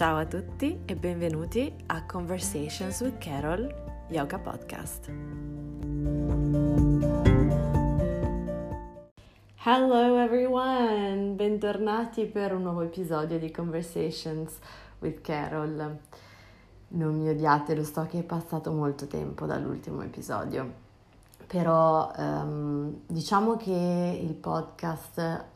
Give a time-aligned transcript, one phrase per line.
[0.00, 3.68] Ciao a tutti e benvenuti a Conversations with Carol
[4.08, 5.10] Yoga Podcast.
[9.62, 14.56] Hello everyone, bentornati per un nuovo episodio di Conversations
[15.00, 15.98] with Carol.
[16.88, 20.88] Non mi odiate, lo so che è passato molto tempo dall'ultimo episodio
[21.50, 25.46] però um, diciamo che il podcast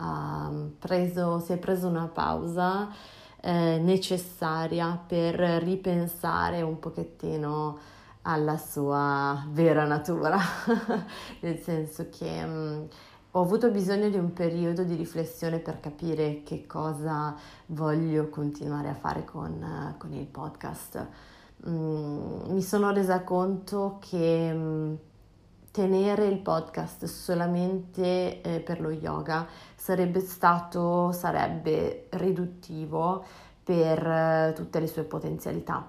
[0.80, 2.88] preso, si è preso una pausa
[3.44, 7.78] eh, necessaria per ripensare un pochettino
[8.22, 10.38] alla sua vera natura,
[11.40, 12.88] nel senso che um,
[13.32, 18.94] ho avuto bisogno di un periodo di riflessione per capire che cosa voglio continuare a
[18.94, 21.06] fare con, uh, con il podcast.
[21.68, 24.96] Mm, mi sono resa conto che um,
[25.70, 29.44] tenere il podcast solamente eh, per lo yoga
[29.84, 33.22] sarebbe stato, sarebbe riduttivo
[33.62, 35.86] per eh, tutte le sue potenzialità.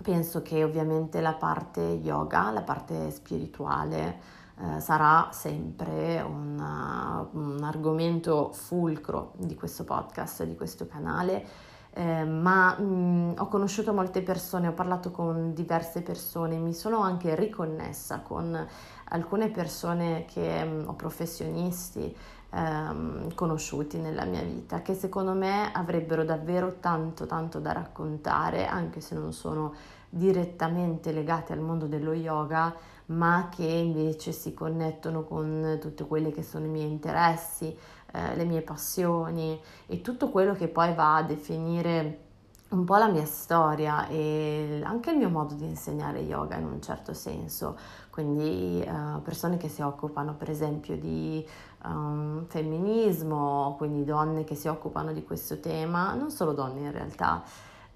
[0.00, 4.20] Penso che ovviamente la parte yoga, la parte spirituale,
[4.60, 11.44] eh, sarà sempre una, un argomento fulcro di questo podcast, di questo canale.
[11.94, 17.34] Eh, ma mh, ho conosciuto molte persone, ho parlato con diverse persone, mi sono anche
[17.34, 18.68] riconnessa con
[19.08, 22.14] alcune persone che um, ho professionisti
[22.56, 29.00] um, conosciuti nella mia vita che secondo me avrebbero davvero tanto tanto da raccontare anche
[29.00, 29.74] se non sono
[30.08, 32.74] direttamente legati al mondo dello yoga
[33.06, 37.76] ma che invece si connettono con tutti quelli che sono i miei interessi,
[38.12, 42.24] eh, le mie passioni e tutto quello che poi va a definire
[42.68, 46.82] un po' la mia storia e anche il mio modo di insegnare yoga in un
[46.82, 47.78] certo senso,
[48.16, 51.46] quindi uh, persone che si occupano per esempio di
[51.84, 57.42] um, femminismo, quindi donne che si occupano di questo tema, non solo donne in realtà,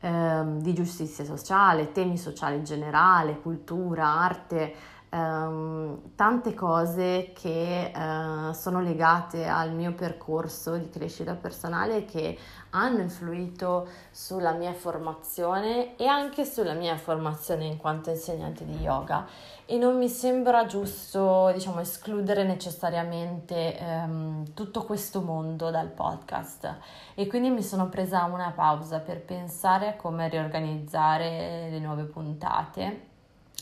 [0.03, 4.75] um, di giustizia sociale, temi sociali in generale, cultura, arte,
[5.09, 12.37] um, tante cose che uh, sono legate al mio percorso di crescita personale che
[12.71, 19.27] hanno influito sulla mia formazione e anche sulla mia formazione in quanto insegnante di yoga.
[19.67, 26.77] E non mi sembra giusto diciamo escludere necessariamente um, tutto questo mondo dal podcast.
[27.15, 33.09] E quindi mi sono presa una pausa per pensare a come riorganizzare le nuove puntate.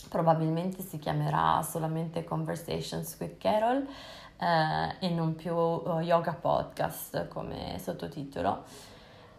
[0.08, 3.86] Probabilmente si chiamerà solamente Conversations with Carol
[4.38, 8.64] eh, e non più uh, Yoga Podcast come sottotitolo.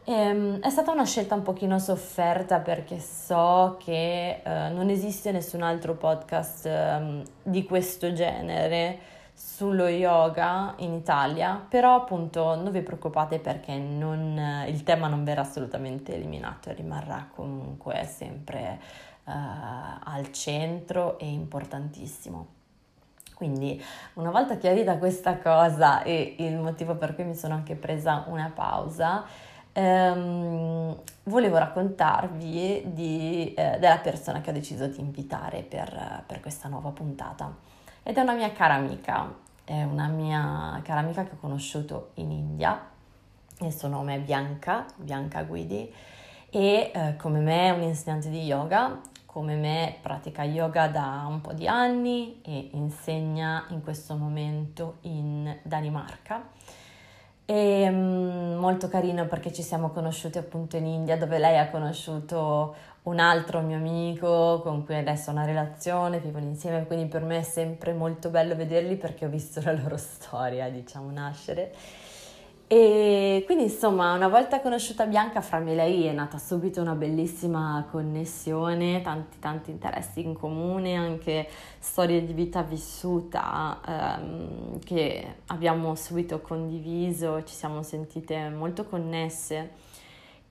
[0.10, 5.32] E, um, è stata una scelta un pochino sofferta perché so che uh, non esiste
[5.32, 8.98] nessun altro podcast um, di questo genere
[9.36, 15.42] sullo yoga in Italia, però appunto non vi preoccupate perché non, il tema non verrà
[15.42, 18.80] assolutamente eliminato, rimarrà comunque sempre
[19.26, 19.32] uh,
[20.06, 22.58] al centro è importantissimo.
[23.36, 23.82] Quindi
[24.16, 28.52] una volta chiarita questa cosa e il motivo per cui mi sono anche presa una
[28.54, 29.24] pausa,
[29.74, 36.68] ehm, volevo raccontarvi di, eh, della persona che ho deciso di invitare per, per questa
[36.68, 37.54] nuova puntata.
[38.04, 42.32] Ed è una mia cara amica, è una mia cara amica che ho conosciuto in
[42.32, 42.88] India,
[43.62, 45.94] il suo nome è Bianca, Bianca Guidi,
[46.50, 49.00] e eh, come me è un'insegnante di yoga
[49.32, 55.56] come me pratica yoga da un po' di anni e insegna in questo momento in
[55.62, 56.50] Danimarca.
[57.52, 62.76] E um, molto carino perché ci siamo conosciuti appunto in India dove lei ha conosciuto
[63.04, 67.40] un altro mio amico con cui adesso ho una relazione, vivono insieme, quindi per me
[67.40, 71.74] è sempre molto bello vederli perché ho visto la loro storia, diciamo, nascere.
[72.72, 76.94] E quindi insomma, una volta conosciuta Bianca, fra me e lei è nata subito una
[76.94, 81.50] bellissima connessione, tanti tanti interessi in comune, anche
[81.80, 89.72] storie di vita vissuta ehm, che abbiamo subito condiviso, ci siamo sentite molto connesse.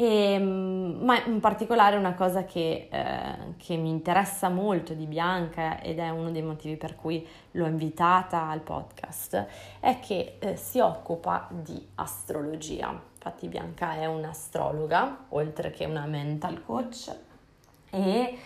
[0.00, 5.80] E, mm, ma in particolare una cosa che, eh, che, mi interessa molto di Bianca
[5.80, 9.46] ed è uno dei motivi per cui l'ho invitata al podcast
[9.80, 12.96] è che eh, si occupa di astrologia.
[13.14, 17.12] Infatti Bianca è un'astrologa oltre che una mental coach
[17.90, 18.36] e eh,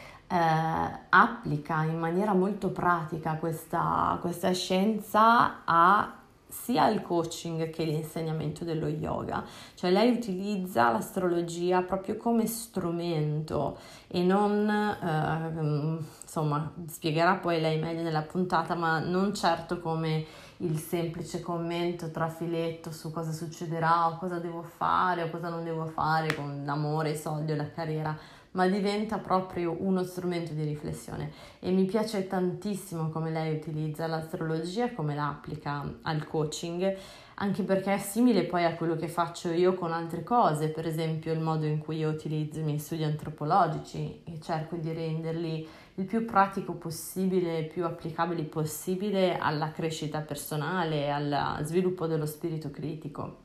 [1.10, 6.16] applica in maniera molto pratica questa, questa scienza a
[6.52, 9.42] sia il coaching che l'insegnamento dello yoga,
[9.74, 18.02] cioè lei utilizza l'astrologia proprio come strumento e non, eh, insomma, spiegherà poi lei meglio
[18.02, 20.24] nella puntata, ma non certo come
[20.58, 25.64] il semplice commento tra filetto su cosa succederà o cosa devo fare o cosa non
[25.64, 28.16] devo fare con l'amore, i soldi o la carriera,
[28.52, 34.92] ma diventa proprio uno strumento di riflessione e mi piace tantissimo come lei utilizza l'astrologia,
[34.92, 36.96] come la applica al coaching,
[37.36, 41.32] anche perché è simile poi a quello che faccio io con altre cose, per esempio
[41.32, 45.66] il modo in cui io utilizzo i miei studi antropologici e cerco di renderli
[45.96, 52.70] il più pratico possibile, il più applicabili possibile alla crescita personale, al sviluppo dello spirito
[52.70, 53.40] critico.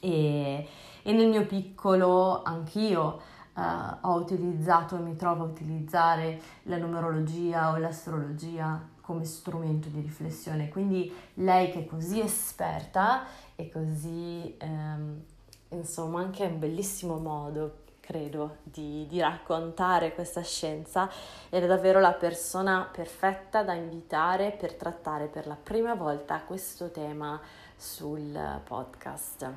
[0.00, 0.66] E,
[1.02, 3.20] e nel mio piccolo anch'io
[3.58, 10.00] uh, ho utilizzato e mi trovo a utilizzare la numerologia o l'astrologia come strumento di
[10.00, 10.68] riflessione.
[10.68, 13.24] Quindi lei che è così esperta
[13.56, 15.20] e così, um,
[15.70, 21.10] insomma, anche un bellissimo modo credo, di, di, raccontare questa scienza,
[21.50, 27.38] era davvero la persona perfetta da invitare per trattare per la prima volta questo tema
[27.76, 29.52] sul podcast.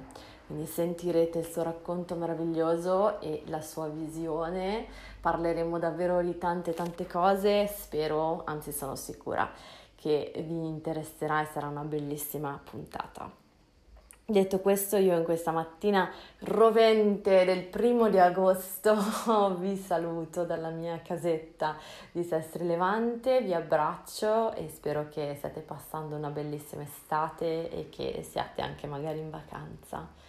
[0.51, 4.86] Quindi sentirete il suo racconto meraviglioso e la sua visione,
[5.21, 9.50] parleremo davvero di tante tante cose, spero, anzi sono sicura
[9.95, 13.31] che vi interesserà e sarà una bellissima puntata.
[14.25, 21.00] Detto questo, io in questa mattina rovente del primo di agosto vi saluto dalla mia
[21.01, 21.77] casetta
[22.12, 28.25] di Sestri Levante, vi abbraccio e spero che stiate passando una bellissima estate e che
[28.30, 30.20] siate anche magari in vacanza.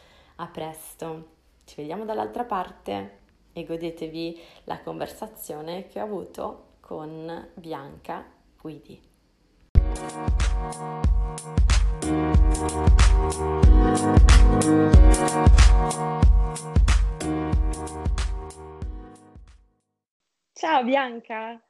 [0.42, 3.20] A presto, ci vediamo dall'altra parte
[3.52, 8.24] e godetevi la conversazione che ho avuto con Bianca
[8.60, 9.00] Guidi.
[20.52, 21.62] Ciao Bianca!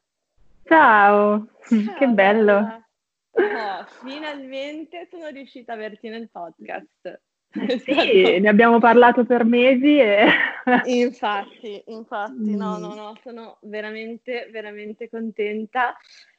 [0.65, 2.87] Ciao, Ciao che bello!
[3.33, 7.21] Oh, finalmente sono riuscita a averti nel podcast.
[7.85, 10.27] Sì, ne abbiamo parlato per mesi e...
[10.87, 15.95] infatti, infatti, no, no, no, sono veramente, veramente contenta,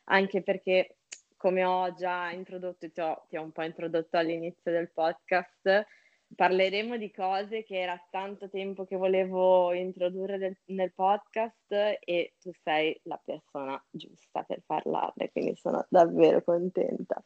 [0.05, 0.95] anche perché
[1.37, 5.85] come ho già introdotto, ti ho, ti ho un po' introdotto all'inizio del podcast,
[6.33, 12.49] parleremo di cose che era tanto tempo che volevo introdurre nel, nel, podcast e tu
[12.63, 17.21] sei la persona giusta per parlarne, quindi sono davvero contenta.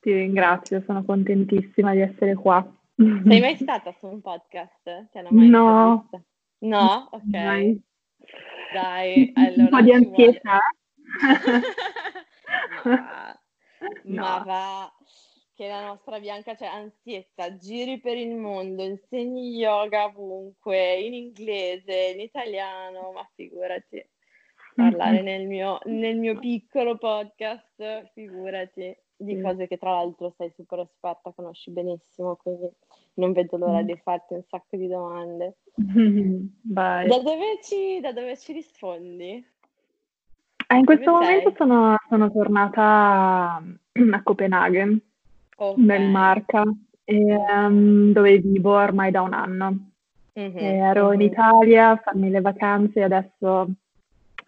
[0.00, 2.66] Ti ringrazio, sono contentissima di essere qua.
[2.96, 5.10] Sei mai stata su un podcast?
[5.30, 6.08] no.
[6.58, 7.08] No?
[7.12, 7.22] Ok.
[7.24, 7.82] Mai.
[8.72, 9.62] Dai, allora...
[9.62, 10.58] Un po' di ansietà.
[12.84, 13.38] ma,
[14.04, 14.22] no.
[14.22, 14.92] ma va
[15.56, 22.12] che la nostra Bianca c'è ansietta, giri per il mondo, insegni yoga ovunque, in inglese,
[22.14, 24.06] in italiano, ma figurati,
[24.74, 30.80] parlare nel, mio, nel mio piccolo podcast, figurati, di cose che tra l'altro sei super
[30.80, 32.68] esperta, conosci benissimo, quindi
[33.14, 33.86] non vedo l'ora mm.
[33.86, 35.56] di farti un sacco di domande.
[36.62, 39.44] Da dove ci, da dove ci rispondi?
[40.68, 45.00] Eh, in questo Dove momento sono, sono tornata a Copenaghen,
[45.56, 45.78] Ok.
[45.78, 46.64] Danimarca,
[47.04, 49.90] e, ehm, dove vivo ormai da un anno.
[50.34, 53.68] Mhm, E ero in Italia a farmi le vacanze e adesso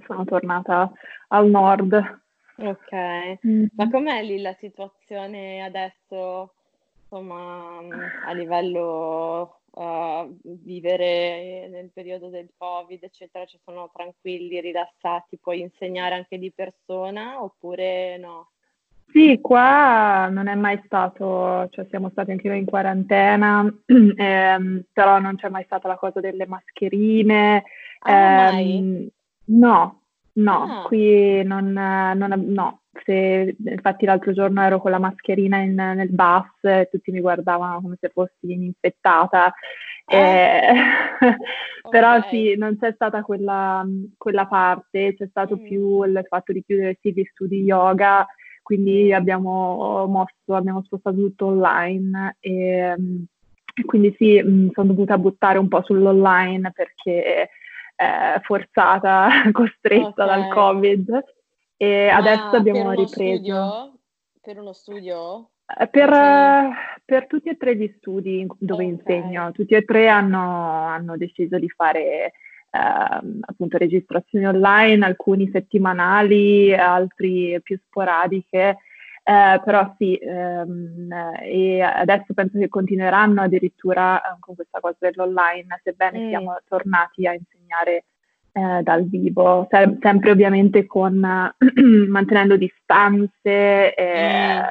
[0.05, 0.93] sono tornata
[1.29, 2.21] al nord.
[2.61, 3.39] Ok,
[3.77, 6.55] ma com'è lì la situazione adesso,
[7.03, 7.79] insomma,
[8.27, 16.17] a livello uh, vivere nel periodo del Covid, eccetera, ci sono tranquilli, rilassati, puoi insegnare
[16.17, 18.51] anche di persona oppure no?
[19.11, 25.19] Sì, qua non è mai stato, cioè siamo stati anche noi in quarantena, ehm, però
[25.19, 27.63] non c'è mai stata la cosa delle mascherine.
[28.01, 29.09] Ah, ehm,
[29.47, 29.98] no,
[30.39, 30.83] no, ah.
[30.83, 36.63] qui non, non, no, se, infatti l'altro giorno ero con la mascherina in, nel bus
[36.63, 39.53] e tutti mi guardavano come se fossi infettata.
[40.07, 40.17] Eh.
[40.17, 40.73] Eh,
[41.91, 42.31] però okay.
[42.31, 45.63] sì, non c'è stata quella, quella parte, c'è stato mm.
[45.63, 48.27] più il fatto di chiudere sì gli studi yoga,
[48.63, 49.13] quindi mm.
[49.13, 52.95] abbiamo mosso, abbiamo spostato tutto online e,
[53.85, 57.51] quindi sì, mm, sono dovuta buttare un po' sull'online perché
[57.99, 60.27] eh, forzata, costretta okay.
[60.27, 61.25] dal Covid
[61.77, 63.35] e adesso abbiamo per ripreso.
[63.35, 63.93] Studio?
[64.41, 65.51] Per uno studio?
[65.81, 66.73] Eh, per, uh,
[67.05, 68.95] per, tutti e tre gli studi dove okay.
[68.95, 72.33] insegno, tutti e tre hanno, hanno deciso di fare
[72.71, 78.79] uh, appunto registrazioni online, alcuni settimanali, altri più sporadiche.
[79.29, 81.07] Uh, però sì, um,
[81.43, 86.29] e adesso penso che continueranno addirittura con questa cosa dell'online, sebbene mm.
[86.31, 88.05] siamo tornati a insegnare
[88.53, 91.19] eh, dal vivo, Se- sempre ovviamente con
[92.09, 94.63] mantenendo distanze, eh,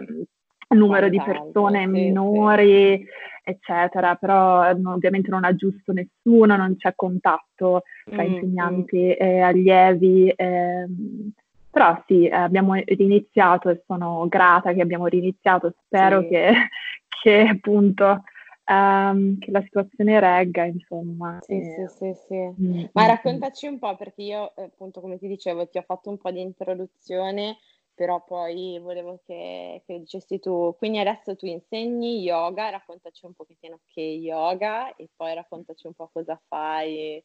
[0.00, 0.76] mm.
[0.76, 3.06] numero di persone sì, minori, sì.
[3.42, 9.10] eccetera, però ovviamente non ha giusto nessuno, non c'è contatto tra mm, insegnanti mm.
[9.18, 10.32] e allievi.
[10.36, 11.32] Ehm,
[11.74, 16.28] però sì, abbiamo riniziato e sono grata che abbiamo riniziato, spero sì.
[16.28, 16.52] che,
[17.20, 18.22] che, appunto
[18.70, 21.40] um, che la situazione regga, insomma.
[21.40, 21.88] Sì, e...
[21.88, 22.62] sì, sì, sì.
[22.62, 26.10] Mm, Ma mm, raccontaci un po', perché io appunto come ti dicevo ti ho fatto
[26.10, 27.58] un po' di introduzione,
[27.92, 33.80] però poi volevo che, che dicessi tu, quindi adesso tu insegni yoga, raccontaci un pochettino
[33.86, 37.20] che yoga e poi raccontaci un po' cosa fai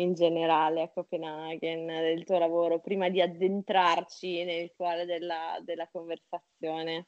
[0.00, 7.06] in generale a Copenaghen, del tuo lavoro, prima di addentrarci nel cuore della, della conversazione.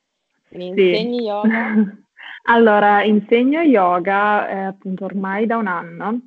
[0.48, 0.88] Quindi sì.
[0.88, 1.74] insegni yoga?
[2.48, 6.20] allora, insegno yoga eh, appunto ormai da un anno,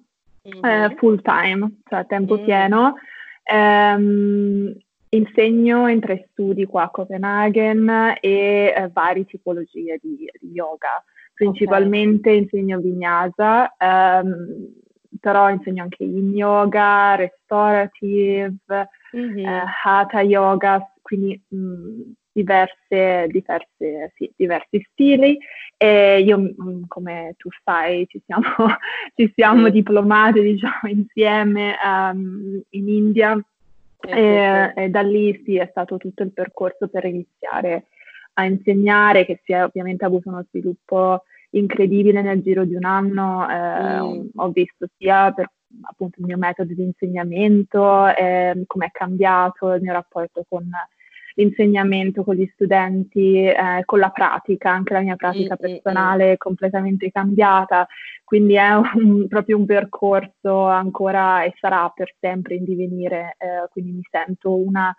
[0.48, 0.66] mm-hmm.
[0.66, 2.46] eh, full time, cioè a tempo mm-hmm.
[2.46, 2.96] pieno.
[3.44, 4.78] Ehm,
[5.10, 11.04] insegno in tre studi qua a Copenaghen e eh, varie tipologie di, di yoga.
[11.34, 12.42] Principalmente okay.
[12.44, 14.74] insegno vinyasa, ehm,
[15.20, 19.46] però insegno anche yin yoga, restorative, mm-hmm.
[19.46, 22.02] eh, hatha yoga, quindi mh, mm,
[22.32, 25.38] diverse, diverse, sì, diversi stili.
[25.78, 28.44] E io, mh, mm, come tu sai, ci siamo,
[29.16, 29.72] ci siamo mm.
[29.72, 33.44] diplomate diciamo, insieme um, in India.
[34.04, 37.86] E, e, da lì sì, è stato tutto il percorso per iniziare
[38.34, 43.50] a insegnare, che si è ovviamente avuto uno sviluppo incredibile nel giro di un anno.
[43.50, 44.28] Eh, mm.
[44.36, 45.50] Ho visto sia per
[45.84, 50.70] appunto il mio metodo di insegnamento, eh, come è cambiato il mio rapporto con
[51.36, 56.38] l'insegnamento con gli studenti, eh, con la pratica, anche la mia pratica mm, personale è
[56.38, 57.88] completamente cambiata,
[58.24, 63.92] quindi è un, proprio un percorso ancora e sarà per sempre in divenire, eh, quindi
[63.92, 64.94] mi sento una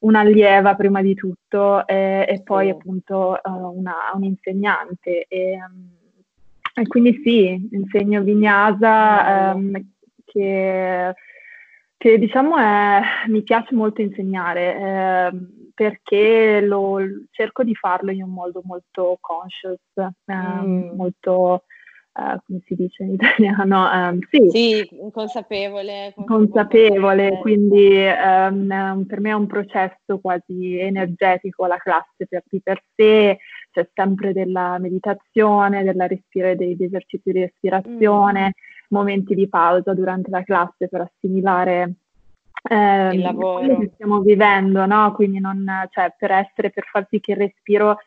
[0.00, 5.26] un'allieva prima di tutto eh, e poi appunto uh, una, un'insegnante.
[5.28, 5.90] E, um,
[6.74, 9.72] e, quindi sì, insegno vignasa um,
[10.24, 11.14] che,
[11.96, 15.30] che, diciamo è, mi piace molto insegnare eh,
[15.74, 16.98] perché lo,
[17.30, 20.94] cerco di farlo in un modo molto conscious, eh, mm.
[20.94, 21.64] molto
[22.18, 23.88] uh, come si dice in italiano?
[23.90, 26.26] Um, sì, sì consapevole, consapevole.
[26.26, 32.82] Consapevole, quindi um, per me è un processo quasi energetico la classe per, di per
[32.94, 33.38] sé,
[33.70, 38.50] c'è sempre della meditazione, della respira, degli esercizi di respirazione, mm.
[38.88, 41.94] momenti di pausa durante la classe per assimilare
[42.68, 45.12] eh, il lavoro quello che stiamo vivendo, no?
[45.12, 47.98] Quindi non, cioè, per essere, per far sì che il respiro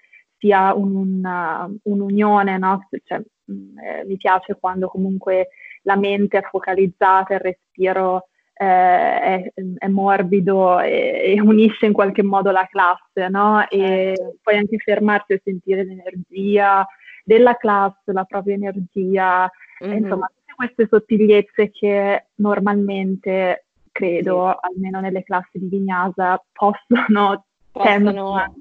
[0.42, 2.88] sia un, un, un'unione, no?
[3.06, 3.22] Cioè,
[3.52, 5.50] Mm, eh, mi piace quando comunque
[5.84, 12.24] la mente è focalizzata, il respiro eh, è, è, morbido e, e, unisce in qualche
[12.24, 13.68] modo la classe, no?
[13.68, 14.36] E certo.
[14.42, 16.86] poi anche fermarsi e sentire l'energia
[17.24, 19.50] della classe, la propria energia,
[19.84, 20.04] mm-hmm.
[20.04, 24.74] insomma, tutte queste sottigliezze che normalmente credo, sì.
[24.74, 28.54] almeno nelle classi di Vignasa, possono possono...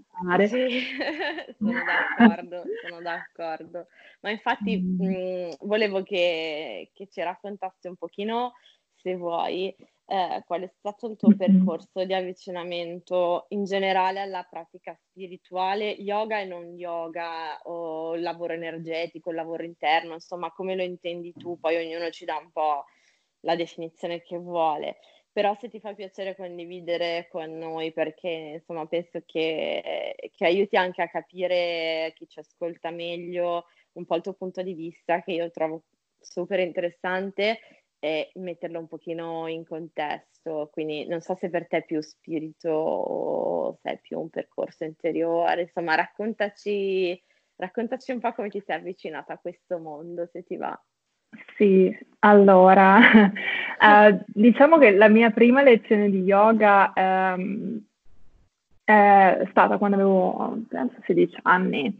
[0.46, 0.82] Sì,
[1.58, 3.86] sono d'accordo, sono d'accordo.
[4.20, 8.52] Ma infatti mh, mm, volevo che, che, ci raccontassi un pochino,
[8.94, 9.74] se vuoi,
[10.06, 16.40] eh, qual è stato il tuo percorso di avvicinamento in generale alla pratica spirituale, yoga
[16.40, 21.58] e non yoga, o il lavoro energetico, il lavoro interno, insomma, come lo intendi tu,
[21.58, 22.84] poi ognuno ci dà un po'
[23.40, 24.98] la definizione che vuole
[25.32, 31.02] però se ti fa piacere condividere con noi perché insomma penso che, che, aiuti anche
[31.02, 35.50] a capire chi ci ascolta meglio un po' il tuo punto di vista che io
[35.50, 35.84] trovo
[36.18, 37.60] super interessante
[37.98, 40.70] e metterlo un pochino in contesto.
[40.72, 44.84] Quindi non so se per te è più spirito o se è più un percorso
[44.84, 45.62] interiore.
[45.62, 47.22] Insomma raccontaci
[47.56, 50.78] raccontaci un po' come ti sei avvicinata a questo mondo se ti va
[51.56, 57.80] sì, allora, uh, diciamo che la mia prima lezione di yoga um,
[58.84, 61.96] è stata quando avevo, penso, 16 anni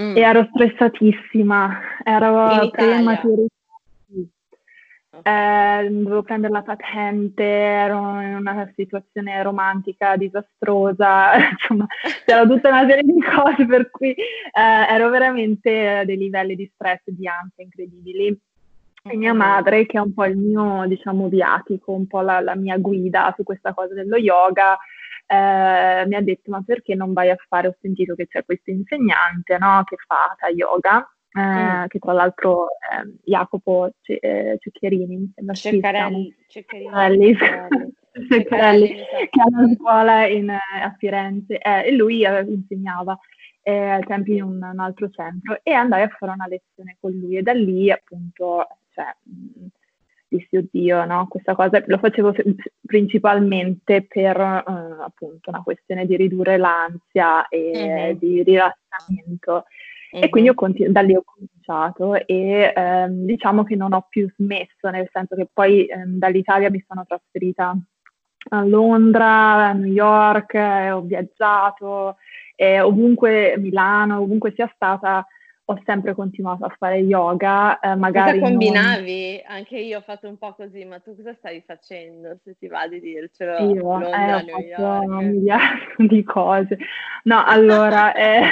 [0.00, 0.16] mm.
[0.16, 3.54] e ero stressatissima, ero prematurità,
[5.22, 11.86] eh, dovevo prendere la patente, ero in una situazione romantica disastrosa, insomma,
[12.24, 16.70] c'era tutta una serie di cose per cui eh, ero veramente a dei livelli di
[16.74, 18.38] stress e di ansia incredibili.
[19.08, 22.54] E mia madre, che è un po' il mio, diciamo, viatico, un po' la, la
[22.54, 24.76] mia guida su questa cosa dello yoga,
[25.30, 28.70] eh, mi ha detto ma perché non vai a fare, ho sentito che c'è questo
[28.70, 31.84] insegnante no, che fa Hatha Yoga, eh, mm.
[31.88, 37.36] che tra l'altro è Jacopo C- eh, Ceccherini, mi sembra Ceccarelli, Ceccarelli,
[38.30, 38.88] Ceccarelli,
[39.28, 43.18] che ha una scuola in, a Firenze, eh, e lui insegnava.
[43.62, 47.10] eh, ai tempi in un, un, altro centro e andai a fare una lezione con
[47.10, 48.66] lui e da lì appunto
[48.98, 49.16] cioè,
[50.26, 51.26] dissi oddio, no?
[51.28, 52.34] Questa cosa lo facevo
[52.84, 58.18] principalmente per uh, appunto una questione di ridurre l'ansia e mm-hmm.
[58.18, 59.64] di rilassamento.
[60.14, 60.24] Mm-hmm.
[60.24, 64.88] E quindi continu- da lì ho cominciato e ehm, diciamo che non ho più smesso,
[64.90, 67.76] nel senso che poi ehm, dall'Italia mi sono trasferita
[68.50, 72.16] a Londra, a New York, eh, ho viaggiato,
[72.56, 75.26] eh, ovunque Milano, ovunque sia stata,
[75.70, 78.38] ho sempre continuato a fare yoga, eh, magari...
[78.38, 79.42] Cosa combinavi?
[79.46, 79.56] Non...
[79.56, 82.88] Anche io ho fatto un po' così, ma tu cosa stavi facendo, se ti va
[82.88, 83.74] di dircelo?
[83.74, 86.78] Io Londra, eh, ho fatto un miliardo di cose.
[87.24, 88.44] No, allora, eh,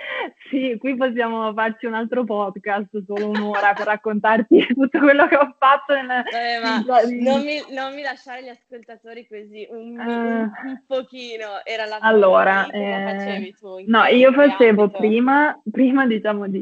[0.48, 5.54] sì, qui possiamo farci un altro podcast, solo un'ora, per raccontarti tutto quello che ho
[5.58, 5.92] fatto.
[5.92, 7.22] Nel, eh, ma in...
[7.22, 11.98] non, mi, non, mi, lasciare gli ascoltatori così, un, uh, un, un pochino, era la
[12.00, 13.84] allora, cosa eh, facevi tu?
[13.88, 16.60] No, io facevo prima, prima, diciamo, di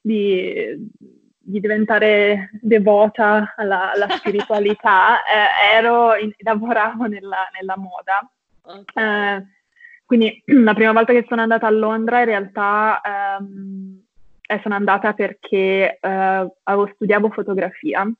[0.00, 0.90] di,
[1.38, 8.30] di diventare devota alla, alla spiritualità, eh, ero in, lavoravo nella, nella moda.
[8.62, 9.36] Okay.
[9.36, 9.46] Eh,
[10.04, 14.02] quindi la prima volta che sono andata a Londra in realtà ehm,
[14.46, 18.10] eh, sono andata perché eh, avevo, studiavo fotografia.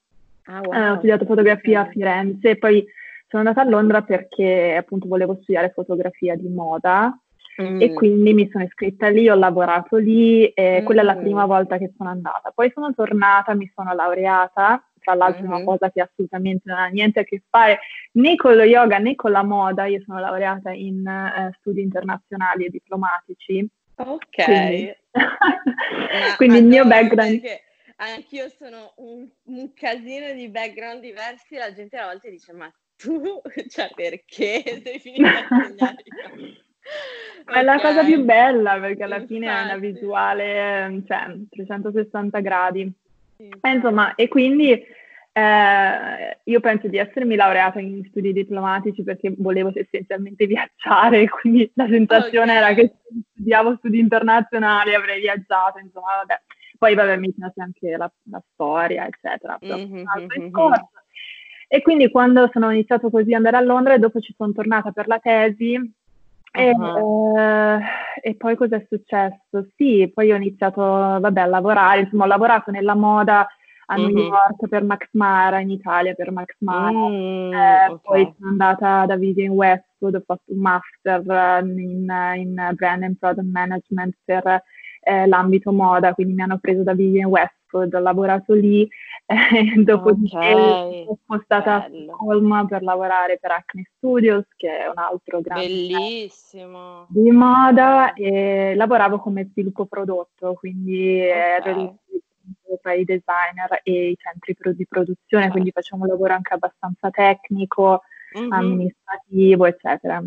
[0.44, 0.72] Ah, wow.
[0.72, 1.90] Eh, ho studiato fotografia okay.
[1.90, 2.86] a Firenze e poi
[3.26, 7.16] sono andata a Londra perché appunto volevo studiare fotografia di moda
[7.60, 7.80] Mm.
[7.80, 10.84] E quindi mi sono iscritta lì, ho lavorato lì e mm.
[10.84, 12.52] quella è la prima volta che sono andata.
[12.54, 15.52] Poi sono tornata, mi sono laureata, tra l'altro mm-hmm.
[15.52, 17.80] una cosa che assolutamente non ha niente a che fare
[18.12, 22.66] né con lo yoga né con la moda, io sono laureata in uh, studi internazionali
[22.66, 23.66] e diplomatici.
[23.96, 24.44] Ok.
[24.44, 24.94] Quindi,
[26.36, 27.42] quindi il mio background...
[27.96, 33.42] Anch'io sono un, un casino di background diversi, la gente a volte dice ma tu,
[33.68, 36.04] cioè perché sei finita a insegnare?
[37.44, 39.34] È la cosa più bella perché alla Infatti.
[39.34, 42.92] fine è una visuale, cioè 360 gradi.
[43.36, 44.70] E, insomma, e quindi
[45.32, 51.86] eh, io penso di essermi laureata in studi diplomatici perché volevo essenzialmente viaggiare, quindi la
[51.88, 52.56] sensazione okay.
[52.56, 56.40] era che se studiavo studi internazionali avrei viaggiato, insomma, vabbè.
[56.78, 59.58] Poi vabbè, mi piace anche la, la storia, eccetera.
[59.62, 60.72] Mm-hmm, mm-hmm.
[61.68, 64.90] E quindi quando sono iniziato così ad andare a Londra e dopo ci sono tornata
[64.90, 65.78] per la tesi,
[66.52, 67.36] e, uh-huh.
[67.36, 67.80] eh,
[68.22, 69.68] e, poi cosa è successo?
[69.76, 73.46] Sì, poi ho iniziato vabbè, a lavorare, insomma ho lavorato nella moda
[73.86, 73.96] a.
[73.96, 77.98] New York per Max Mara, in Italia per Max Mara, mm, eh, okay.
[78.02, 81.22] poi sono andata da Vivian Westwood, ho fatto un master
[81.64, 84.62] in, in brand and product management per
[85.02, 88.88] eh, l'ambito moda, quindi mi hanno preso da Vivian Westwood, ho lavorato lì,
[89.26, 91.04] eh, dopodiché okay.
[91.04, 92.12] sono spostata Bello.
[92.12, 97.06] a Stoccolma per lavorare per Acne Studios, che è un altro grande Bellissimo.
[97.08, 101.72] di moda, e lavoravo come sviluppo prodotto, quindi okay.
[101.72, 101.98] ero
[102.80, 105.50] tra i designer e i centri di produzione, certo.
[105.50, 108.02] quindi facciamo un lavoro anche abbastanza tecnico,
[108.38, 108.52] mm-hmm.
[108.52, 110.22] amministrativo, eccetera.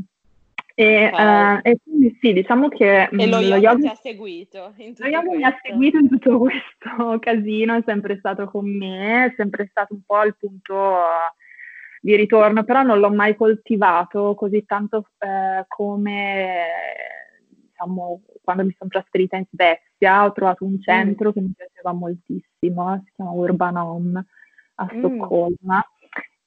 [0.76, 1.56] E, okay.
[1.56, 3.04] uh, e, quindi sì, diciamo che...
[3.04, 6.10] E lo, lo yoga ti ha seguito in tutto Lo yoga mi ha seguito in
[6.10, 10.96] tutto questo casino, è sempre stato con me, è sempre stato un po' il punto
[12.02, 16.66] di ritorno, però non l'ho mai coltivato così tanto eh, come,
[17.48, 20.82] diciamo, quando mi sono trasferita in Svezia, ho trovato un mm.
[20.82, 21.32] centro mm.
[21.32, 24.26] che mi piaceva moltissimo, si chiama Urban Home
[24.76, 25.22] a mm.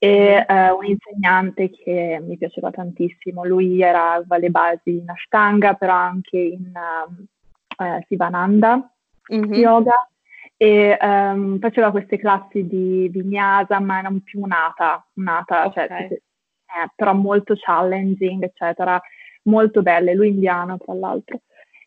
[0.07, 3.45] E eh, un insegnante che mi piaceva tantissimo.
[3.45, 8.89] Lui era, aveva le basi in Ashtanga, però anche in uh, eh, Sivananda
[9.33, 9.53] mm-hmm.
[9.53, 10.09] yoga
[10.57, 16.09] e um, faceva queste classi di vinyasa, ma erano più nata, nata cioè, okay.
[16.09, 19.01] cioè, eh, però molto challenging, eccetera,
[19.43, 21.41] molto belle, lui indiano tra l'altro.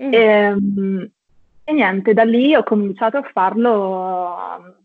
[0.03, 0.13] Mm.
[0.13, 1.09] E, um,
[1.63, 4.77] e, niente, da lì ho cominciato a farlo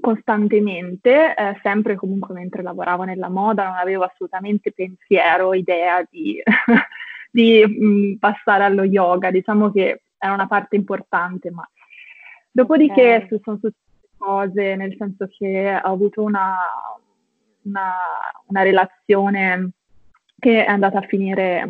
[0.00, 6.40] costantemente, eh, sempre comunque mentre lavoravo nella moda, non avevo assolutamente pensiero, idea di,
[7.30, 11.68] di mh, mm, passare allo yoga, diciamo che era una parte importante, ma
[12.50, 13.40] dopodiché okay.
[13.42, 16.56] sono successe cose, nel senso che ho avuto una,
[17.62, 17.92] una,
[18.46, 19.70] una relazione
[20.38, 21.68] che è andata a finire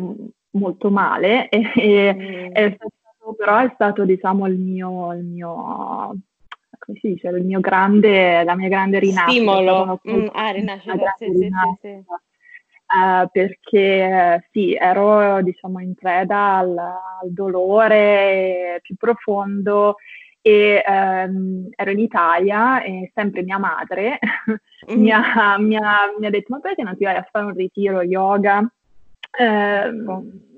[0.51, 2.51] molto male e, mm.
[2.51, 6.15] è stato, però è stato diciamo il mio, il mio
[6.89, 9.29] come si dice, il mio grande, la mia grande rinascita.
[9.29, 11.49] Stimolo, mm, ah, rinascita, sì, sì,
[11.81, 12.03] sì,
[12.89, 19.97] Uh, perché sì, ero diciamo in preda al, al dolore più profondo
[20.41, 24.17] e um, ero in Italia e sempre mia madre
[24.91, 24.97] mm.
[24.99, 27.53] mi, ha, mi, ha, mi, ha, detto ma perché non ti vai a fare un
[27.53, 28.57] ritiro yoga?
[29.37, 30.48] Uh,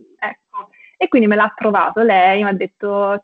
[1.01, 3.19] E quindi me l'ha trovato lei, mi ha detto,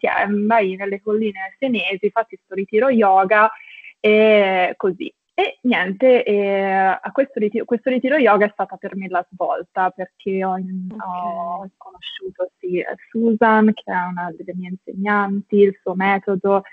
[0.48, 3.52] vai nelle colline senesi, fatti questo ritiro yoga
[4.00, 5.14] e così.
[5.36, 10.44] E niente, e questo, ritiro, questo, ritiro, yoga è stata per me la svolta perché
[10.44, 10.88] ho, okay.
[10.98, 16.64] ho conosciuto sì, Susan, che è una delle mie insegnanti, il suo metodo.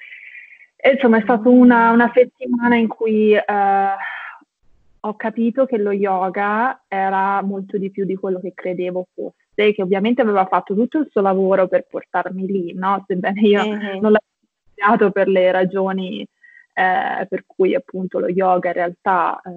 [0.75, 3.43] E, insomma, è stata una, una settimana in cui eh,
[5.07, 9.83] ho capito che lo yoga era molto di più di quello che credevo fosse, che
[9.83, 13.05] ovviamente aveva fatto tutto il suo lavoro per portarmi lì, no?
[13.07, 14.01] sebbene io mm-hmm.
[14.01, 16.27] non l'avevo studiato per le ragioni
[16.77, 19.51] eh, per cui appunto lo yoga in realtà eh,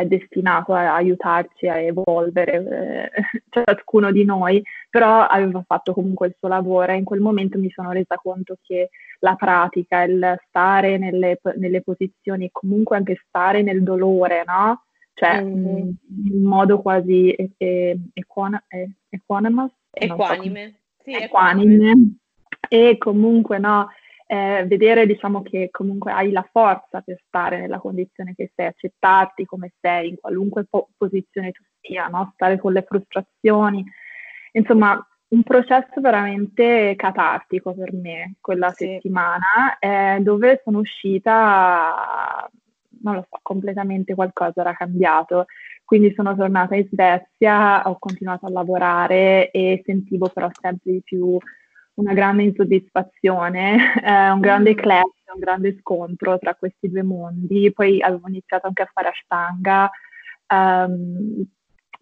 [0.00, 6.36] è destinato a aiutarci a evolvere eh, ciascuno di noi, però aveva fatto comunque il
[6.38, 10.98] suo lavoro e in quel momento mi sono resa conto che la pratica, il stare
[10.98, 14.84] nelle, nelle posizioni e comunque anche stare nel dolore, no?
[15.14, 15.90] Cioè mm-hmm.
[16.32, 19.72] in modo quasi e- e- equan- e- equanimous?
[19.90, 20.76] Equanime.
[20.98, 21.74] So, sì, equanime.
[21.74, 22.16] equanime.
[22.68, 23.88] E comunque no,
[24.30, 29.46] eh, vedere diciamo che comunque hai la forza per stare nella condizione che sei, accettarti
[29.46, 32.32] come sei in qualunque po- posizione tu sia, no?
[32.34, 33.82] stare con le frustrazioni,
[34.52, 38.84] insomma un processo veramente catartico per me quella sì.
[38.84, 42.46] settimana eh, dove sono uscita,
[43.00, 45.46] non lo so, completamente qualcosa era cambiato.
[45.84, 51.38] Quindi sono tornata in Svezia, ho continuato a lavorare e sentivo però sempre di più
[51.98, 54.76] una grande insoddisfazione, eh, un grande mm.
[54.76, 57.72] clash, un grande scontro tra questi due mondi.
[57.72, 59.90] Poi avevo iniziato anche a fare ashtanga
[60.48, 61.44] um,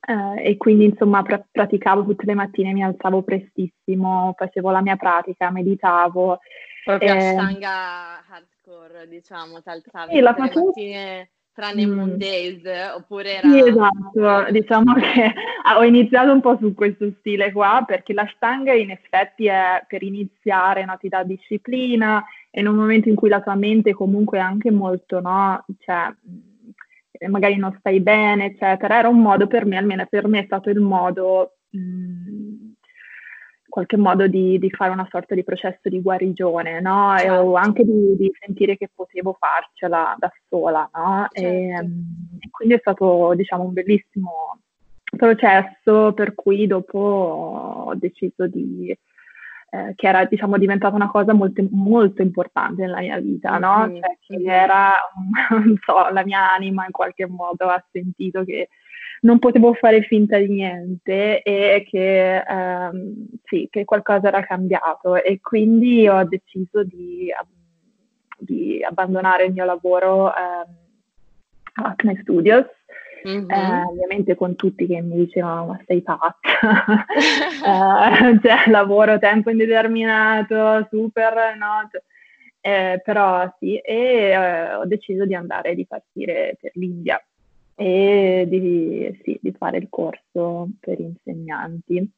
[0.09, 4.97] eh, e quindi insomma pr- praticavo tutte le mattine, mi alzavo prestissimo, facevo la mia
[4.97, 6.39] pratica, meditavo.
[6.85, 11.93] Proprio eh, ashtanga hardcore, diciamo, ti alzavi sì, tutte le mattine tranne mm.
[11.93, 12.61] Moon Days,
[12.95, 13.49] oppure era...
[13.49, 15.33] Sì, esatto, diciamo che
[15.75, 20.03] ho iniziato un po' su questo stile qua, perché la stanga in effetti è per
[20.03, 20.99] iniziare, no?
[21.01, 24.71] ti dà disciplina, e in un momento in cui la tua mente comunque è anche
[24.71, 25.65] molto, no?
[25.79, 30.41] Cioè, mm, magari non stai bene, eccetera, era un modo per me, almeno per me
[30.41, 31.57] è stato il modo...
[31.71, 32.66] Mh, mm,
[33.77, 37.15] qualche modo di, di, fare una sorta di processo di guarigione, no?
[37.19, 37.35] Certo.
[37.35, 41.27] E, o anche di, di, sentire che potevo farcela da sola, no?
[41.31, 41.47] Certo.
[41.47, 41.75] E,
[42.41, 44.61] e, quindi è stato, diciamo, un bellissimo
[45.15, 48.97] processo per cui dopo ho deciso di...
[49.69, 53.89] Eh, che era, diciamo, diventata una cosa molto, molto importante nella mia vita, no?
[53.89, 54.01] Mm-hmm.
[54.01, 54.93] Cioè, che era,
[55.51, 58.71] non so, la mia anima in qualche modo ha sentito che
[59.21, 65.41] non potevo fare finta di niente e che, ehm, sì, che qualcosa era cambiato e
[65.41, 67.31] quindi ho deciso di,
[68.39, 70.77] di abbandonare il mio lavoro ehm,
[71.75, 72.67] a Acme Studios.
[73.27, 73.51] Mm-hmm.
[73.51, 76.37] Eh, ovviamente con tutti che mi dicevano ma sei pazza,
[78.31, 81.89] eh, cioè lavoro tempo indeterminato, super, no?
[81.91, 82.03] Cioè,
[82.61, 87.21] eh, però sì, e eh, ho deciso di andare, di partire per l'India
[87.77, 92.11] e di, sì, di fare il corso per insegnanti.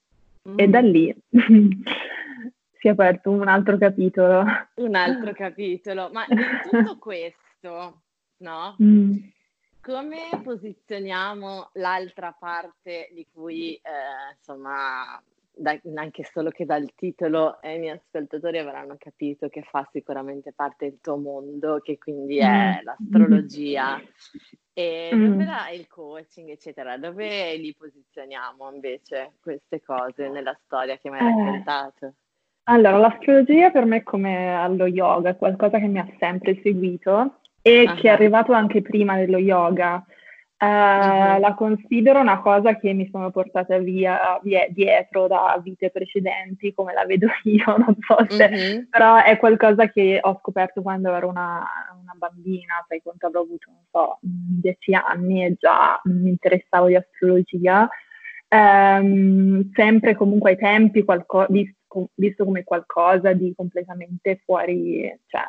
[0.48, 0.54] Mm.
[0.56, 4.44] E da lì si è aperto un altro capitolo.
[4.76, 8.02] Un altro capitolo, ma in tutto questo,
[8.38, 8.76] no?
[8.82, 9.16] Mm.
[9.80, 15.20] Come posizioniamo l'altra parte di cui, eh, insomma,
[15.58, 20.52] da, anche solo che dal titolo eh, i miei ascoltatori avranno capito che fa sicuramente
[20.54, 22.84] parte del tuo mondo, che quindi è mm.
[22.84, 24.00] l'astrologia.
[24.72, 25.40] E mm.
[25.74, 26.96] il coaching, eccetera?
[26.96, 31.44] Dove li posizioniamo invece queste cose nella storia che mi hai eh.
[31.44, 32.14] raccontato?
[32.70, 37.40] Allora, l'astrologia per me è come allo yoga, è qualcosa che mi ha sempre seguito
[37.60, 37.94] e uh-huh.
[37.96, 40.04] che è arrivato anche prima dello yoga.
[40.60, 41.38] Uh.
[41.38, 46.92] La considero una cosa che mi sono portata via, via, dietro da vite precedenti, come
[46.92, 48.88] la vedo io, non so se, uh-huh.
[48.90, 51.64] però è qualcosa che ho scoperto quando ero una,
[52.02, 56.96] una bambina, sai quanto avrò avuto, non so, dieci anni e già mi interessavo di
[56.96, 57.88] astrologia.
[58.50, 65.42] Um, sempre comunque ai tempi qualco- visto, visto come qualcosa di completamente fuori, cioè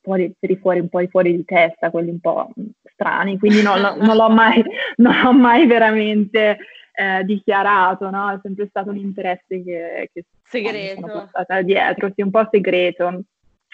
[0.00, 2.48] fuori, fuori, un po' di fuori di testa, quelli un po'
[2.94, 4.62] strani, quindi non, non, l'ho, mai,
[4.96, 6.58] non l'ho mai veramente
[6.92, 8.30] eh, dichiarato, no?
[8.30, 11.00] È sempre stato un interesse che, che segreto.
[11.00, 13.24] sono portata dietro, sì, un po' segreto.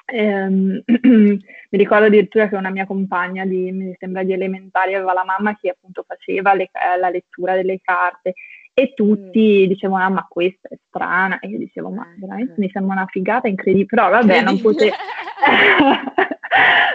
[0.06, 5.24] Ehm, mi ricordo addirittura che una mia compagna di, mi sembra di elementari aveva la
[5.24, 8.35] mamma che appunto faceva le, la lettura delle carte
[8.72, 9.68] e tutti mm.
[9.68, 13.48] dicevano ah ma questa è strana e io dicevo ma veramente mi sembra una figata
[13.48, 14.94] incredibile, però vabbè non potevo...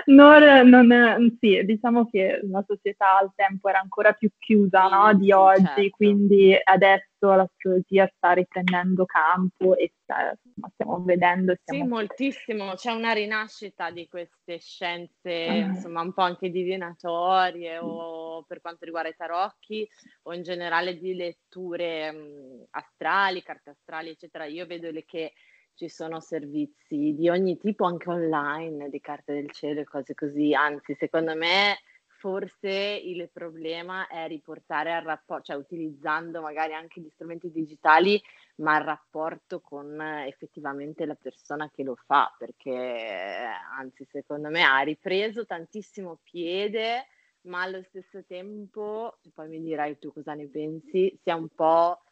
[0.06, 5.32] non, non, sì, diciamo che la società al tempo era ancora più chiusa no, di
[5.32, 5.90] oggi, certo.
[5.96, 10.38] quindi adesso l'astrologia sta riprendendo campo e sta,
[10.74, 11.56] stiamo vedendo.
[11.62, 11.84] Stiamo...
[11.84, 18.44] Sì, moltissimo, c'è una rinascita di queste scienze, uh insomma, un po' anche divinatorie o
[18.44, 19.88] per quanto riguarda i tarocchi
[20.24, 24.46] o in generale di letture astrali, carte astrali, eccetera.
[24.46, 25.34] Io vedo che
[25.76, 30.54] ci sono servizi di ogni tipo anche online, di carte del cielo e cose così,
[30.54, 31.78] anzi secondo me
[32.18, 32.70] forse
[33.04, 38.20] il problema è riportare al rapporto, cioè utilizzando magari anche gli strumenti digitali,
[38.58, 43.46] ma il rapporto con effettivamente la persona che lo fa, perché
[43.78, 47.06] anzi secondo me ha ripreso tantissimo piede,
[47.42, 52.05] ma allo stesso tempo, poi mi dirai tu cosa ne pensi, sia un po'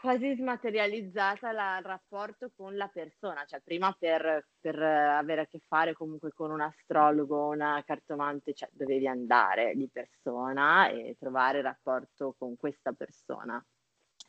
[0.00, 5.60] quasi smaterializzata la, il rapporto con la persona, cioè prima per, per, avere a che
[5.66, 11.64] fare comunque con un astrologo, una cartomante, cioè dovevi andare di persona e trovare il
[11.64, 13.62] rapporto con questa persona.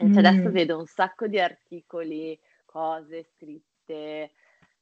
[0.03, 0.17] Mm.
[0.17, 4.31] adesso vedo un sacco di articoli, cose scritte,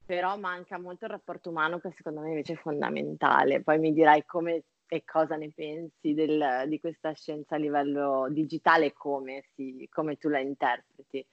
[0.06, 3.62] però manca molto il rapporto umano che secondo me invece è fondamentale.
[3.62, 8.94] Poi mi dirai come e cosa ne pensi del, di questa scienza a livello digitale,
[8.94, 11.26] come, si, come tu la interpreti.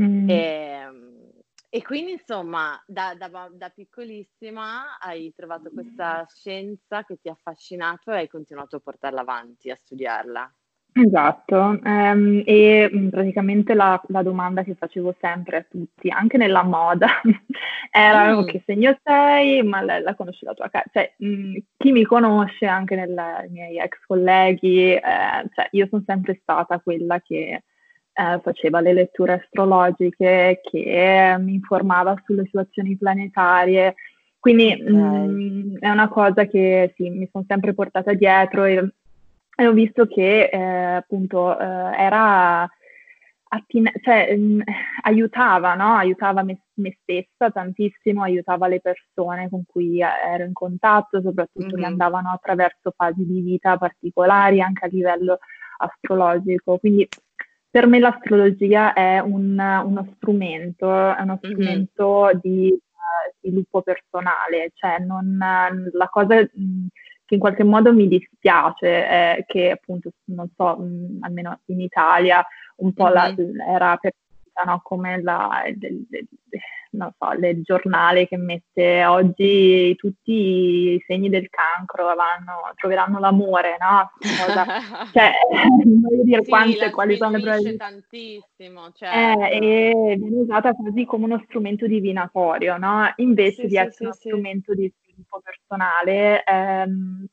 [0.00, 0.28] Mm.
[0.28, 1.30] E, ehm,
[1.70, 8.10] e, quindi insomma da, da, da, piccolissima hai trovato questa scienza che ti ha affascinato
[8.10, 10.57] e hai continuato a portarla avanti, a studiarla.
[11.00, 16.64] Esatto, ehm, e mm, praticamente la, la, domanda che facevo sempre a tutti, anche nella
[16.64, 17.06] moda,
[17.92, 18.46] era mm.
[18.46, 22.02] che segno sei, ma lei la conosce la tua casa, cioè mh, mm, chi mi
[22.02, 25.00] conosce anche nel, nei miei ex colleghi, eh,
[25.54, 27.62] cioè io sono sempre stata quella che
[28.12, 33.94] eh, faceva le letture astrologiche, che mi informava sulle situazioni planetarie,
[34.40, 34.92] quindi okay.
[34.92, 38.92] mh, è una cosa che sì, mi sono sempre portata dietro e
[39.60, 42.62] e ho visto che eh, appunto eh, era
[43.48, 44.62] attin- cioè, mh,
[45.02, 45.96] aiutava, no?
[45.96, 51.76] aiutava me, me, stessa tantissimo, aiutava le persone con cui ero in contatto, soprattutto mm-hmm.
[51.76, 55.38] che andavano attraverso fasi di vita particolari anche a livello
[55.78, 56.78] astrologico.
[56.78, 57.08] Quindi
[57.68, 62.38] per me l'astrologia è un, uno strumento, è uno strumento mm-hmm.
[62.40, 65.36] di uh, sviluppo personale, cioè non,
[65.92, 66.86] la cosa mh,
[67.28, 72.42] che in qualche modo mi dispiace è che appunto, non so, mh, almeno in Italia
[72.76, 73.34] un po' la,
[73.68, 76.26] era percepita no, come la, del, del,
[76.92, 83.76] non so, il giornale che mette oggi tutti i segni del cancro vanno, troveranno l'amore,
[83.78, 84.10] no?
[84.18, 84.64] Cosa,
[85.12, 85.32] cioè,
[85.84, 87.88] voglio dire sì, quante, quali sono le probabilità.
[87.88, 89.44] tantissimo, certo.
[89.44, 93.12] eh, e viene usata quasi come uno strumento divinatorio, no?
[93.16, 97.26] Invece sì, di sì, essere uno strumento di sviluppo personale ehm,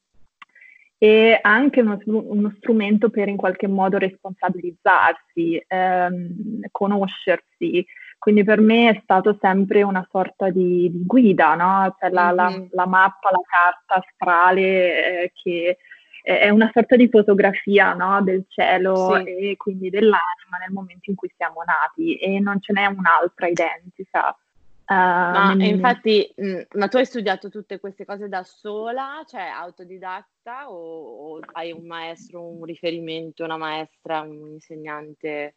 [0.97, 7.85] e anche uno, uno, strumento per in qualche modo responsabilizzarsi, ehm, conoscersi.
[8.17, 11.95] Quindi per me è stato sempre una sorta di, di guida, no?
[11.99, 12.59] Cioè la, mm-hmm.
[12.59, 15.77] la, la, mappa, la carta astrale eh, che
[16.23, 18.19] è una sorta di fotografia no?
[18.23, 19.29] del cielo sì.
[19.29, 24.35] e quindi dell'anima nel momento in cui siamo nati e non ce n'è un'altra identica.
[24.87, 29.41] Uh, ma ehm, infatti, mh, ma tu hai studiato tutte queste cose da sola, cioè
[29.41, 35.55] autodidatta o, o, hai un maestro, un riferimento, una maestra, un insegnante?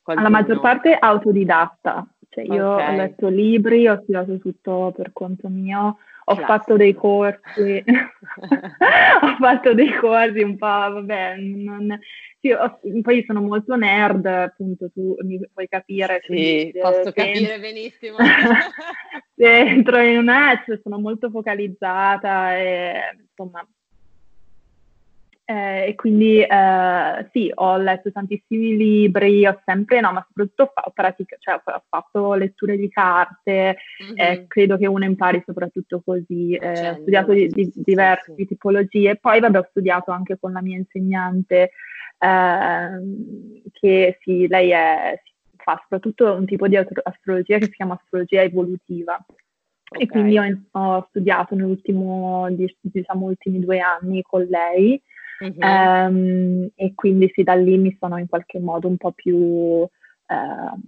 [0.00, 0.28] Qualcuno?
[0.28, 2.94] La maggior parte autodidatta, cioè io okay.
[2.94, 6.46] ho letto libri, ho studiato tutto per conto mio, ho Classico.
[6.46, 7.84] fatto dei corsi,
[9.20, 11.98] ho fatto dei corsi un po', vabbè, non,
[12.46, 16.20] sì, ho, poi sono molto nerd, appunto, tu mi puoi capire.
[16.22, 18.16] Sì, quindi, posso capire benissimo.
[19.36, 23.66] Entro in un match, sono molto focalizzata e insomma
[25.48, 30.90] eh, e quindi eh, sì, ho letto tantissimi libri, ho sempre, no, ma soprattutto ho,
[30.90, 34.14] pratica, cioè, ho fatto letture di carte, mm-hmm.
[34.16, 38.44] eh, credo che uno impari soprattutto così, eh, ho studiato di, di, diverse sì.
[38.44, 41.70] tipologie, poi vabbè ho studiato anche con la mia insegnante
[42.18, 45.20] ehm, che sì, lei è,
[45.56, 49.18] fa soprattutto un tipo di astrologia che si chiama astrologia evolutiva.
[49.88, 50.02] Okay.
[50.02, 52.48] E quindi ho, ho studiato nell'ultimo,
[52.80, 55.00] diciamo, ultimi due anni con lei
[55.38, 55.54] Uh-huh.
[55.58, 59.88] Um, e quindi sì, da lì mi sono in qualche modo un po' più, uh,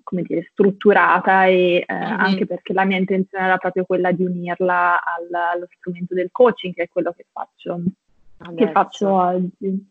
[0.03, 2.17] come dire, strutturata e uh, uh-huh.
[2.19, 6.75] anche perché la mia intenzione era proprio quella di unirla al, allo strumento del coaching,
[6.75, 7.83] che è quello che faccio
[8.39, 8.67] Adesso.
[8.67, 9.87] che faccio oggi.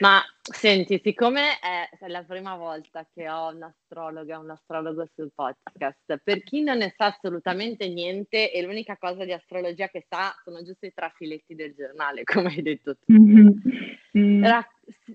[0.00, 6.42] Ma senti, siccome è la prima volta che ho un'astrologa, un astrologo sul podcast, per
[6.42, 10.86] chi non ne sa assolutamente niente e l'unica cosa di astrologia che sa sono giusto
[10.86, 13.12] i trafiletti del giornale, come hai detto tu.
[13.12, 14.42] Mm-hmm.
[14.42, 14.66] Ra-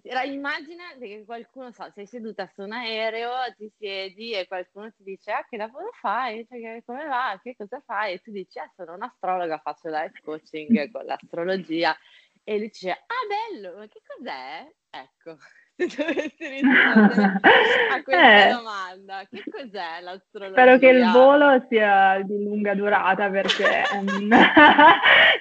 [0.04, 5.02] ra- immagina che qualcuno, so, sei seduta su un aereo, ti siedi e qualcuno ti
[5.04, 6.45] dice, ah, che lavoro fai?
[6.48, 7.39] Cioè, come va?
[7.41, 8.13] Che cosa fai?
[8.13, 11.98] E tu dici, ah, sono un'astrologa, faccio life coaching con l'astrologia
[12.48, 14.68] e lui dice, ah bello, ma che cos'è?
[14.92, 15.38] Ecco,
[15.76, 17.40] se dovessi rispondere
[17.92, 20.62] a questa eh, domanda, che cos'è l'astrologia?
[20.62, 23.84] Spero che il volo sia di lunga durata perché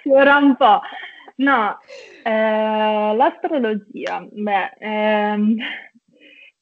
[0.03, 0.81] ci vorrà un po'.
[1.37, 1.79] No,
[2.23, 5.57] eh, l'astrologia, beh, ehm,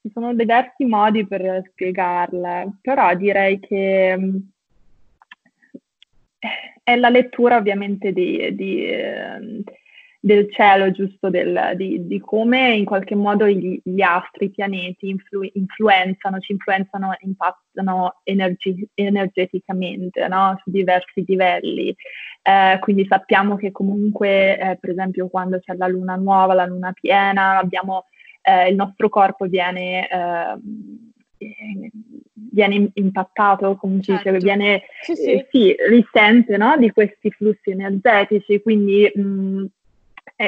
[0.00, 4.50] ci sono diversi modi per spiegarla, però direi che um,
[6.82, 9.62] è la lettura ovviamente di, di eh,
[10.24, 15.08] del cielo, giusto, del, di, di, come in qualche modo gli, gli astri, i pianeti
[15.08, 20.60] influ, influenzano, ci influenzano, impattano energi, energeticamente no?
[20.62, 21.92] su diversi livelli.
[22.40, 26.92] Eh, quindi sappiamo che comunque, eh, per esempio, quando c'è la luna nuova, la luna
[26.92, 28.04] piena, abbiamo,
[28.42, 31.10] eh, il nostro corpo viene ehm,
[32.52, 34.30] viene impattato, come certo.
[34.30, 35.32] dice, viene, sì, sì.
[35.32, 36.76] Eh, sì risente no?
[36.76, 39.64] di questi flussi energetici, quindi mh,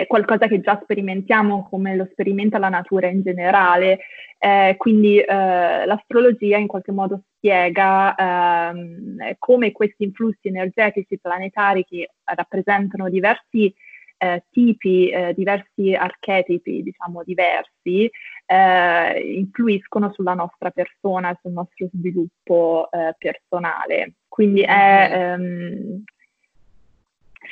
[0.01, 4.01] è qualcosa che già sperimentiamo come lo sperimenta la natura in generale,
[4.39, 12.11] eh, quindi eh, l'astrologia in qualche modo spiega eh, come questi influssi energetici planetari che
[12.25, 13.73] rappresentano diversi
[14.19, 18.11] eh, tipi, eh, diversi archetipi, diciamo diversi,
[18.47, 24.15] eh, influiscono sulla nostra persona, sul nostro sviluppo personale.
[24.27, 26.03] Quindi è, ehm,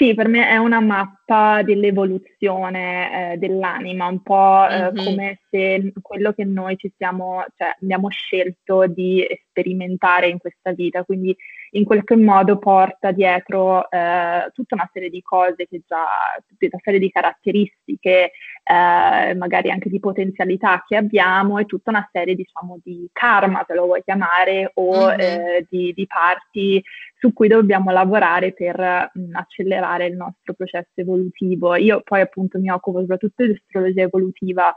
[0.03, 5.05] sì, per me è una mappa dell'evoluzione eh, dell'anima, un po' eh, mm-hmm.
[5.05, 11.05] come se quello che noi ci siamo, cioè, abbiamo scelto di sperimentare in questa vita,
[11.05, 11.37] quindi
[11.75, 16.07] in qualche modo porta dietro eh, tutta una serie di cose che già,
[16.47, 18.33] tutta una serie di caratteristiche,
[18.65, 23.75] eh, magari anche di potenzialità che abbiamo e tutta una serie, diciamo, di karma, se
[23.75, 25.21] lo vuoi chiamare, o mm-hmm.
[25.21, 26.83] eh, di, di, parti
[27.19, 31.75] su cui dobbiamo lavorare per mh, mm, accelerare il nostro processo evolutivo.
[31.77, 34.75] Io poi appunto mi occupo soprattutto di astrologia evolutiva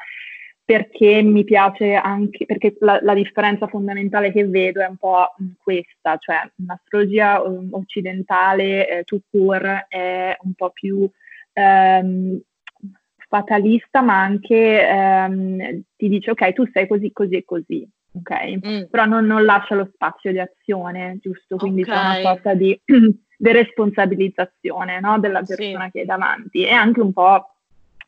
[0.65, 6.17] perché mi piace anche, perché la, la, differenza fondamentale che vedo è un po' questa,
[6.17, 11.07] cioè un'astrologia um, occidentale, eh, to court, è un po' più
[11.53, 12.41] ehm,
[13.27, 18.67] fatalista, ma anche ehm, ti dice ok, tu sei così, così e così, ok?
[18.67, 18.83] Mm.
[18.89, 21.57] Però non, non, lascia lo spazio di azione, giusto?
[21.57, 21.93] Quindi okay.
[21.93, 22.79] c'è una sorta di
[23.37, 25.19] deresponsabilizzazione no?
[25.19, 25.91] della persona sì.
[25.91, 27.54] che è davanti e anche un po'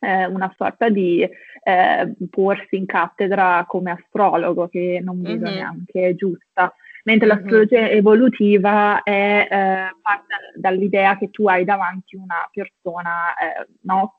[0.00, 5.54] eh, una sorta di eh, porsi in cattedra come astrologo che non vedo mm-hmm.
[5.54, 6.72] neanche giusta.
[7.04, 7.36] Mentre mm-hmm.
[7.36, 14.16] l'astrologia evolutiva è eh, parte dall'idea che tu hai davanti una persona, eh, no?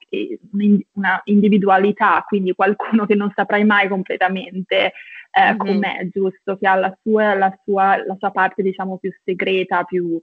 [0.93, 4.93] una individualità, quindi qualcuno che non saprai mai completamente
[5.31, 5.57] eh, mm-hmm.
[5.57, 6.57] com'è, giusto?
[6.57, 10.19] Che ha la sua, la sua, la sua parte, diciamo, più segreta, più,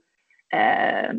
[0.47, 1.09] eh,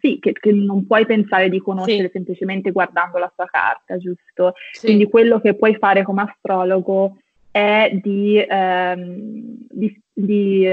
[0.00, 2.12] sì, che, che, non puoi pensare di conoscere sì.
[2.12, 4.54] semplicemente guardando la sua carta, giusto?
[4.72, 4.86] Sì.
[4.86, 7.18] Quindi quello che puoi fare come astrologo
[7.50, 10.68] è di, ehm, di, di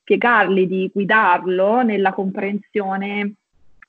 [0.00, 3.34] spiegarli, di guidarlo nella comprensione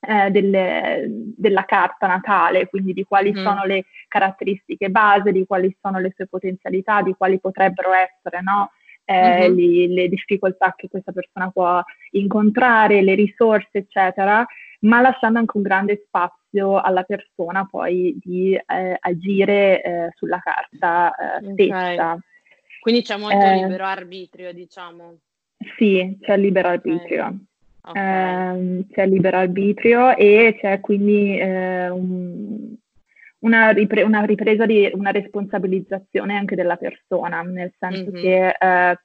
[0.00, 3.42] eh, delle, della carta natale, quindi di quali mm.
[3.42, 8.70] sono le caratteristiche base, di quali sono le sue potenzialità, di quali potrebbero essere, no?
[9.04, 9.54] Eh, uh-huh.
[9.54, 14.44] le, le, difficoltà che questa persona può incontrare, le risorse, eccetera,
[14.80, 21.14] ma lasciando anche un grande spazio alla persona poi di eh, agire eh, sulla carta
[21.14, 21.92] eh, stessa.
[21.92, 22.18] Okay.
[22.80, 25.18] Quindi c'è molto eh, libero arbitrio, diciamo.
[25.78, 27.38] Sì, c'è libero arbitrio.
[27.86, 28.02] Okay.
[28.02, 32.74] Ehm, c'è libero arbitrio e c'è quindi eh, un,
[33.44, 38.22] una, ripre- una, ripresa di una responsabilizzazione anche della persona, nel senso mm-hmm.
[38.22, 38.98] che eh,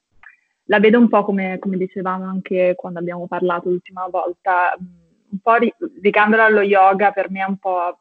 [0.64, 5.56] la vedo un po' come, come, dicevamo anche quando abbiamo parlato l'ultima volta, un po'
[6.02, 8.00] legandola allo yoga per me è un po'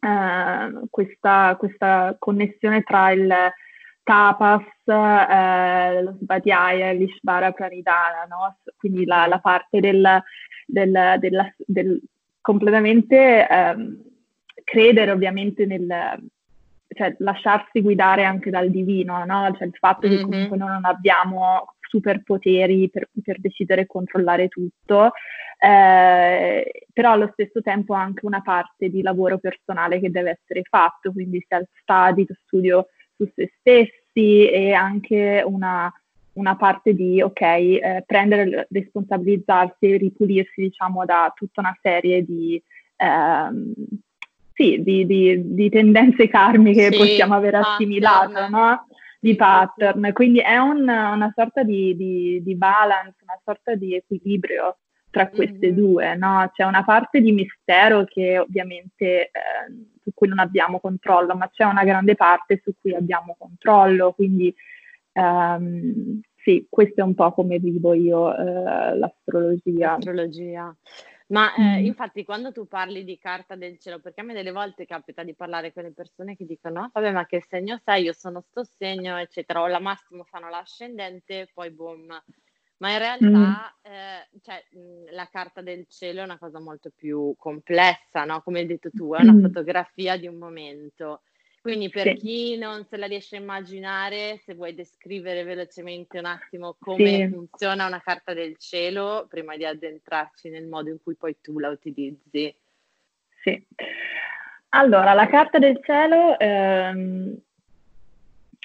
[0.00, 3.34] eh, questa, questa, connessione tra il
[4.02, 8.56] tapas, eh, lo svadhyaya l'ishvara pranidhana, no?
[8.78, 10.22] quindi la, la parte del,
[10.66, 12.00] del, della, del
[12.40, 13.46] completamente...
[13.46, 14.14] Ehm,
[14.66, 15.86] credere ovviamente nel,
[16.88, 19.54] cioè lasciarsi guidare anche dal divino, no?
[19.56, 20.16] Cioè il fatto mm-hmm.
[20.16, 25.12] che comunque noi non abbiamo superpoteri per, per decidere e controllare tutto,
[25.58, 31.12] eh, però allo stesso tempo anche una parte di lavoro personale che deve essere fatto,
[31.12, 35.92] quindi self-study, studio su se stessi e anche una,
[36.32, 42.60] una parte di, ok, eh, prendere, responsabilizzarsi e ripulirsi, diciamo, da tutta una serie di...
[42.96, 43.72] Ehm,
[44.56, 48.86] sì, di, di, di, tendenze karmiche sì, possiamo aver assimilato, no?
[49.20, 50.10] Di pattern.
[50.14, 54.78] Quindi è un, una sorta di, di, balance, una sorta di equilibrio
[55.10, 55.76] tra queste mm-hmm.
[55.76, 56.50] due, no?
[56.54, 59.30] C'è una parte di mistero che ovviamente eh,
[60.02, 64.54] su cui non abbiamo controllo, ma c'è una grande parte su cui abbiamo controllo, quindi
[65.12, 69.92] um, sì, questo è un po' come vivo io uh, l'astrologia.
[69.92, 70.74] L'astrologia.
[71.28, 71.84] Ma eh, mm.
[71.84, 75.34] infatti quando tu parli di carta del cielo, perché a me delle volte capita di
[75.34, 79.16] parlare con le persone che dicono, vabbè ma che segno sei, io sono sto segno,
[79.16, 82.22] eccetera, o la massimo fanno l'ascendente, poi boom,
[82.78, 83.92] ma in realtà mm.
[83.92, 84.62] eh, cioè,
[85.10, 88.42] la carta del cielo è una cosa molto più complessa, no?
[88.42, 89.42] Come hai detto tu, è una mm.
[89.42, 91.22] fotografia di un momento.
[91.66, 92.14] Quindi per sì.
[92.14, 97.28] chi non se la riesce a immaginare, se vuoi descrivere velocemente un attimo come sì.
[97.28, 101.70] funziona una carta del cielo, prima di addentrarci nel modo in cui poi tu la
[101.70, 102.54] utilizzi.
[103.42, 103.66] Sì.
[104.68, 107.36] Allora, la carta del cielo ehm,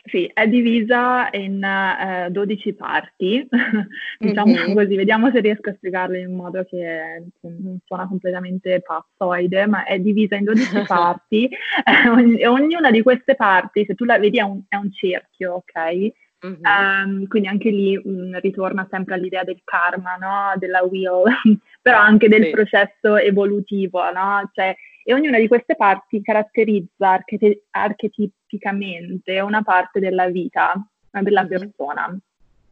[0.03, 3.47] sì, è divisa in eh, 12 parti,
[4.17, 4.73] diciamo mm-hmm.
[4.73, 9.99] così, vediamo se riesco a spiegarlo in modo che non suona completamente pazzoide, ma è
[9.99, 11.49] divisa in 12 parti
[12.37, 16.11] e ognuna di queste parti, se tu la vedi, è un, è un cerchio, ok?
[16.43, 16.61] Mm-hmm.
[16.63, 20.57] Um, quindi anche lì mm, ritorna sempre all'idea del karma, no?
[20.57, 21.23] della wheel,
[21.79, 22.49] però anche del sì.
[22.49, 24.49] processo evolutivo, no?
[24.51, 27.65] Cioè, e ognuna di queste parti caratterizza archete-
[28.51, 30.73] archetipicamente una parte della vita
[31.09, 31.49] della mm-hmm.
[31.49, 32.19] persona.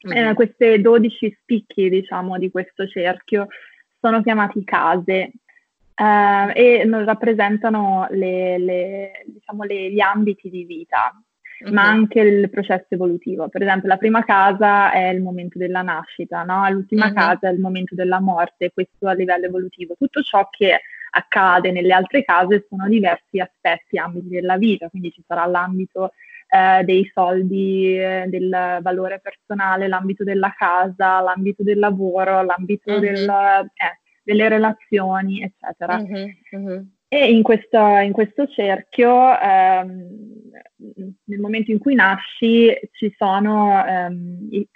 [0.07, 0.27] Mm-hmm.
[0.29, 3.47] Eh, queste 12 spicchi, diciamo, di questo cerchio
[3.99, 5.31] sono chiamati case
[5.95, 11.13] eh, e rappresentano le, le, diciamo, le, gli ambiti di vita,
[11.63, 11.73] mm-hmm.
[11.73, 13.49] ma anche il processo evolutivo.
[13.49, 16.69] Per esempio, la prima casa è il momento della nascita, no?
[16.69, 17.15] l'ultima mm-hmm.
[17.15, 19.95] casa è il momento della morte, questo a livello evolutivo.
[19.97, 20.79] Tutto ciò che
[21.11, 26.11] accade nelle altre case sono diversi aspetti, ambiti della vita, quindi ci sarà l'ambito
[26.49, 33.01] eh, dei soldi, eh, del valore personale, l'ambito della casa, l'ambito del lavoro, l'ambito mm-hmm.
[33.01, 35.99] del, eh, delle relazioni, eccetera.
[35.99, 36.29] Mm-hmm.
[36.55, 36.81] Mm-hmm.
[37.07, 40.07] E in, questa, in, questo cerchio, ehm,
[41.25, 44.67] nel momento in cui nasci, ci sono ehm, i,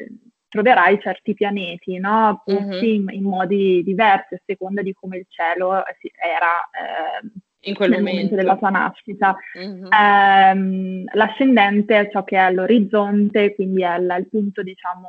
[0.54, 2.44] troverai certi pianeti, no?
[2.46, 3.10] posti mm-hmm.
[3.10, 7.28] in, in, modi diversi a seconda di come il cielo era eh,
[7.62, 8.12] in quel momento.
[8.12, 8.36] momento.
[8.36, 9.36] della tua nascita.
[9.58, 9.86] Mm-hmm.
[9.92, 15.08] Eh, l'ascendente è ciò che è all'orizzonte, quindi è il, il punto, diciamo,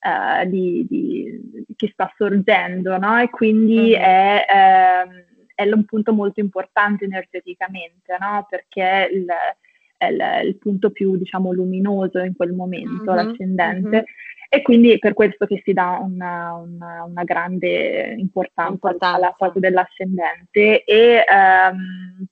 [0.00, 3.20] eh, di, di, che sta sorgendo, no?
[3.20, 4.02] E quindi mm-hmm.
[4.02, 5.24] è, ehm,
[5.54, 8.46] è, un punto molto importante energeticamente, no?
[8.48, 9.26] Perché il,
[9.98, 13.26] è il, il, punto più, diciamo, luminoso in quel momento, mm-hmm.
[13.26, 14.04] l'ascendente.
[14.48, 19.58] E quindi per questo che si dà una, una, una grande importanza, importanza, alla fase
[19.58, 22.24] dell'ascendente e, um,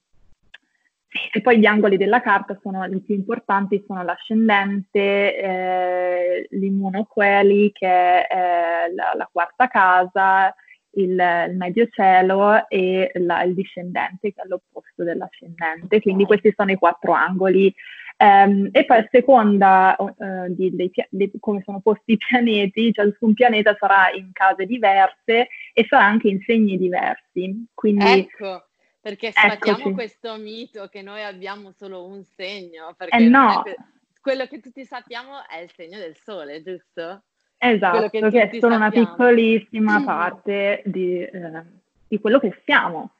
[1.32, 8.26] e, poi gli angoli della carta sono i più importanti, sono l'ascendente, eh, l'immunoqueli che
[8.26, 10.54] è la, la quarta casa,
[10.96, 11.10] il,
[11.48, 16.00] il medio cielo e la, il discendente che è l'opposto dell'ascendente.
[16.00, 17.74] Quindi questi sono i quattro angoli
[18.16, 23.34] Um, e poi a seconda uh, di, dei, di, come sono posti i pianeti, ciascun
[23.34, 27.66] pianeta sarà in case diverse e sarà anche in segni diversi.
[27.74, 28.66] Quindi, ecco,
[29.00, 29.94] perché sfatiamo eccoci.
[29.94, 33.62] questo mito che noi abbiamo solo un segno, perché eh no.
[33.62, 33.76] che,
[34.20, 37.22] quello che tutti sappiamo è il segno del sole, giusto?
[37.58, 38.76] Esatto, che, che è solo sappiamo.
[38.76, 40.04] una piccolissima mm.
[40.04, 41.62] parte di, eh,
[42.08, 43.13] di quello che siamo.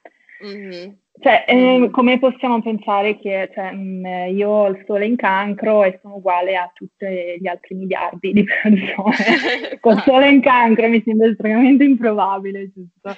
[0.44, 0.92] Mm-hmm.
[1.20, 6.00] Cioè, eh, come possiamo pensare che cioè, mm, io ho il sole in cancro e
[6.02, 7.06] sono uguale a tutti
[7.40, 9.78] gli altri miliardi di persone?
[9.80, 13.14] Con il sole in cancro mi sembra estremamente improbabile, giusto?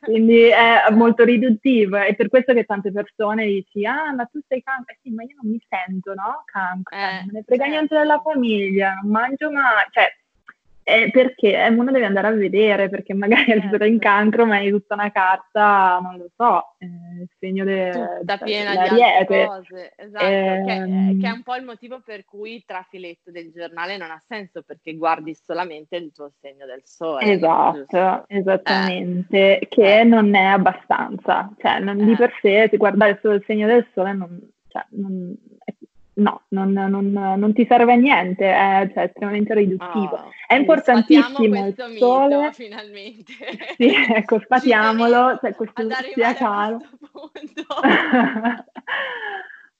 [0.00, 1.96] Quindi è molto riduttivo.
[1.96, 4.94] È per questo che tante persone dici, ah, ma tu sei cancro?
[4.94, 6.44] Eh sì, ma io non mi sento, no?
[6.44, 6.96] Cancro.
[6.96, 7.70] Eh, non ne frega certo.
[7.70, 9.84] niente della famiglia, non mangio mai.
[9.90, 10.06] Cioè,
[10.86, 13.66] eh, perché eh, uno deve andare a vedere, perché magari certo.
[13.66, 16.86] essere in cancro, ma è tutta una carta, non lo so, eh,
[17.22, 21.42] il segno de, cioè, piena di altre cose, esatto, eh, che, è, che, è un
[21.42, 25.96] po' il motivo per cui il trafiletto del giornale non ha senso, perché guardi solamente
[25.96, 27.32] il tuo segno del sole.
[27.32, 29.68] Esatto, esattamente, eh.
[29.68, 30.04] che eh.
[30.04, 34.12] non è abbastanza, cioè non, di per sé, se guardare solo il segno del sole
[34.12, 35.34] non, cioè, non,
[36.14, 40.16] no, non, non, non, ti serve a niente, è cioè, estremamente riduttivo.
[40.16, 42.36] Oh, è importantissimo il sole.
[42.36, 43.32] Mito, finalmente.
[43.76, 45.82] Sì, ecco, sfatiamolo, cioè, questo
[46.14, 46.78] sia chiaro.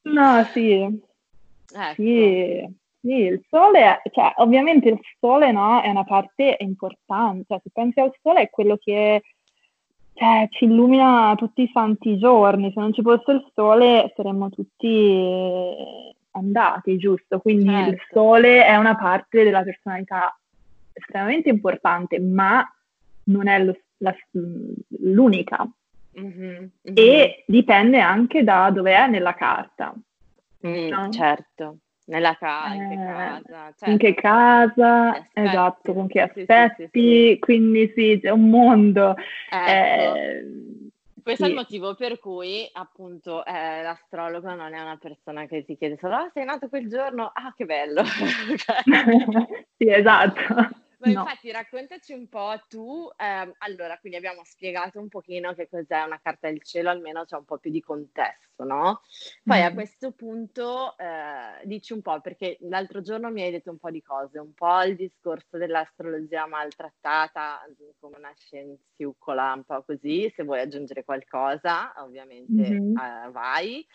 [0.03, 0.81] no, sì.
[0.81, 1.95] Ecco.
[1.95, 2.83] sì.
[3.05, 8.01] Sì, il sole, cioè, ovviamente il sole no, è una parte importante, cioè, se pensi
[8.01, 9.23] al sole è quello che
[10.15, 14.87] cioè, ci illumina tutti i santi giorni, se non ci fosse il sole saremmo tutti
[16.35, 17.39] andati, giusto?
[17.41, 17.91] Quindi certo.
[17.91, 20.37] il sole è una parte della personalità
[20.93, 22.67] estremamente importante, ma
[23.25, 24.15] non è lo, la,
[25.01, 25.69] l'unica.
[26.19, 26.69] Mm-hmm, mm-hmm.
[26.95, 29.95] E dipende anche da dove è nella carta.
[30.67, 31.09] Mm, no?
[31.11, 31.79] Certo.
[32.07, 33.91] Nella casa, in che eh, casa, certo.
[33.91, 39.17] in che casa, esatto, con che aspetti, sì, sì, sì, quindi sì, c'è un mondo.
[39.49, 40.17] Ecco.
[40.17, 40.47] Eh,
[41.25, 41.49] questo sì.
[41.49, 45.97] è il motivo per cui appunto eh, l'astrologo non è una persona che ti chiede
[45.97, 48.05] solo ah sei nato quel giorno, ah che bello.
[49.79, 50.83] sì, esatto.
[51.05, 51.21] Ma no.
[51.21, 56.21] infatti raccontaci un po' tu, ehm, allora quindi abbiamo spiegato un pochino che cos'è una
[56.23, 59.03] carta del cielo, almeno c'è un po' più di contesto, no?
[59.43, 59.65] Poi mm.
[59.65, 63.91] a questo punto eh, dici un po', perché l'altro giorno mi hai detto un po'
[63.91, 67.61] di cose, un po' il discorso dell'astrologia maltrattata
[67.99, 72.97] come una scienziucola, un po' così, se vuoi aggiungere qualcosa ovviamente mm-hmm.
[72.97, 73.87] eh, vai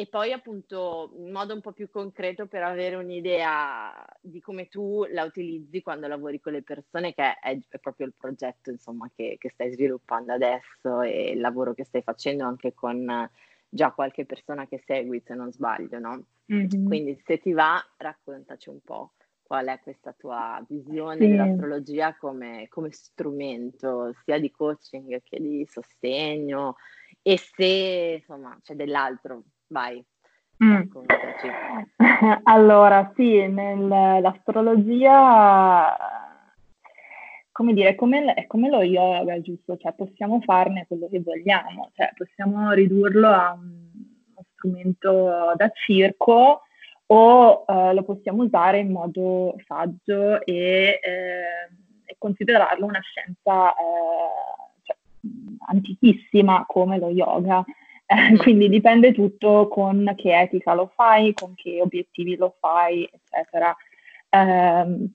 [0.00, 3.92] e poi appunto in modo un po' più concreto per avere un'idea
[4.22, 8.14] di come tu la utilizzi quando lavori con le persone, che è, è proprio il
[8.16, 13.28] progetto insomma, che, che, stai sviluppando adesso e il lavoro che stai facendo anche con
[13.68, 16.24] già qualche persona che segui, se non sbaglio, no?
[16.50, 16.86] Mm-hmm.
[16.86, 21.28] Quindi se ti va, raccontaci un po' qual è questa tua visione sì.
[21.28, 26.76] dell'astrologia come, come strumento sia di coaching che di sostegno
[27.22, 30.04] e se insomma c'è dell'altro Vai.
[30.62, 30.82] Mm.
[32.44, 35.96] Allora, sì, nell'astrologia,
[37.50, 39.78] come dire, come, è come lo yoga, giusto?
[39.78, 46.64] Cioè, possiamo farne quello che vogliamo, cioè, possiamo ridurlo a un, uno strumento da circo
[47.06, 51.68] o uh, lo possiamo usare in modo saggio e, eh,
[52.04, 54.69] e considerarlo una scienza eh,
[55.66, 57.64] antichissima come lo yoga.
[58.12, 58.36] Mm.
[58.38, 63.74] quindi dipende tutto con che etica lo fai, con che obiettivi lo fai, eccetera.
[64.30, 65.08] Um,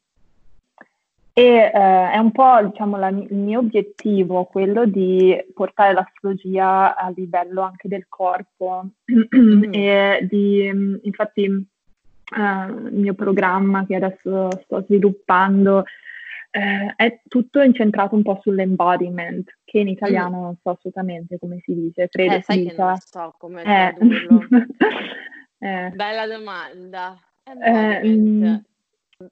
[1.38, 7.12] e uh, è un po' diciamo, la, il mio obiettivo quello di portare l'astrologia a
[7.14, 9.74] livello anche del corpo mm.
[9.74, 15.84] e di, infatti uh, il mio programma che adesso sto sviluppando
[16.56, 20.42] eh, è tutto incentrato un po' sull'embodiment, che in italiano mm.
[20.42, 22.72] non so assolutamente come si dice, credo eh, sai dica.
[22.72, 23.96] che non so come eh.
[25.68, 25.90] eh.
[25.90, 27.20] Bella domanda.
[27.44, 28.62] Eh,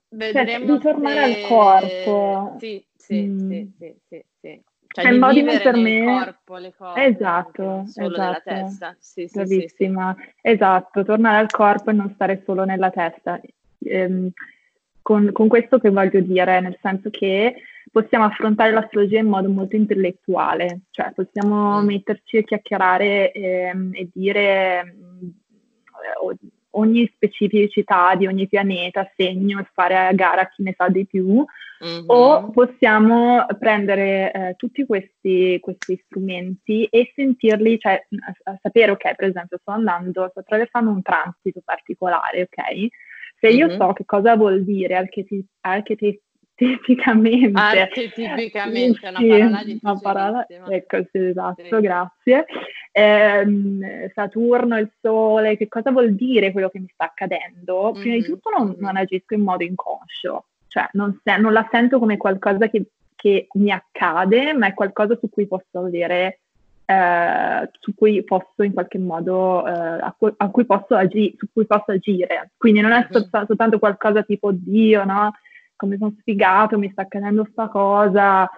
[0.09, 1.41] Vedremo cioè, di tornare se...
[1.43, 2.55] al corpo.
[2.59, 3.49] Sì, sì, mm.
[3.49, 4.61] sì, sì, sì, sì.
[4.85, 8.41] Cioè, embodiment per me corpo, le cose, esatto, solo esatto.
[8.43, 8.95] testa.
[8.99, 10.15] Sì, sì, Bravissima.
[10.17, 10.31] Sì.
[10.41, 13.39] Esatto, tornare al corpo e non stare solo nella testa.
[13.79, 14.29] Ehm,
[15.01, 17.55] con, con questo che voglio dire, nel senso che
[17.93, 21.85] possiamo affrontare l'astrologia in modo molto intellettuale, cioè possiamo mm.
[21.85, 26.37] metterci a chiacchierare ehm, e dire eh,
[26.71, 31.45] ogni specificità di ogni pianeta, segno e fare a gara chi ne sa di più,
[31.85, 32.05] mm-hmm.
[32.07, 38.03] o possiamo prendere eh, tutti questi, questi, strumenti e sentirli, cioè
[38.45, 42.87] a, sapere, ok, per esempio sto andando, sto attraversando un transito particolare, ok?
[43.39, 43.79] Se io mm-hmm.
[43.79, 45.45] so che cosa vuol dire archeti-
[46.53, 47.59] archetipicamente.
[47.59, 51.79] Archetipicamente, una parola di una parola, ecco, sì, esatto, sì.
[51.81, 52.45] grazie.
[52.91, 57.91] Eh, Saturno, il Sole, che cosa vuol dire quello che mi sta accadendo?
[57.93, 58.21] Prima mm-hmm.
[58.21, 62.17] di tutto non, non, agisco in modo inconscio, cioè non, se, non la sento come
[62.17, 62.85] qualcosa che,
[63.15, 66.39] che, mi accade, ma è qualcosa su cui posso avere
[66.85, 71.47] eh, su cui posso in qualche modo, eh, a, cui, a, cui posso agi- su
[71.51, 72.51] cui posso agire.
[72.57, 75.31] Quindi non è sol- soltanto qualcosa tipo Dio, no?
[75.83, 78.49] Come sono sfigato, mi sta accadendo sta cosa.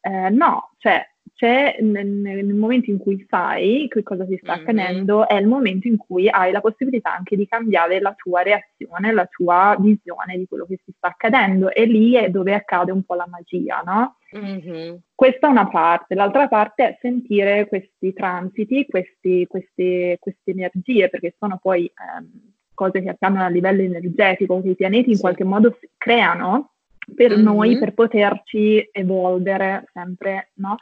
[0.00, 1.04] Eh, no, cioè
[1.34, 4.60] c'è nel, nel, momento in cui sai che cosa ti sta mm-hmm.
[4.60, 5.26] accadendo, mm-hmm.
[5.26, 9.26] è il momento in cui hai la possibilità anche di cambiare la tua reazione, la
[9.26, 11.72] tua visione di quello che ti sta accadendo.
[11.72, 14.18] E lì è dove accade un po' la magia, no?
[14.36, 14.94] Mm-hmm.
[15.16, 21.34] Questa è una parte, l'altra parte è sentire questi transiti, questi, questi, queste energie, perché
[21.40, 25.20] sono poi ehm, cose che accadono a livello energetico, che i pianeti in sì.
[25.20, 26.74] qualche modo creano
[27.12, 27.42] per mm-hmm.
[27.42, 30.76] noi per poterci evolvere sempre, no?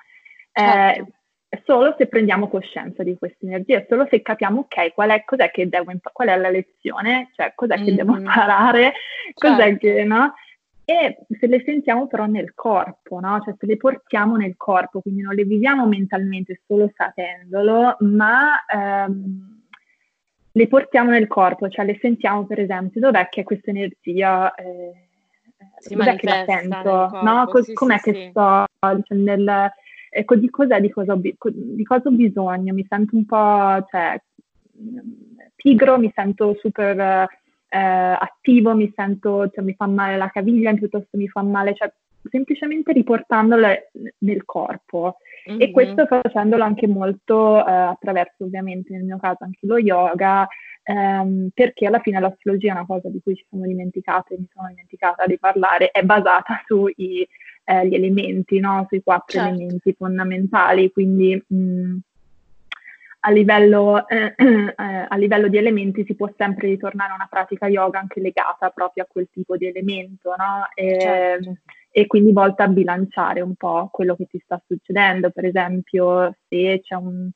[0.52, 1.12] Eh, certo.
[1.64, 5.70] solo se prendiamo coscienza di questa energia, solo se capiamo, ok, qual è, cos'è che
[5.70, 7.84] devo imparare, qual è la lezione, cioè cos'è mm-hmm.
[7.86, 8.26] che devo mm-hmm.
[8.26, 8.92] imparare,
[9.32, 9.78] cos'è certo.
[9.78, 10.34] che, no?
[10.84, 13.40] E se le sentiamo però nel corpo, no?
[13.42, 19.55] Cioè se le portiamo nel corpo, quindi non le viviamo mentalmente solo sapendolo, ma ehm,
[20.56, 24.54] le portiamo nel corpo, cioè le sentiamo per esempio, dov'è che questa energia...
[24.54, 24.92] Eh,
[25.78, 27.10] si dov'è che la sento?
[27.22, 27.46] No?
[27.46, 28.28] Co- sì, com'è sì, che sì.
[28.30, 29.70] sto cioè, nel,
[30.08, 32.72] ecco, di cos'è, di cosa, ho, di cosa ho bisogno?
[32.72, 34.18] Mi sento un po', cioè,
[35.54, 41.18] pigro, mi sento super eh, attivo, mi sento, cioè, mi fa male la caviglia, piuttosto
[41.18, 41.92] mi fa male, cioè,
[42.30, 45.18] semplicemente riportandole nel corpo.
[45.48, 45.60] Mm-hmm.
[45.60, 50.46] E questo facendolo anche molto eh, attraverso, ovviamente, nel mio caso, anche lo yoga,
[50.82, 54.68] ehm, perché alla fine l'astrologia è una cosa di cui ci siamo dimenticate, mi sono
[54.68, 57.26] dimenticata di parlare, è basata sui
[57.64, 58.86] eh, gli elementi, no?
[58.88, 59.54] sui quattro certo.
[59.54, 61.96] elementi fondamentali, quindi mh,
[63.20, 64.74] a, livello, eh, eh,
[65.08, 69.04] a livello, di elementi si può sempre ritornare a una pratica yoga anche legata proprio
[69.04, 70.68] a quel tipo di elemento, no?
[70.74, 71.56] e, certo.
[71.90, 76.80] e quindi volta a bilanciare un po' quello che ti sta succedendo, per esempio se
[76.82, 77.30] c'è un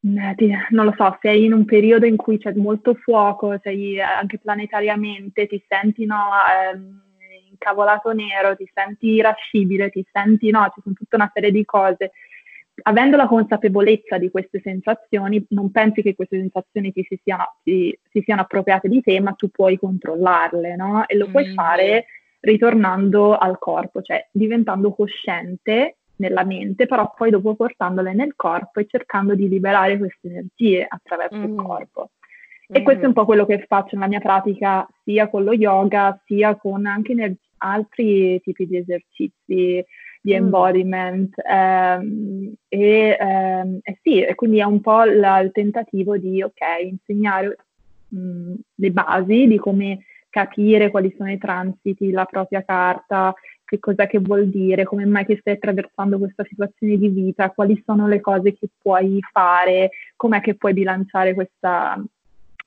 [0.00, 5.46] non lo so, sei in un periodo in cui c'è molto fuoco, sei anche planetariamente,
[5.46, 6.30] ti senti no,
[6.72, 7.02] ehm,
[7.50, 12.12] incavolato nero, ti senti irascibile, ti senti no, ci sono tutta una serie di cose.
[12.82, 17.98] Avendo la consapevolezza di queste sensazioni, non pensi che queste sensazioni ti si siano, ti,
[18.10, 21.06] si siano appropriate di te, ma tu puoi controllarle, no?
[21.06, 21.30] E lo mm.
[21.30, 22.06] puoi fare
[22.40, 28.86] ritornando al corpo, cioè diventando cosciente nella mente, però poi dopo portandole nel corpo e
[28.86, 31.44] cercando di liberare queste energie attraverso mm.
[31.44, 32.10] il corpo.
[32.68, 32.84] E mm.
[32.84, 36.54] questo è un po' quello che faccio nella mia pratica sia con lo yoga, sia
[36.56, 39.84] con anche ener- altri tipi di esercizi
[40.20, 40.36] di mm.
[40.36, 41.34] embodiment.
[41.48, 46.60] Ehm, e, ehm, eh sì, e quindi è un po' la, il tentativo di, ok,
[46.82, 47.56] insegnare
[48.08, 53.78] mh, mm, le basi di come capire quali sono i transiti, la propria carta, che
[53.78, 58.06] cos'è che vuol dire, come mai che stai attraversando questa situazione di vita, quali sono
[58.06, 62.02] le cose che puoi fare, com'è che puoi bilanciare questa,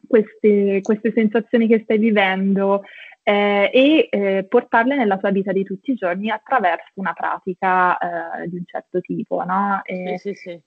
[0.07, 2.83] queste, queste sensazioni che stai vivendo
[3.23, 7.97] eh, e eh, portarle nella tua vita di tutti i giorni attraverso una pratica
[8.41, 9.81] eh, di un certo tipo, no?
[9.83, 10.61] E, sì, sì, sì.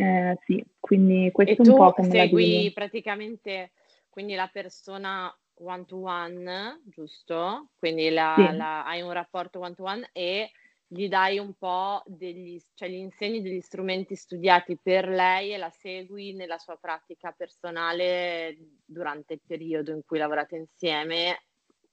[0.00, 3.72] Eh, sì, quindi questo è un po' come segui praticamente
[4.08, 7.70] quindi la persona one to one, giusto?
[7.78, 8.56] Quindi la, sì.
[8.56, 10.50] la, hai un rapporto one to one e
[10.86, 15.70] gli dai un po' degli, cioè gli insegni degli strumenti studiati per lei e la
[15.70, 21.42] segui nella sua pratica personale durante il periodo in cui lavorate insieme,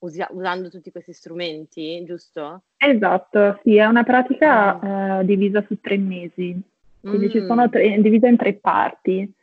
[0.06, 2.62] usi- usando tutti questi strumenti, giusto?
[2.78, 5.20] Esatto, sì, è una pratica mm.
[5.20, 6.60] eh, divisa su tre mesi,
[7.02, 7.30] quindi mm.
[7.30, 9.34] ci sono tre, divisa in tre parti.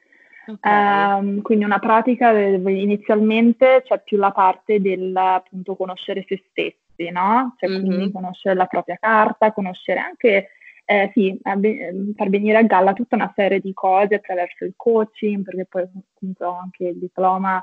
[0.45, 1.21] Okay.
[1.21, 6.81] Um, quindi una pratica dove inizialmente c'è più la parte del appunto conoscere se stessi
[7.11, 7.55] no?
[7.59, 7.85] Cioè mm-hmm.
[7.85, 10.49] quindi conoscere la propria carta, conoscere anche,
[10.85, 15.67] eh, sì, far venire a galla tutta una serie di cose attraverso il coaching, perché
[15.69, 17.63] poi appunto ho anche il diploma,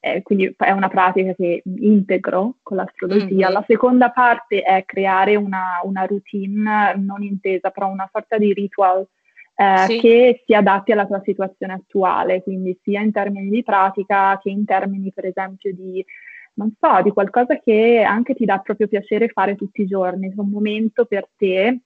[0.00, 3.46] eh, quindi è una pratica che integro con l'astrologia.
[3.46, 3.52] Mm-hmm.
[3.52, 9.06] La seconda parte è creare una, una, routine non intesa, però una sorta di ritual
[9.54, 10.00] eh, sì.
[10.00, 14.64] che si adatti alla tua situazione attuale, quindi sia in termini di pratica che in
[14.64, 16.04] termini per esempio di
[16.54, 20.48] non so, di qualcosa che anche ti dà proprio piacere fare tutti i giorni, un
[20.48, 21.80] momento per te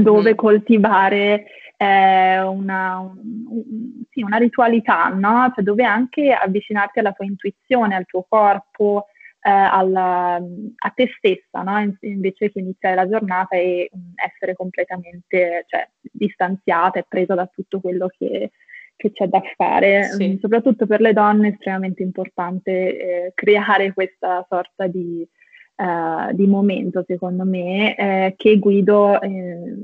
[0.00, 5.52] dove coltivare eh, una, un, sì, una, ritualità, no?
[5.54, 9.06] Cioè dove anche avvicinarti alla tua intuizione, al tuo corpo,
[9.46, 11.94] eh, alla, a te stessa, no?
[12.00, 17.78] invece che iniziare la giornata e um, essere completamente cioè, distanziata e presa da tutto
[17.78, 18.52] quello che,
[18.96, 20.24] che c'è da fare, sì.
[20.24, 25.28] um, soprattutto per le donne è estremamente importante eh, creare questa sorta di,
[25.76, 29.74] uh, di momento, secondo me, eh, che guido, eh,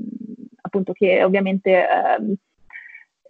[0.61, 2.35] appunto che ovviamente ehm,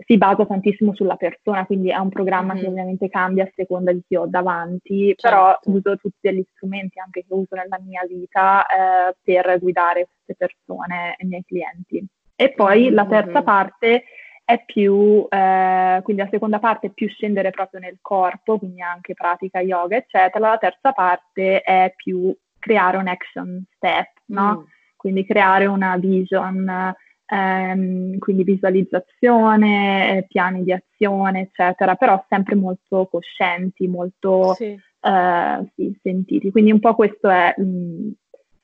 [0.05, 2.63] si basa tantissimo sulla persona, quindi è un programma mm-hmm.
[2.63, 5.21] che ovviamente cambia a seconda di chi ho davanti, certo.
[5.21, 10.35] però uso tutti gli strumenti anche che uso nella mia vita eh, per guidare queste
[10.35, 12.05] persone e i miei clienti.
[12.35, 12.93] E poi mm-hmm.
[12.93, 14.03] la terza parte
[14.43, 19.13] è più, eh, quindi la seconda parte è più scendere proprio nel corpo, quindi anche
[19.13, 20.49] pratica yoga, eccetera.
[20.49, 24.61] La terza parte è più creare un action step, no?
[24.61, 24.63] Mm.
[24.95, 26.95] Quindi creare una vision,
[27.25, 34.79] ehm, quindi visualizzazione, piani di azione, eccetera, però sempre molto coscienti, molto sì.
[35.03, 36.51] Eh, sì, sentiti.
[36.51, 38.11] Quindi un po' questo è mh, mm,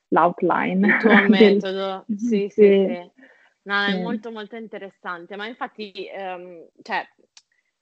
[0.10, 0.88] l'outline.
[0.88, 3.12] Il tuo metodo, sì, sì, sì.
[3.64, 7.06] No, è molto molto interessante, ma infatti, ehm, cioè,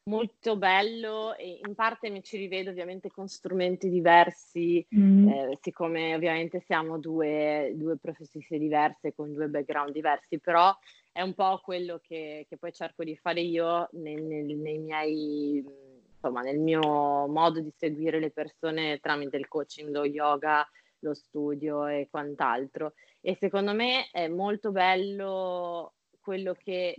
[0.07, 5.27] molto bello e in parte mi ci rivedo ovviamente con strumenti diversi, mm.
[5.27, 10.75] eh, siccome ovviamente siamo due, due professionisti diverse con due background diversi, però
[11.11, 15.65] è un po' quello che, che poi cerco di fare io nel, nel, nei miei,
[16.13, 16.81] insomma, nel mio
[17.27, 20.67] modo di seguire le persone tramite il coaching, lo yoga,
[20.99, 22.93] lo studio e quant'altro.
[23.21, 26.95] E secondo me è molto bello quello che,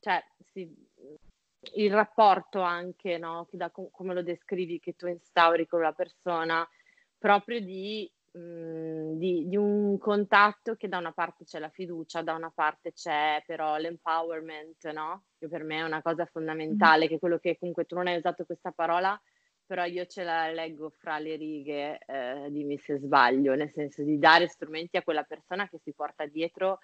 [0.00, 0.85] cioè, si,
[1.74, 3.46] il rapporto anche, no?
[3.50, 6.66] da, come lo descrivi, che tu instauri con la persona,
[7.18, 12.22] proprio di, mh, mhmm, di, di, un contatto che da una parte c'è la fiducia,
[12.22, 15.24] da una parte c'è però l'empowerment, no?
[15.38, 18.44] Che per me è una cosa fondamentale, che quello che comunque tu non hai usato
[18.44, 19.20] questa parola,
[19.66, 24.18] però io ce la leggo fra le righe, eh, dimmi se sbaglio, nel senso di
[24.18, 26.78] dare strumenti a quella persona che si porta dietro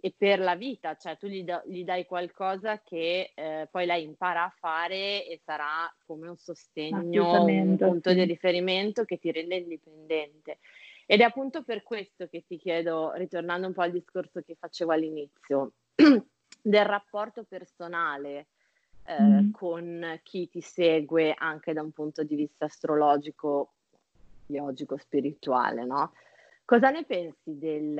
[0.00, 4.04] e, per la vita, cioè tu gli, da, gli dai qualcosa che eh, poi lei
[4.04, 8.16] impara a fare e sarà come un sostegno, un punto sì.
[8.16, 10.58] di riferimento che ti rende indipendente.
[11.06, 14.92] Ed è appunto per questo che ti chiedo, ritornando un po' al discorso che facevo
[14.92, 18.48] all'inizio, del rapporto personale
[19.04, 19.50] eh, mm.
[19.52, 23.72] con chi ti segue anche da un punto di vista astrologico,
[24.46, 26.12] biologico, spirituale, no?
[26.64, 27.94] Cosa ne pensi del,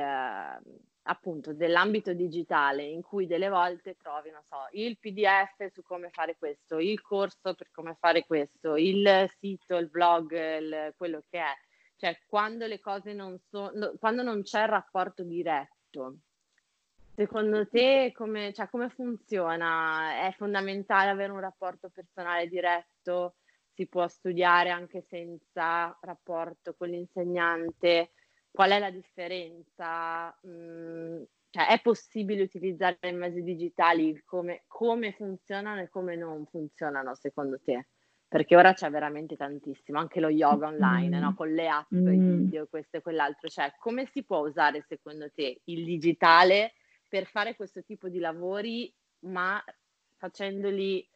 [1.09, 6.37] appunto, dell'ambito digitale in cui delle volte trovi, non so, il PDF su come fare
[6.37, 11.53] questo, il corso per come fare questo, il sito, il blog, il, quello che è.
[11.97, 16.19] Cioè, quando le cose non sono, quando non c'è il rapporto diretto,
[17.19, 20.25] Secondo te come, cioè, come funziona?
[20.29, 23.35] È fondamentale avere un rapporto personale diretto?
[23.73, 28.13] Si può studiare anche senza rapporto con l'insegnante?
[28.59, 30.37] Qual è la differenza?
[30.45, 34.21] Mm, cioè, è possibile utilizzare i mezzi digitali?
[34.25, 37.87] Come, come funzionano e come non funzionano secondo te?
[38.27, 41.21] Perché ora c'è veramente tantissimo, anche lo yoga online, mm.
[41.21, 41.35] no?
[41.37, 42.13] con le app, mm.
[42.13, 43.49] i video, questo e quell'altro.
[43.49, 46.73] Cioè, come si può usare secondo te il digitale
[47.09, 49.63] per fare questo tipo di lavori, ma
[50.17, 51.09] facendoli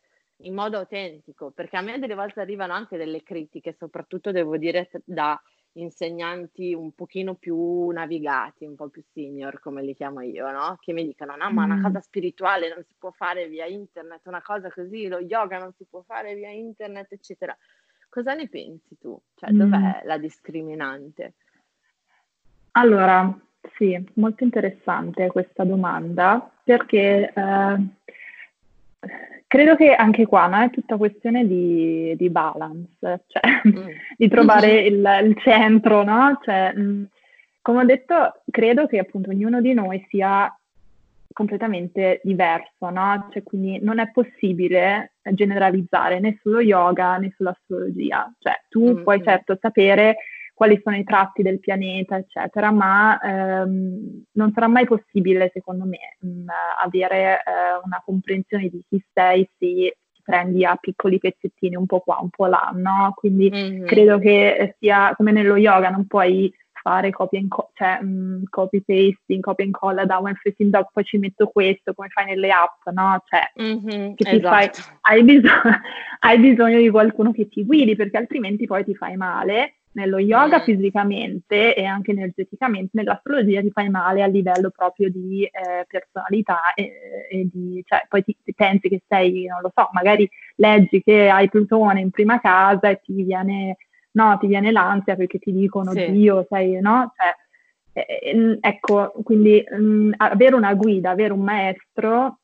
[0.42, 4.88] in modo autentico, perché a me delle volte arrivano anche delle critiche, soprattutto devo dire
[5.04, 5.36] da
[5.74, 10.76] insegnanti un pochino più navigati, un po' più senior, come li chiamo io, no?
[10.80, 11.82] Che mi dicono, no, ma una mm.
[11.82, 15.84] cosa spirituale non si può fare via internet, una cosa così, lo yoga non si
[15.88, 17.56] può fare via internet, eccetera.
[18.08, 19.18] Cosa ne pensi tu?
[19.34, 20.06] Cioè, dov'è mm.
[20.06, 21.34] la discriminante?
[22.72, 23.38] Allora,
[23.76, 27.76] sì, molto interessante questa domanda perché eh,
[29.52, 33.88] credo che anche qua no, è tutta questione di, di balance, cioè mm.
[34.16, 36.40] di trovare il, il, centro, no?
[36.42, 37.02] Cioè, mh, mm,
[37.60, 40.50] come ho detto, credo che appunto ognuno di noi sia
[41.34, 43.28] completamente diverso, no?
[43.30, 48.32] Cioè, quindi non è possibile generalizzare né sullo yoga né sull'astrologia.
[48.38, 49.02] Cioè, tu mm-hmm.
[49.02, 50.16] puoi certo sapere
[50.54, 56.16] quali sono i tratti del pianeta, eccetera, ma ehm, non sarà mai possibile, secondo me,
[56.20, 56.48] mh, mm,
[56.84, 62.18] avere eh, una comprensione di chi sei se prendi a piccoli pezzettini un po' qua,
[62.20, 63.12] un po' là, no?
[63.14, 63.86] Quindi mm-hmm.
[63.86, 68.82] credo che sia come nello yoga, non puoi fare copy and co- cioè, um, copy
[68.82, 72.50] pasting, copy and colla da one facing dog, poi ci metto questo, come fai nelle
[72.50, 73.22] app, no?
[73.24, 74.48] Cioè, mm-hmm, esatto.
[74.48, 74.70] fai,
[75.02, 75.80] hai, bisog-
[76.20, 80.58] hai bisogno di qualcuno che ti guidi, perché altrimenti poi ti fai male nello yoga
[80.58, 80.62] mm.
[80.62, 86.92] fisicamente e anche energeticamente, nell'astrologia ti fai male a livello proprio di eh, personalità e,
[87.30, 91.28] e di, cioè, poi ti, ti, pensi che sei, non lo so, magari leggi che
[91.28, 93.76] hai Plutone in prima casa e ti viene,
[94.12, 96.10] no, ti viene l'ansia perché ti dicono sì.
[96.10, 97.12] Dio, sei, no?
[97.14, 102.38] Cioè, eh, ecco, quindi mh, mm, avere una guida, avere un maestro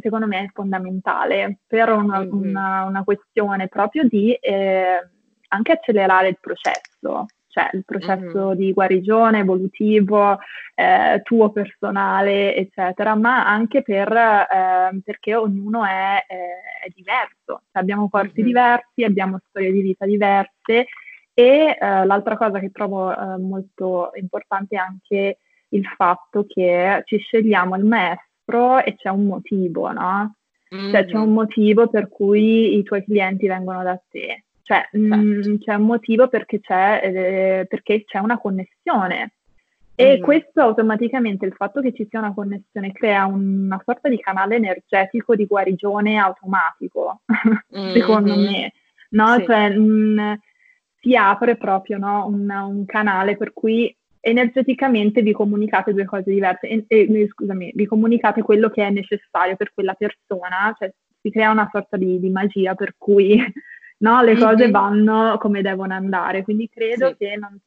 [0.00, 2.32] secondo me è fondamentale per una, mm-hmm.
[2.32, 4.32] una, una questione proprio di...
[4.32, 5.06] Eh,
[5.50, 8.56] anche accelerare il processo, cioè il processo mm-hmm.
[8.56, 10.38] di guarigione evolutivo,
[10.74, 17.82] eh, tuo personale, eccetera, ma anche per, eh, perché ognuno è, eh, è diverso, cioè,
[17.82, 18.46] abbiamo corpi mm-hmm.
[18.46, 20.86] diversi, abbiamo storie di vita diverse
[21.34, 25.38] e eh, l'altra cosa che trovo eh, molto importante è anche
[25.70, 30.34] il fatto che ci scegliamo il maestro e c'è un motivo, no?
[30.74, 30.90] Mm-hmm.
[30.92, 34.44] Cioè c'è un motivo per cui i tuoi clienti vengono da te.
[34.70, 34.98] Cioè, certo.
[34.98, 39.32] mh, mm, c'è un motivo perché c'è, eh, perché c'è una connessione.
[39.96, 40.22] E mm.
[40.22, 45.34] questo automaticamente, il fatto che ci sia una connessione, crea una sorta di canale energetico
[45.34, 47.22] di guarigione automatico,
[47.76, 47.92] mm-hmm.
[47.92, 48.72] secondo me.
[49.10, 49.34] No?
[49.38, 49.44] Sì.
[49.44, 50.38] Cioè, mh,
[51.00, 52.26] si apre proprio no?
[52.26, 57.86] un, un, canale per cui energeticamente vi comunicate due cose diverse, e, e, scusami, vi
[57.86, 62.30] comunicate quello che è necessario per quella persona, cioè si crea una sorta di, di
[62.30, 63.36] magia per cui
[64.00, 64.70] no, le cose mm-hmm.
[64.70, 67.16] vanno come devono andare, quindi credo sì.
[67.16, 67.58] che, non,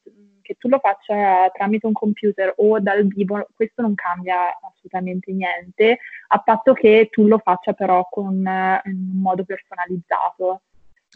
[0.42, 5.98] che, tu lo faccia tramite un computer o dal vivo, questo non cambia assolutamente niente,
[6.28, 10.62] a patto che tu lo faccia però con, in un modo personalizzato.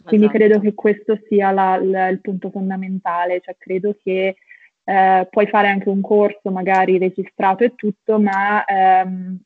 [0.01, 0.39] Quindi esatto.
[0.39, 4.37] credo che questo sia la, la, il punto fondamentale, cioè credo che
[4.85, 9.37] eh, puoi fare anche un corso magari registrato e tutto, ma ehm,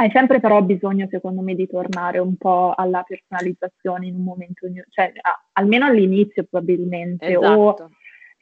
[0.00, 4.66] hai sempre però bisogno, secondo me, di tornare un po' alla personalizzazione in un momento,
[4.88, 7.82] cioè a, almeno all'inizio probabilmente, esatto.
[7.84, 7.90] o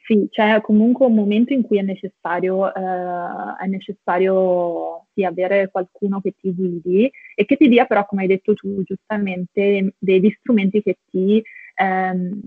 [0.05, 6.21] sì, c'è comunque un momento in cui è necessario, eh, è necessario sì, avere qualcuno
[6.21, 10.81] che ti guidi e che ti dia però, come hai detto tu giustamente, degli strumenti
[10.81, 11.43] che ti
[11.75, 12.39] ehm,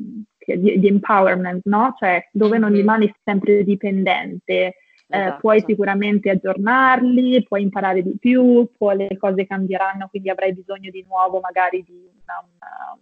[0.56, 1.94] di, di, empowerment, no?
[1.98, 4.76] Cioè dove non rimani sempre dipendente.
[5.08, 5.40] Eh, esatto.
[5.40, 11.04] puoi sicuramente aggiornarli, puoi imparare di più, poi le cose cambieranno, quindi avrai bisogno di
[11.06, 12.98] nuovo magari di una, una,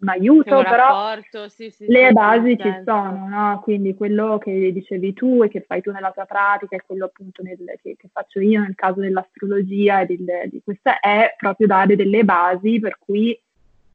[0.00, 1.16] un aiuto, un però
[1.48, 3.60] sì, sì, le sì, basi ci sono, no?
[3.62, 7.42] Quindi quello che dicevi tu e che fai tu nella tua pratica e quello appunto
[7.42, 11.96] nel, che, che, faccio io nel caso dell'astrologia e di, di questa è proprio dare
[11.96, 13.38] delle basi per cui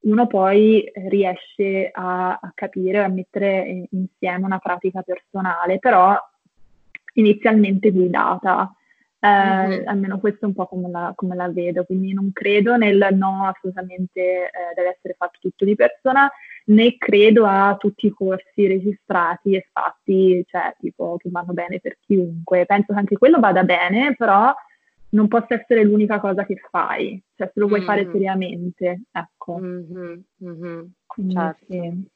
[0.05, 6.15] uno poi riesce a, a capire, a mettere insieme una pratica personale, però
[7.15, 8.73] inizialmente guidata.
[9.19, 9.87] Eh, mm-hmm.
[9.87, 13.47] Almeno questo è un po' come la, come la, vedo, quindi non credo nel no,
[13.47, 16.29] assolutamente eh, deve essere fatto tutto di persona,
[16.65, 21.97] né credo a tutti i corsi registrati e fatti, cioè tipo che vanno bene per
[22.01, 22.65] chiunque.
[22.65, 24.53] Penso che anche quello vada bene, però
[25.09, 27.85] non possa essere l'unica cosa che fai, cioè se lo vuoi mm.
[27.85, 29.57] fare seriamente, ecco.
[29.57, 31.29] Mm-hmm, mm-hmm.
[31.31, 31.65] certo.
[31.67, 32.13] sì.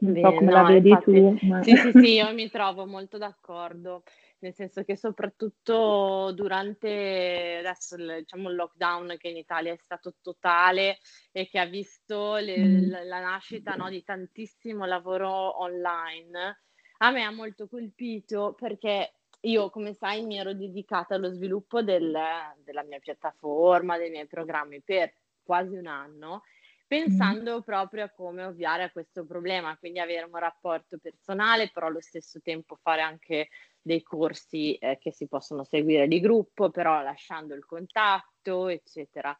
[0.00, 1.38] So come no, la vedi infatti, tu.
[1.46, 1.62] Ma...
[1.62, 4.04] Sì, sì, sì, io mi trovo molto d'accordo,
[4.38, 10.98] nel senso che soprattutto durante adesso diciamo, il lockdown che in Italia è stato totale
[11.32, 12.90] e che ha visto le, mm.
[12.90, 16.60] la, la, nascita no, di tantissimo lavoro online,
[16.98, 22.16] a me ha molto colpito perché io, come sai, mi ero dedicata allo sviluppo del,
[22.62, 26.42] della mia piattaforma, dei miei programmi per quasi un anno,
[26.88, 32.00] pensando proprio a come ovviare a questo problema, quindi avere un rapporto personale, però allo
[32.00, 33.48] stesso tempo fare anche
[33.80, 39.38] dei corsi eh, che si possono seguire di gruppo, però lasciando il contatto, eccetera.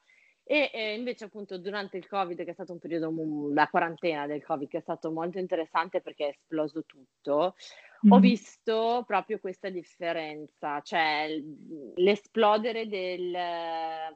[0.51, 3.13] E eh, invece appunto durante il Covid, che è stato un periodo,
[3.53, 7.55] la quarantena del Covid, che è stato molto interessante perché è esploso tutto,
[8.07, 8.13] Mm.
[8.13, 11.27] Ho visto proprio questa differenza, cioè
[11.97, 13.37] l'esplodere del,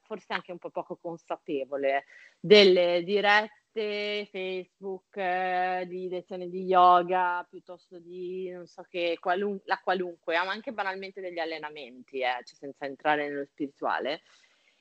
[0.02, 2.04] forse anche un po' poco consapevole,
[2.38, 9.80] delle dirette Facebook, eh, di lezioni di yoga, piuttosto di, non so che, qualun- la
[9.82, 14.20] qualunque, ma anche banalmente degli allenamenti, eh, cioè senza entrare nello spirituale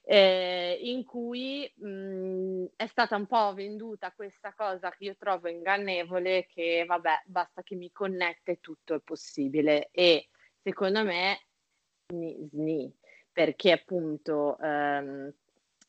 [0.03, 6.45] eh, in cui mh, è stata un po' venduta questa cosa che io trovo ingannevole,
[6.47, 9.89] che vabbè, basta che mi connette, tutto è possibile.
[9.91, 10.29] E
[10.61, 11.39] secondo me,
[12.07, 12.95] sni, sni
[13.31, 15.33] perché appunto ehm,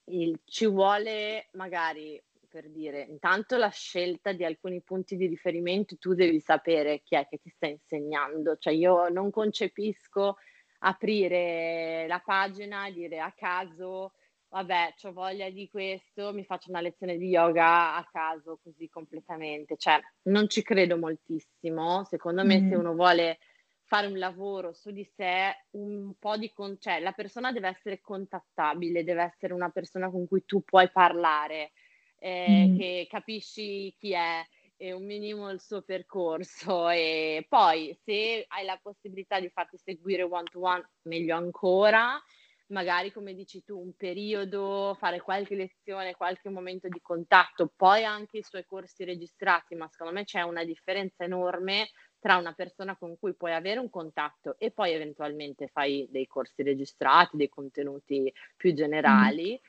[0.06, 6.12] il, ci vuole magari per dire, intanto la scelta di alcuni punti di riferimento, tu
[6.12, 10.36] devi sapere chi è che ti sta insegnando, cioè io non concepisco
[10.84, 14.12] aprire la pagina e dire a caso,
[14.48, 19.76] vabbè, ho voglia di questo, mi faccio una lezione di yoga a caso così completamente.
[19.76, 22.04] Cioè, non ci credo moltissimo.
[22.04, 22.68] Secondo me, mm.
[22.68, 23.38] se uno vuole
[23.84, 28.00] fare un lavoro su di sé, un po' di con- cioè, la persona deve essere
[28.00, 31.72] contattabile, deve essere una persona con cui tu puoi parlare,
[32.18, 32.78] eh, mm.
[32.78, 34.44] che capisci chi è
[34.82, 36.88] e un minimo il suo percorso.
[36.90, 42.20] E poi se hai la possibilità di farti seguire one to one meglio ancora.
[42.66, 48.38] Magari come dici tu un periodo fare qualche lezione qualche momento di contatto poi anche
[48.38, 49.76] i suoi corsi registrati.
[49.76, 53.88] Ma secondo me c'è una differenza enorme tra una persona con cui puoi avere un
[53.88, 59.60] contatto e poi eventualmente fai dei corsi registrati dei contenuti più generali.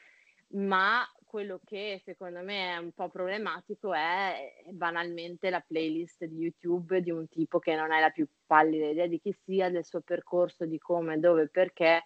[0.56, 0.68] Mm.
[0.68, 1.04] ma
[1.34, 7.10] quello che secondo me è un po' problematico è banalmente la playlist di YouTube di
[7.10, 10.68] un tipo che non hai la più pallida idea di chi sia, del suo percorso,
[10.68, 12.04] di come, dove, perché,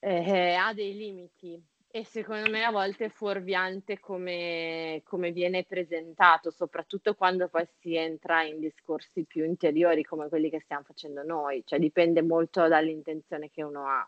[0.00, 1.58] eh, ha dei limiti.
[1.88, 7.96] E secondo me a volte è fuorviante come, come, viene presentato, soprattutto quando poi si
[7.96, 13.48] entra in discorsi più interiori come quelli che stiamo facendo noi, cioè dipende molto dall'intenzione
[13.48, 14.06] che uno ha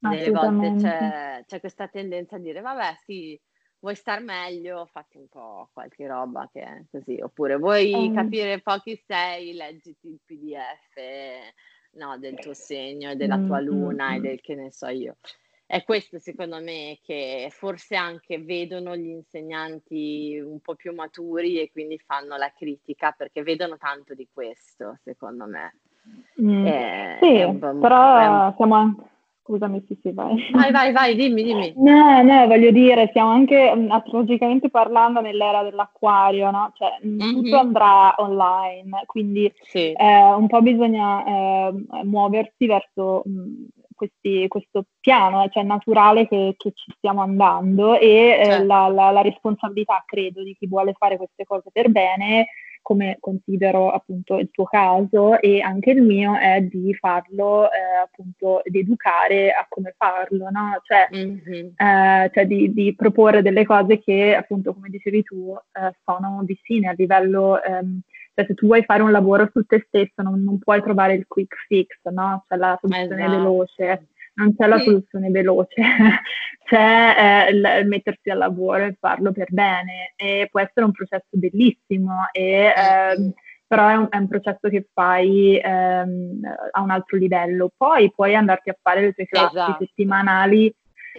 [0.00, 3.38] delle volte c'è, c'è, questa tendenza a dire vabbè sì,
[3.80, 8.14] vuoi star meglio, fatti un po' qualche roba che è così, oppure vuoi um.
[8.14, 10.96] capire po' chi sei, leggiti il PDF
[11.92, 14.16] no, del tuo segno e della tua luna mm-hmm.
[14.16, 15.16] e del che ne so io.
[15.66, 21.70] È questo secondo me che forse anche vedono gli insegnanti un po' più maturi e
[21.70, 25.78] quindi fanno la critica perché vedono tanto di questo, secondo me.
[26.42, 26.66] Mm.
[26.66, 28.54] È, sì, è un, però un...
[28.56, 29.09] siamo anche
[29.50, 30.48] Scusami, sì, sì, vai.
[30.52, 31.72] Vai, vai, vai, dimmi, dimmi.
[31.78, 36.72] No, no, voglio dire, stiamo anche mm, astrologicamente parlando nell'era dell'acquario, no?
[36.76, 37.32] Cioè, mm-hmm.
[37.32, 39.90] tutto andrà online, quindi sì.
[39.90, 41.72] eh, un po' bisogna eh,
[42.04, 48.38] muoversi verso mh, mm, questi, questo piano, cioè naturale che, che, ci stiamo andando e
[48.38, 48.66] eh, certo.
[48.66, 52.46] la, la, la responsabilità, credo, di chi vuole fare queste cose per bene
[52.82, 58.62] come considero appunto il tuo caso e anche il mio è di farlo eh, appunto,
[58.64, 60.80] di educare a come farlo, no?
[60.82, 61.68] Cioè, mm-hmm.
[61.76, 66.88] eh, cioè di, di, proporre delle cose che appunto come dicevi tu eh, sono vicine
[66.88, 68.00] a livello, ehm,
[68.34, 71.26] cioè se tu vuoi fare un lavoro su te stesso non, non puoi trovare il
[71.26, 72.44] quick fix, no?
[72.48, 73.36] Cioè la soluzione esatto.
[73.36, 74.08] veloce
[74.40, 75.82] non c'è la soluzione veloce,
[76.64, 81.28] c'è eh, il, mettersi al lavoro e farlo per bene e può essere un processo
[81.30, 83.32] bellissimo, e, eh,
[83.66, 86.40] però è un, è un, processo che fai ehm,
[86.72, 87.70] a un altro livello.
[87.76, 89.84] Poi puoi andarti a fare le tue classi esatto.
[89.84, 90.74] settimanali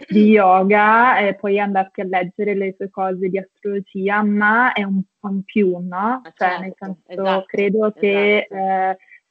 [0.09, 5.01] di yoga e poi andarti a leggere le tue cose di astrologia, ma è un
[5.17, 6.21] po' in più, no?
[6.23, 7.99] Cioè, certo, nel senso, esatto, credo esatto.
[7.99, 8.47] che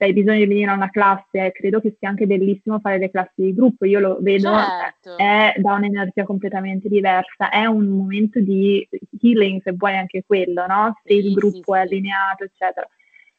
[0.00, 2.98] eh, se hai bisogno di venire a una classe, credo che sia anche bellissimo fare
[2.98, 5.18] le classi di gruppo, io lo vedo, certo.
[5.18, 8.86] è da un'energia completamente diversa, è un momento di
[9.20, 10.98] healing, se vuoi anche quello, no?
[11.04, 12.88] Se il gruppo sì, è allineato, eccetera.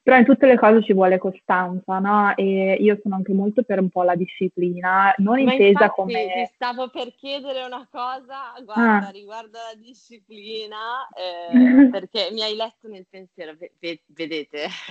[0.03, 2.35] Però in tutte le cose ci vuole costanza, no?
[2.35, 6.33] E io sono anche molto per un po' la disciplina, non Ma intesa infatti, come...
[6.33, 9.11] Ti stavo per chiedere una cosa, guarda, ah.
[9.11, 14.67] riguardo la disciplina, eh, perché mi hai letto nel pensiero, v- vedete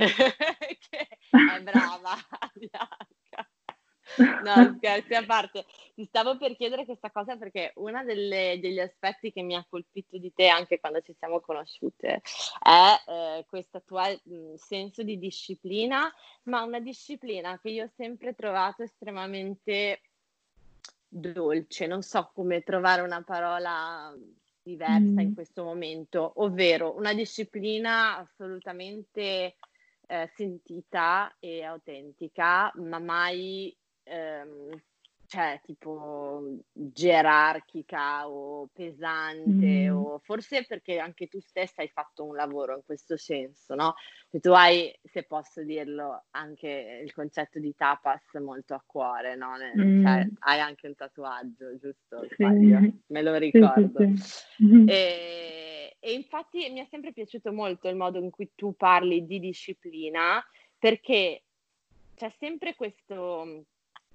[0.89, 2.15] che è brava.
[4.17, 5.65] No, scherzi a parte.
[5.95, 10.33] Ti stavo per chiedere questa cosa perché uno degli aspetti che mi ha colpito di
[10.33, 12.23] te anche quando ci siamo conosciute
[12.63, 16.13] è eh, questo tuo mm, senso di disciplina,
[16.45, 20.01] ma una disciplina che io ho sempre trovato estremamente
[21.09, 21.87] dolce.
[21.87, 24.15] Non so come trovare una parola
[24.63, 25.19] diversa mm.
[25.19, 29.57] in questo momento, ovvero una disciplina assolutamente
[30.07, 33.75] eh, sentita e autentica, ma mai
[34.11, 34.83] ehm,
[35.31, 36.43] cioè tipo
[36.73, 39.97] gerarchica o pesante mm.
[39.97, 43.95] o forse perché anche tu stessa hai fatto un lavoro in questo senso, no?
[44.29, 49.53] E tu hai, se posso dirlo, anche il concetto di tapas molto a cuore, no?
[49.79, 50.05] Mm.
[50.05, 52.27] Cioè, hai anche un tatuaggio, giusto?
[52.37, 52.45] Sì.
[53.07, 54.01] Me lo ricordo.
[54.01, 58.75] Sì, sì, e, e infatti mi è sempre piaciuto molto il modo in cui tu
[58.75, 60.45] parli di disciplina
[60.77, 61.45] perché
[62.17, 63.67] c'è sempre questo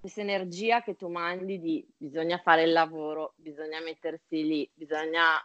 [0.05, 5.43] questa energia che tu mandi di bisogna fare il lavoro, bisogna mettersi lì, bisogna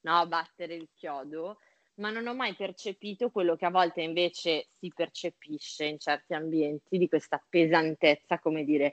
[0.00, 1.56] no, battere il chiodo,
[1.94, 6.98] ma non ho mai percepito quello che a volte invece si percepisce in certi ambienti
[6.98, 8.92] di questa pesantezza, come dire,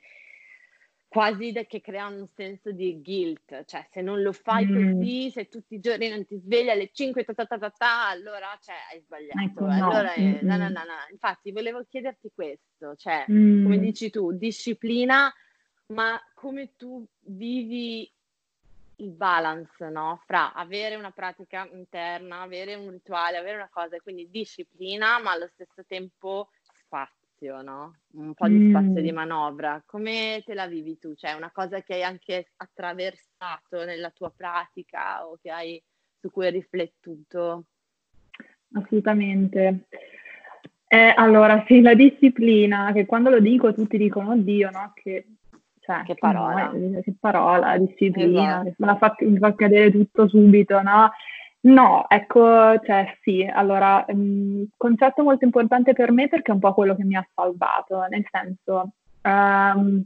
[1.12, 4.94] quasi che crea un senso di guilt, cioè se non lo fai mm.
[4.94, 8.08] così, se tutti i giorni non ti svegli alle 5, ta ta ta ta ta
[8.08, 9.42] allora cioè, hai sbagliato.
[9.42, 9.90] Ecco, no.
[9.90, 10.96] Allora, eh, no, no, no, no.
[11.12, 13.62] Infatti volevo chiederti questo, cioè mm.
[13.62, 15.30] come dici tu, disciplina,
[15.88, 18.10] ma come tu vivi
[18.96, 20.22] il balance, no?
[20.26, 25.50] Fra avere una pratica interna, avere un rituale, avere una cosa, quindi disciplina, ma allo
[25.52, 27.96] stesso tempo spazio spazio, no?
[28.14, 29.16] Un po' di spazio di mm.
[29.16, 29.82] manovra.
[29.86, 31.14] Come te la vivi tu?
[31.16, 35.82] Cioè, una cosa che hai anche attraversato nella tua pratica o che hai,
[36.20, 37.66] su cui hai riflettuto?
[38.74, 39.88] Assolutamente.
[40.88, 44.92] Eh, allora, sì, la disciplina, che quando lo dico tutti dicono, oddio, no?
[44.94, 45.26] Che,
[45.80, 46.72] cioè, che parola.
[46.72, 48.76] No, che parola, disciplina, esatto.
[48.78, 51.12] me la fa, mi fa cadere tutto subito, no?
[51.64, 56.74] No, ecco, cioè sì, allora, um, concetto molto importante per me perché è un po'
[56.74, 60.04] quello che mi ha salvato, nel senso, um,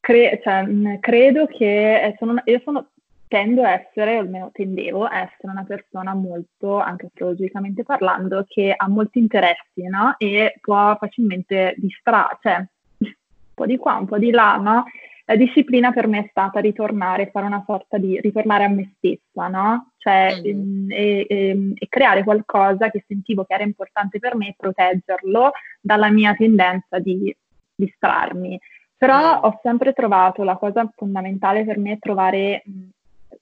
[0.00, 2.90] cre- cioè, credo che sono, io sono,
[3.28, 8.74] tendo a essere, o almeno tendevo a essere una persona molto, anche astrologicamente parlando, che
[8.76, 10.14] ha molti interessi, no?
[10.18, 12.56] E può facilmente distrarre, cioè,
[12.98, 13.14] un
[13.54, 14.84] po' di qua, un po' di là, no?
[15.28, 19.48] La disciplina per me è stata ritornare, fare una sorta di ritornare a me stessa,
[19.48, 19.90] no?
[19.98, 20.90] Cioè, mm.
[20.90, 25.50] e, e, e, creare qualcosa che sentivo che era importante per me, proteggerlo
[25.80, 27.34] dalla mia tendenza di
[27.74, 28.58] distrarmi.
[28.96, 29.44] Però mm.
[29.44, 32.82] ho sempre trovato la cosa fondamentale per me è trovare mh,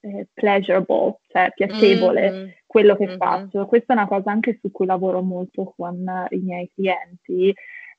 [0.01, 2.49] eh, pleasurable, cioè piacevole mm-hmm.
[2.67, 3.17] quello che mm-hmm.
[3.19, 3.67] faccio.
[3.67, 7.55] Questa è una cosa anche su cui lavoro molto con i miei clienti,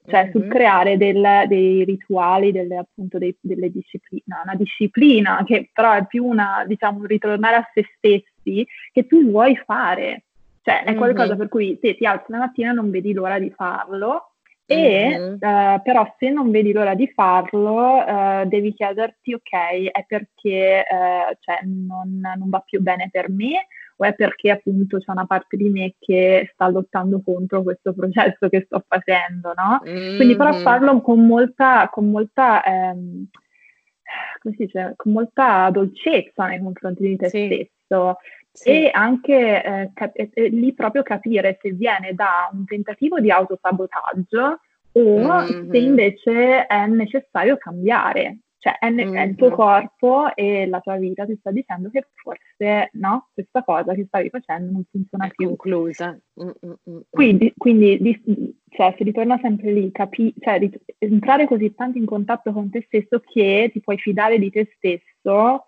[0.08, 0.32] cioè mm-hmm.
[0.32, 6.06] sul creare del, dei rituali, delle, appunto dei, delle discipline, una disciplina che però è
[6.06, 10.24] più una, diciamo, un ritornare a se stessi che tu vuoi fare.
[10.62, 11.38] Cioè è qualcosa mm-hmm.
[11.38, 14.32] per cui se ti alzi la mattina non vedi l'ora di farlo
[14.68, 15.34] e mm-hmm.
[15.34, 21.36] uh, però se non vedi l'ora di farlo, uh, devi chiederti, ok, è perché uh,
[21.40, 23.68] cioè, non, non, va più bene per me
[23.98, 28.50] o è perché appunto c'è una parte di me che sta lottando contro questo processo
[28.50, 29.82] che sto facendo, no?
[29.86, 30.16] Mm-hmm.
[30.18, 33.28] Quindi però farlo con molta, con molta ehm,
[34.42, 37.46] come si dice, con molta dolcezza nei confronti di te sì.
[37.46, 38.18] stesso.
[38.52, 38.70] Sì.
[38.70, 44.60] E anche eh, cap- eh, lì proprio capire se viene da un tentativo di autosabotaggio
[44.94, 45.70] o mm-hmm.
[45.70, 48.38] se invece è necessario cambiare.
[48.66, 49.16] Cioè è, ne- mm-hmm.
[49.16, 53.64] è, il tuo corpo e la tua vita ti sta dicendo che forse no, questa
[53.64, 55.50] cosa che stavi facendo non funziona è più.
[55.50, 56.20] conclusa.
[56.42, 57.02] Mm-hmm.
[57.08, 62.06] Quindi, quindi di- cioè, si ritorna sempre lì, capi- cioè, rit- entrare così tanto in
[62.06, 65.68] contatto con te stesso che ti puoi fidare di te stesso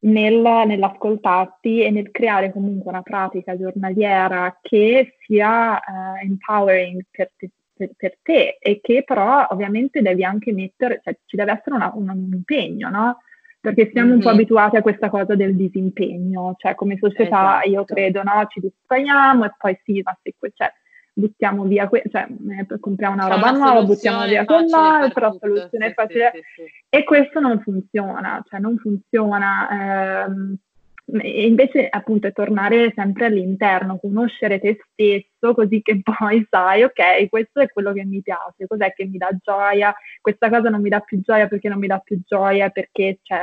[0.00, 7.50] nel, nell'ascoltarti e nel creare comunque una pratica giornaliera che sia uh, empowering per te,
[7.80, 11.90] per, per te, e che però ovviamente devi anche mettere, cioè ci deve essere una,
[11.94, 13.18] un, un impegno, no?
[13.58, 14.16] Perché siamo mm-hmm.
[14.16, 14.34] un po' mhm.
[14.34, 17.68] abituati a questa cosa del disimpegno, cioè come società esatto.
[17.68, 18.46] io credo, no?
[18.48, 20.72] Ci distraiamo e poi sì, ma se cioè,
[21.12, 25.92] buttiamo via, que- cioè eh, compriamo una roba nuova, buttiamo via quella, però soluzione sì,
[25.94, 26.30] facile.
[26.34, 30.24] Sì, sì, e questo non funziona, cioè non funziona.
[30.26, 30.56] Ehm,
[31.18, 37.28] e invece appunto è tornare sempre all'interno, conoscere te stesso così che poi sai, ok,
[37.28, 40.88] questo è quello che mi piace, cos'è che mi dà gioia, questa cosa non mi
[40.88, 43.42] dà più gioia perché non mi dà più gioia, perché cioè,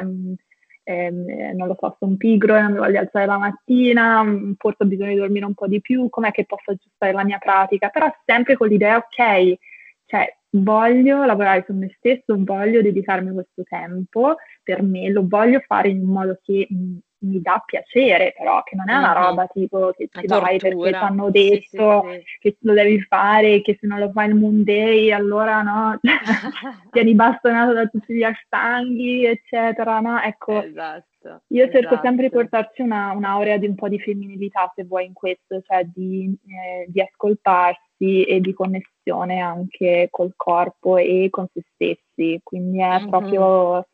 [0.83, 4.83] ehm, non lo so, sono pigro e non mi voglio alzare la mattina, mm, forse
[4.83, 7.89] ho bisogno di dormire un po' di più, com'è che posso aggiustare la mia pratica,
[7.89, 9.57] però sempre con l'idea, ok,
[10.05, 15.89] cioè voglio lavorare su me stesso, voglio dedicarmi questo tempo per me, lo voglio fare
[15.89, 19.91] in un modo che mm, mi dà piacere, però che non è una roba tipo
[19.95, 22.37] che ci dai perché ti hanno detto sì, sì, sì.
[22.39, 25.99] che lo devi fare, che se non lo fai il Monday allora no,
[26.91, 30.21] vieni bastonato da tutti gli ashtanghi, eccetera, no?
[30.21, 32.01] Ecco, esatto, io cerco esatto.
[32.03, 35.83] sempre di portarci una, un'aurea di un po' di femminilità, se vuoi, in questo, cioè
[35.85, 42.79] di, eh, di ascoltarsi e di connessione anche col corpo e con se stessi, quindi
[42.79, 43.09] è mm-hmm.
[43.09, 43.87] proprio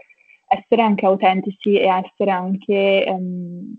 [0.58, 3.74] essere anche autentici e essere anche, um,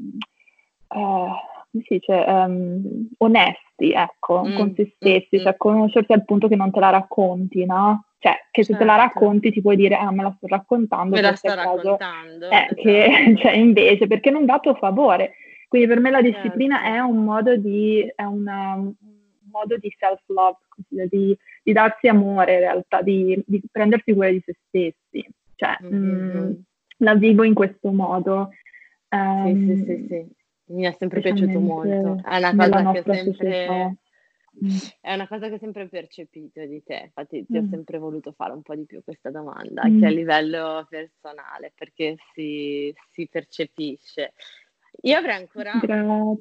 [0.88, 1.30] uh,
[1.70, 6.48] come si dice, um, onesti, ecco, mm, con se stessi, mm, cioè conoscerti al punto
[6.48, 8.06] che non te la racconti, no?
[8.18, 8.84] Cioè, che se certo.
[8.84, 9.18] te la certo.
[9.18, 11.14] racconti ti puoi dire, ah, me la sto raccontando.
[11.14, 12.48] Me la sto raccontando.
[12.48, 12.74] Eh, esatto.
[12.74, 15.34] che, cioè, invece, perché non dà tuo favore.
[15.68, 16.94] Quindi per me la disciplina certo.
[16.94, 18.94] è un modo di, è una, un
[19.50, 20.58] modo di self-love,
[20.88, 25.26] di, di darsi amore in realtà, di, di prendersi cura di se stessi.
[25.54, 26.36] Cioè, mm-hmm.
[26.36, 26.64] mh,
[26.98, 28.50] la vivo in questo modo.
[29.08, 30.34] Um, sì, sì, sì, ehm, sì,
[30.72, 32.20] mi è sempre piaciuto molto.
[32.24, 33.96] È una cosa che sempre...
[35.00, 37.64] È una cosa che ho sempre percepito di te, infatti ti mm.
[37.64, 39.92] ho sempre voluto fare un po' di più questa domanda, mm.
[39.92, 44.32] anche a livello personale, perché si, si percepisce.
[45.02, 46.38] Io avrei ancora Grazie.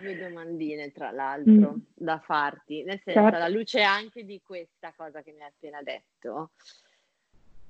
[0.00, 1.80] due domandine, tra l'altro, mm.
[1.94, 3.36] da farti, nel senso, certo.
[3.36, 6.50] alla luce anche di questa cosa che mi hai appena detto,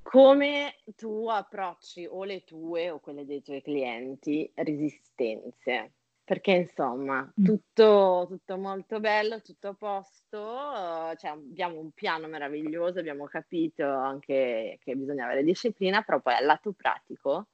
[0.02, 5.92] come tu approcci o le tue o quelle dei tuoi clienti resistenze?
[6.24, 7.44] Perché insomma, mm.
[7.44, 14.78] tutto, tutto molto bello, tutto a posto, cioè, abbiamo un piano meraviglioso, abbiamo capito anche
[14.80, 17.48] che bisogna avere disciplina, però poi al lato pratico,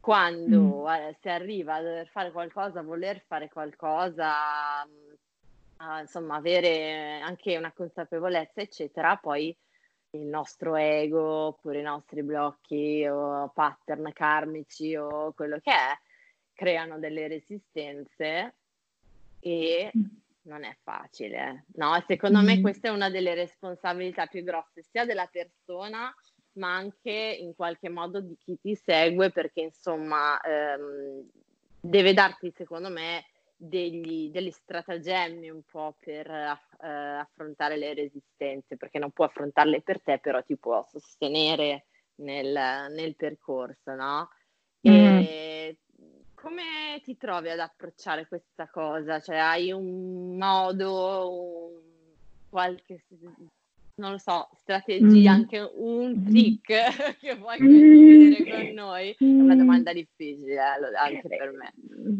[0.00, 0.86] quando mm.
[0.86, 4.32] eh, si arriva a dover fare qualcosa, a voler fare qualcosa,
[5.76, 9.56] a, insomma, avere anche una consapevolezza, eccetera, poi
[10.14, 15.98] il nostro ego oppure i nostri blocchi o pattern karmici o quello che è,
[16.52, 18.54] creano delle resistenze
[19.40, 20.04] e mm.
[20.42, 22.02] non è facile, no?
[22.06, 22.44] Secondo mm.
[22.44, 26.14] me questa è una delle responsabilità più grosse sia della persona
[26.54, 31.28] ma anche in qualche modo di chi ti segue perché insomma ehm,
[31.80, 33.24] deve darti secondo me
[33.68, 36.86] degli, degli stratagemmi un po' per uh,
[37.18, 41.86] affrontare le resistenze, perché non può affrontarle per te, però ti può sostenere
[42.16, 44.28] nel, nel percorso, no?
[44.88, 44.92] Mm.
[44.92, 45.78] E
[46.34, 49.20] come ti trovi ad approcciare questa cosa?
[49.20, 51.80] Cioè, hai un modo, un,
[52.50, 53.02] qualche
[53.96, 55.32] non lo so, strategie, mm.
[55.32, 56.66] anche un trick
[57.20, 59.10] che vuoi condividere con noi?
[59.10, 61.72] È una domanda difficile eh, anche per me.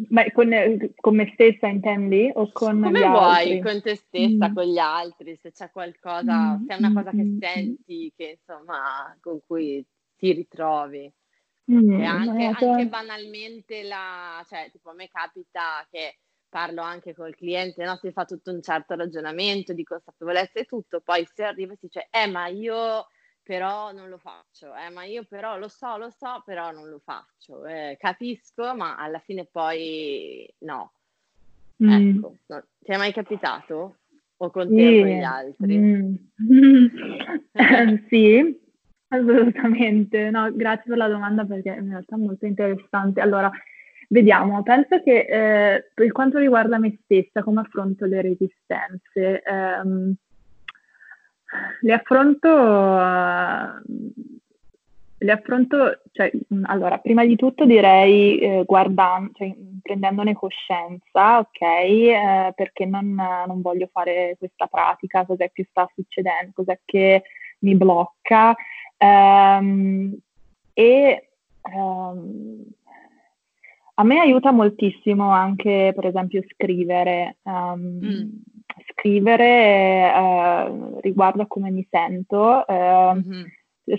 [0.09, 2.31] Ma con, con, me stessa intendi?
[2.35, 4.55] O con Come vuoi, con te stessa, mm.
[4.55, 6.67] con gli altri, se c'è qualcosa, mm.
[6.67, 9.85] se è una cosa che senti, che insomma, con cui
[10.17, 11.13] ti ritrovi.
[11.73, 16.19] Mm, e anche, anche banalmente la, cioè, tipo a me capita che
[16.55, 17.97] parlo anche col cliente, no?
[17.97, 21.87] si fa tutto un certo ragionamento di consapevolezza e tutto, poi si arriva e si
[21.87, 23.09] dice, eh ma io
[23.43, 27.01] però non lo faccio, eh ma io però lo so, lo so, però non lo
[27.03, 30.93] faccio, eh, capisco, ma alla fine poi no.
[31.83, 32.19] Mm.
[32.19, 32.65] Ecco, no.
[32.79, 33.97] ti è mai capitato?
[34.37, 34.77] O con sì.
[34.77, 35.77] te o con gli altri?
[35.77, 36.15] Mm.
[38.09, 38.61] sì,
[39.09, 40.31] assolutamente.
[40.31, 43.21] No, grazie per la domanda perché in realtà è molto interessante.
[43.21, 43.51] Allora,
[44.15, 50.15] Vediamo, penso che eh, per quanto riguarda me stessa, come affronto le resistenze, ehm,
[51.81, 52.49] le affronto,
[55.19, 56.31] le affronto, cioè,
[56.63, 63.61] allora, prima di tutto direi eh, guardando, cioè, prendendone coscienza, ok, eh, perché non, non,
[63.63, 67.25] voglio fare questa pratica, cos'è che sta succedendo, cos'è che
[67.63, 68.55] mi blocca,
[68.97, 70.17] ehm,
[70.73, 71.31] e
[71.63, 72.65] ehm,
[73.97, 77.37] a me aiuta moltissimo anche, per esempio, scrivere.
[77.43, 78.29] Um, mm.
[78.93, 83.45] Scrivere uh, riguardo a come mi sento, uh, mm-hmm.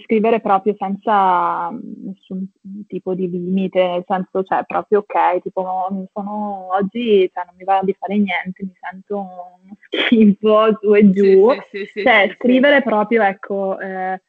[0.03, 2.47] scrivere proprio senza nessun
[2.87, 7.79] tipo di limite, nel senso, cioè, proprio ok, tipo, sono, oggi cioè, non mi va
[7.83, 11.51] di fare niente, mi sento uno schifo su e giù.
[11.51, 14.21] Sì, sì, sì, cioè, scrivere proprio, ecco, eh,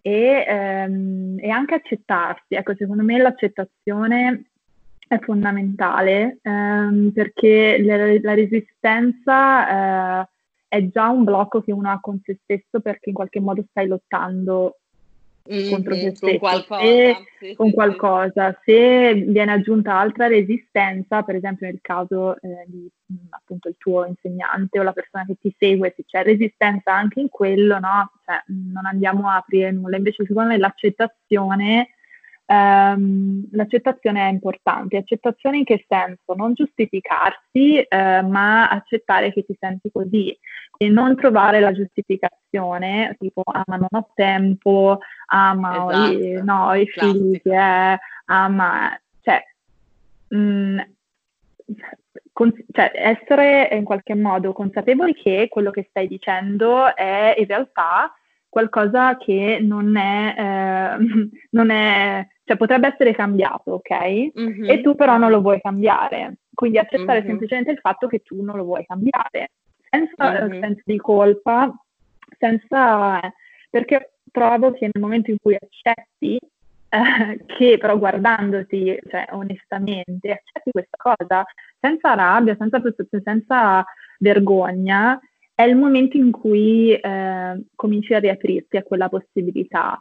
[0.00, 2.54] e, ehm, e, anche accettarsi.
[2.54, 4.51] Ecco, secondo me l'accettazione
[5.14, 10.28] è fondamentale ehm, perché le, la resistenza eh,
[10.68, 13.86] è già un blocco che uno ha con se stesso perché in qualche modo stai
[13.86, 14.78] lottando
[15.50, 16.26] mm-hmm, contro se stesso.
[16.26, 16.80] Con qualcosa.
[16.80, 18.50] E, sì, con sì, qualcosa.
[18.62, 18.72] Sì.
[18.72, 22.90] Se viene aggiunta altra resistenza, per esempio nel caso eh, di
[23.28, 27.28] appunto il tuo insegnante o la persona che ti segue, se c'è resistenza anche in
[27.28, 28.12] quello, no?
[28.24, 29.98] Cioè, non andiamo a aprire nulla.
[29.98, 31.88] Invece secondo me l'accettazione
[32.52, 34.96] ehm, l'accettazione è importante.
[34.96, 36.34] Accettazione in che senso?
[36.34, 40.36] Non giustificarsi, eh, ma accettare che ti senti così.
[40.70, 46.12] Quindi non trovare la giustificazione, tipo, ah ma non ho tempo, ah ma esatto.
[46.12, 49.00] i, no, i figli, eh, ah ma...
[49.20, 49.42] Cioè,
[50.28, 50.78] mh, mm,
[52.32, 58.12] con, cioè, essere in qualche modo consapevoli che quello che stai dicendo è in realtà
[58.52, 60.96] qualcosa che non è, eh,
[61.52, 64.38] non è cioè potrebbe essere cambiato, ok?
[64.38, 64.68] Mm-hmm.
[64.68, 66.36] E tu però non lo vuoi cambiare.
[66.52, 67.28] Quindi accettare mm-hmm.
[67.28, 69.52] semplicemente il fatto che tu non lo vuoi cambiare,
[69.88, 70.60] senza mm-hmm.
[70.60, 71.74] senso di colpa,
[72.38, 73.20] senza...
[73.70, 76.38] perché trovo che nel momento in cui accetti
[76.90, 81.44] eh, che però guardandoti, cioè onestamente, accetti questa cosa
[81.80, 82.82] senza rabbia, senza,
[83.22, 83.82] senza
[84.18, 85.18] vergogna,
[85.54, 90.00] è il momento in cui eh, cominci a riaprirti a quella possibilità.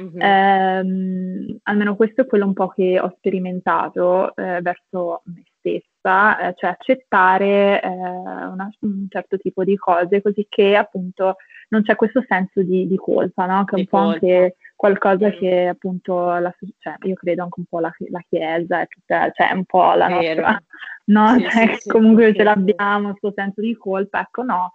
[0.00, 0.20] Mm-hmm.
[0.20, 6.54] Eh, almeno questo è quello un po' che ho sperimentato eh, verso me stessa, eh,
[6.56, 11.36] cioè accettare eh, una, un certo tipo di cose così che appunto
[11.68, 13.64] non c'è questo senso di, di colpa, no?
[13.64, 17.80] che è un po' anche qualcosa che appunto, la, cioè, io credo anche un po'
[17.80, 20.42] la, la Chiesa, è tutta, cioè un po' la Vero.
[20.42, 20.62] nostra,
[21.06, 21.38] no?
[21.38, 24.72] Sì, cioè, sì, comunque sì, ce l'abbiamo, questo senso di colpa, ecco no.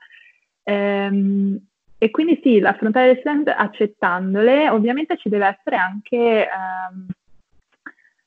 [0.64, 1.68] Ehm,
[1.98, 7.08] e quindi sì, affrontare le sfide accettandole, ovviamente ci deve essere anche, ehm,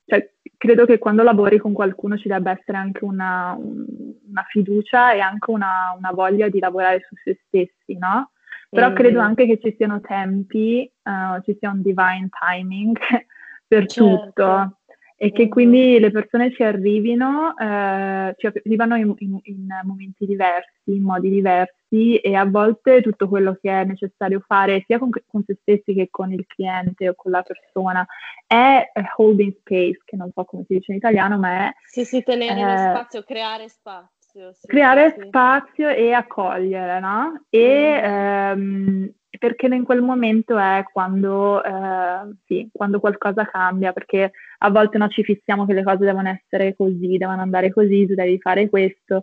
[0.06, 5.18] cioè, credo che quando lavori con qualcuno ci debba essere anche una, una fiducia e
[5.18, 8.30] anche una, una, voglia di lavorare su se stessi, no?
[8.74, 12.96] Però credo anche che ci siano tempi, uh, ci sia un divine timing
[13.66, 14.26] per certo.
[14.26, 14.78] tutto
[15.16, 20.90] e che quindi le persone ci arrivino, eh, ci arrivano in, in, in, momenti diversi,
[20.90, 25.44] in modi diversi e a volte tutto quello che è necessario fare sia con, con
[25.46, 28.04] se stessi che con il cliente o con la persona
[28.46, 31.74] è holding space, che non so come si dice in italiano, ma è...
[31.86, 34.13] Sì, sì, tenere eh, spazio, creare spazio.
[34.34, 35.26] Sì, creare sì.
[35.28, 37.44] spazio e accogliere, no?
[37.50, 38.04] E mm.
[38.04, 44.98] ehm, perché in quel momento è quando, eh, sì, quando qualcosa cambia, perché a volte
[44.98, 48.68] no, ci fissiamo che le cose devono essere così, devono andare così, tu devi fare
[48.68, 49.22] questo,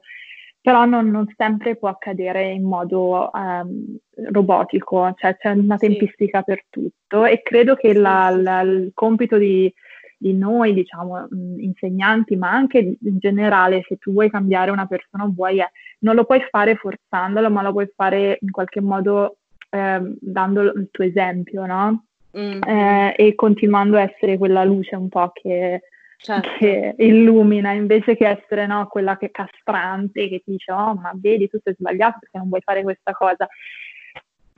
[0.61, 3.97] però non, non sempre può accadere in modo um,
[4.31, 6.43] robotico, cioè c'è una tempistica sì.
[6.45, 9.73] per tutto e credo che la, la, il compito di,
[10.21, 11.27] di noi, diciamo,
[11.57, 16.25] insegnanti, ma anche in generale, se tu vuoi cambiare una persona, vuoi, eh, non lo
[16.25, 19.37] puoi fare forzandolo, ma lo puoi fare in qualche modo
[19.71, 22.05] eh, dando il tuo esempio, no?
[22.37, 22.61] Mm.
[22.61, 25.81] Eh, e continuando a essere quella luce un po' che,
[26.17, 26.49] certo.
[26.59, 31.11] che illumina, invece che essere no, quella che è castrante, che ti dice, oh ma
[31.15, 33.47] vedi, tu sei sbagliato perché non vuoi fare questa cosa.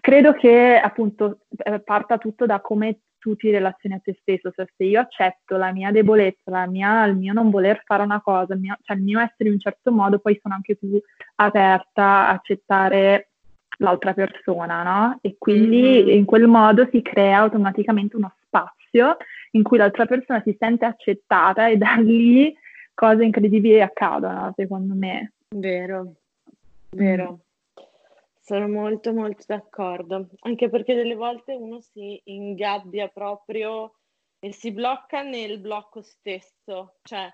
[0.01, 4.65] Credo che appunto eh, parta tutto da come tu ti relazioni a te stesso, cioè
[4.75, 8.53] se io accetto la mia debolezza, la mia, il mio non voler fare una cosa,
[8.53, 11.01] il mio, cioè il mio essere in un certo modo, poi sono anche più
[11.35, 13.29] aperta a accettare
[13.77, 15.19] l'altra persona, no?
[15.21, 16.17] E quindi mm-hmm.
[16.17, 19.15] in quel modo si crea automaticamente uno spazio
[19.51, 22.53] in cui l'altra persona si sente accettata e da lì
[22.93, 25.31] cose incredibili accadono, secondo me.
[25.55, 26.15] Vero,
[26.89, 27.31] vero.
[27.31, 27.42] Mm.
[28.45, 33.95] Sono molto molto d'accordo, anche perché delle volte uno si ingabbia proprio
[34.37, 37.33] e si blocca nel blocco stesso, cioè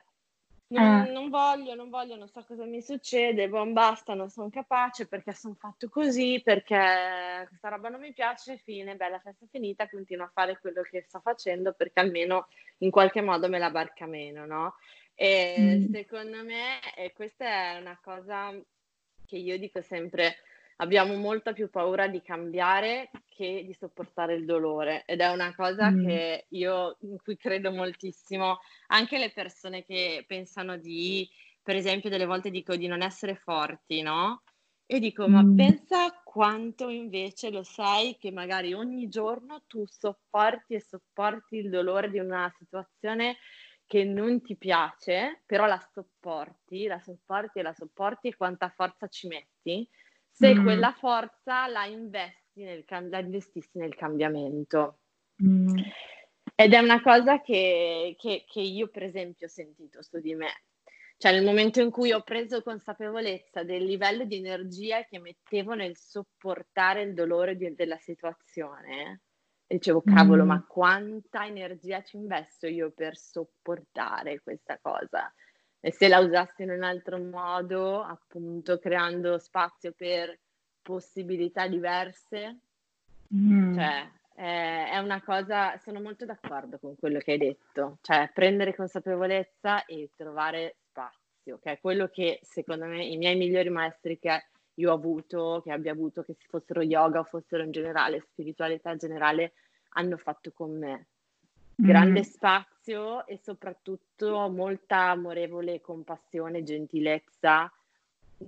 [0.67, 1.11] non, eh.
[1.11, 5.33] non voglio, non voglio, non so cosa mi succede, boh, basta, non sono capace perché
[5.33, 10.31] sono fatto così, perché questa roba non mi piace, fine, bella festa finita, continuo a
[10.31, 12.49] fare quello che sto facendo perché almeno
[12.79, 14.75] in qualche modo me la barca meno, no?
[15.15, 15.91] E mm.
[15.91, 18.53] secondo me e questa è una cosa
[19.25, 20.35] che io dico sempre,
[20.81, 25.89] abbiamo molta più paura di cambiare che di sopportare il dolore ed è una cosa
[25.89, 26.05] mm.
[26.05, 28.59] che io in cui credo moltissimo.
[28.87, 31.27] Anche le persone che pensano di,
[31.61, 34.43] per esempio, delle volte dico di non essere forti, no?
[34.85, 35.31] E dico, mm.
[35.31, 41.69] ma pensa quanto invece lo sai che magari ogni giorno tu sopporti e sopporti il
[41.69, 43.37] dolore di una situazione
[43.85, 49.07] che non ti piace, però la sopporti, la sopporti e la sopporti e quanta forza
[49.07, 49.89] ci metti
[50.31, 50.63] se mm.
[50.63, 54.99] quella forza la, investi nel, la investissi nel cambiamento.
[55.43, 55.77] Mm.
[56.55, 60.63] Ed è una cosa che, che, che, io, per esempio, ho sentito su di me.
[61.17, 65.97] Cioè, nel momento in cui ho preso consapevolezza del livello di energia che mettevo nel
[65.97, 69.21] sopportare il dolore di, della situazione,
[69.67, 70.47] dicevo, cavolo, mm.
[70.47, 75.33] ma quanta energia ci investo io per sopportare questa cosa?
[75.79, 80.37] E se la usassi in un altro modo, appunto creando spazio per
[80.81, 82.57] possibilità diverse,
[83.33, 83.73] mm.
[83.73, 89.83] cioè è una cosa, sono molto d'accordo con quello che hai detto, cioè prendere consapevolezza
[89.83, 94.45] e trovare spazio, che è quello che secondo me i miei migliori maestri che
[94.75, 99.55] io ho avuto, che abbia avuto, che fossero yoga o fossero in generale, spiritualità generale,
[99.95, 101.07] hanno fatto con me
[101.81, 102.23] grande mm.
[102.23, 107.71] spazio e soprattutto molta amorevole compassione, gentilezza,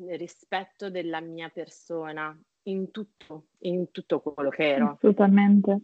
[0.09, 4.91] rispetto della mia persona in tutto, in tutto quello che ero.
[4.91, 5.79] Assolutamente.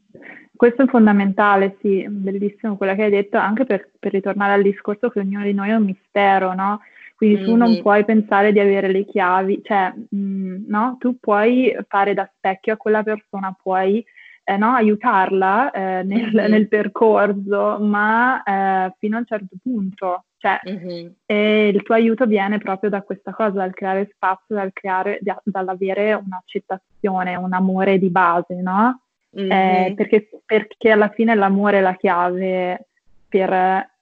[0.56, 5.10] Questo è fondamentale, sì, bellissimo quello che hai detto, anche per, per ritornare al discorso
[5.10, 6.82] che ognuno di noi è un mistero, no?
[7.16, 7.60] Quindi tu mm-hmm.
[7.60, 10.98] non puoi pensare di avere le chiavi, cioè, mh, mm, no?
[11.00, 14.06] Tu puoi fare da specchio a quella persona, puoi
[14.50, 16.50] eh, no, aiutarla eh, nel, mm-hmm.
[16.50, 20.24] nel, percorso, ma eh, fino a un certo punto.
[20.38, 21.08] Cioè, mm-hmm.
[21.26, 25.38] e il tuo aiuto viene proprio da questa cosa, dal creare spazio, dal creare, da,
[25.44, 29.02] dall'avere un'accettazione, un amore di base, no?
[29.38, 29.94] Mm-hmm.
[29.96, 32.88] perché, perché alla fine l'amore è la chiave
[33.28, 33.96] per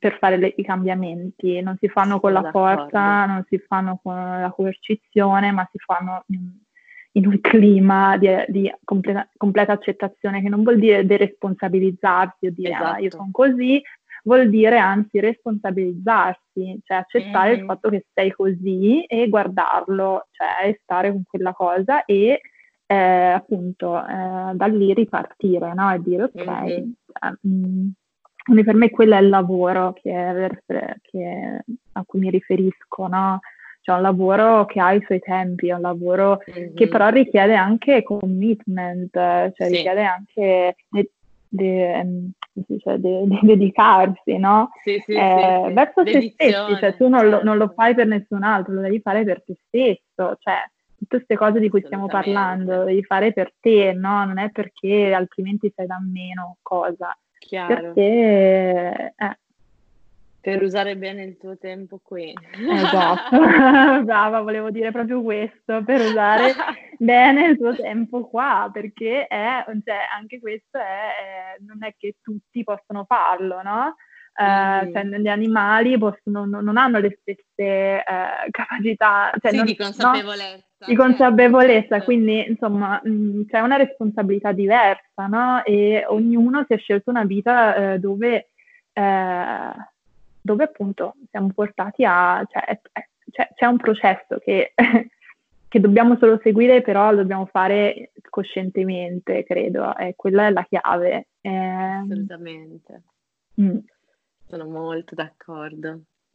[0.00, 4.14] per fare le, i cambiamenti, non si fanno con la forza, non si fanno con
[4.14, 6.24] la coercizione, ma si fanno
[7.12, 12.70] in, un clima di, di completa, completa, accettazione, che non vuol dire deresponsabilizzarsi o dire
[12.70, 12.94] esatto.
[12.94, 13.82] ah, io sono così,
[14.24, 17.60] vuol dire anzi responsabilizzarsi, cioè accettare mm-hmm.
[17.60, 22.40] il fatto che sei così e guardarlo, cioè stare con quella cosa e
[22.86, 25.92] eh, appunto eh, da lì ripartire, no?
[25.92, 26.90] E dire ok, mm-hmm.
[27.22, 27.92] eh, mh,
[28.52, 30.60] mm, per me quello è il lavoro che,
[31.02, 33.40] che, a cui mi riferisco, no?
[33.90, 36.74] Cioè un lavoro che ha i suoi tempi, è un lavoro mm-hmm.
[36.74, 39.76] che però richiede anche commitment, cioè sì.
[39.76, 41.10] richiede anche de,
[41.48, 42.04] de,
[42.52, 44.70] de, de, dedicarsi, no?
[44.84, 47.36] Sì, sì, eh, sì, verso te stessi, cioè tu non, certo.
[47.36, 50.62] lo, non lo fai per nessun altro, lo devi fare per te stesso, cioè
[50.96, 54.24] tutte queste cose di cui stiamo parlando, lo devi fare per te, no?
[54.24, 57.16] Non è perché altrimenti sei da meno cosa.
[57.38, 57.92] Chiaro.
[57.92, 59.38] Perché, eh,
[60.40, 62.32] per usare bene il tuo tempo qui.
[62.52, 63.38] Esatto,
[64.04, 66.54] brava, volevo dire proprio questo, per usare
[66.98, 72.64] bene il tuo tempo qua, perché è, cioè, anche questo è, non è che tutti
[72.64, 73.96] possono farlo, no?
[74.32, 74.92] Uh, mm.
[74.92, 80.64] cioè, gli animali possono, non, hanno le stesse uh, capacità cioè, sì, non, di consapevolezza.
[80.78, 80.86] No?
[80.86, 82.04] Di consapevolezza, certo.
[82.04, 85.62] quindi insomma mh, mm, c'è una responsabilità diversa, no?
[85.64, 88.50] E ognuno si è scelto una vita uh, dove
[90.40, 92.80] dove appunto siamo portati a, cioè,
[93.30, 94.72] cioè, c'è un processo che,
[95.68, 101.28] che, dobbiamo solo seguire, però lo dobbiamo fare coscientemente, credo, e quella è la chiave.
[101.40, 103.02] Eh, Assolutamente.
[103.60, 103.78] Mm.
[104.46, 106.00] Sono molto d'accordo.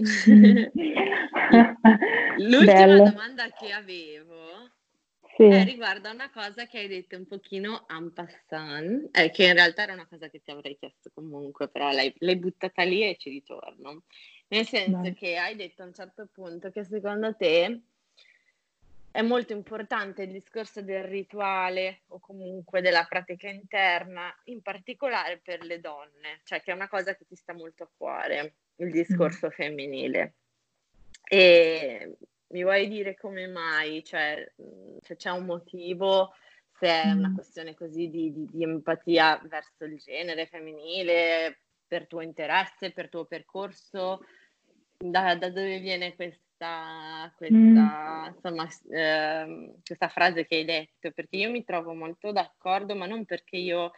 [2.38, 3.04] L'ultima Bello.
[3.04, 4.74] domanda che avevo
[5.36, 5.44] sì.
[5.44, 9.84] eh, riguarda una cosa che hai detto un pochino en passant, eh, che in realtà
[9.84, 13.30] era una cosa che ti avrei chiesto comunque, però l'hai, l'hai buttata lì e ci
[13.30, 14.04] ritorno.
[14.48, 15.14] Nel senso Beh.
[15.14, 17.82] che hai detto a un certo punto che secondo te
[19.12, 25.64] è molto importante il discorso del rituale o comunque della pratica interna, in particolare per
[25.64, 29.48] le donne, cioè che è una cosa che ti sta molto a cuore, il discorso
[29.48, 29.52] mm.
[29.52, 30.34] femminile.
[31.24, 32.18] E
[32.56, 34.50] mi vuoi dire come mai, cioè
[35.02, 36.34] se c'è un motivo,
[36.80, 37.34] se è una mm.
[37.36, 43.26] questione così di, di, di empatia verso il genere femminile, per tuo interesse, per tuo
[43.26, 44.26] percorso,
[44.98, 48.34] da, da dove viene questa, questa, mm.
[48.34, 53.26] insomma, eh, questa frase che hai detto, perché io mi trovo molto d'accordo, ma non
[53.26, 53.92] perché io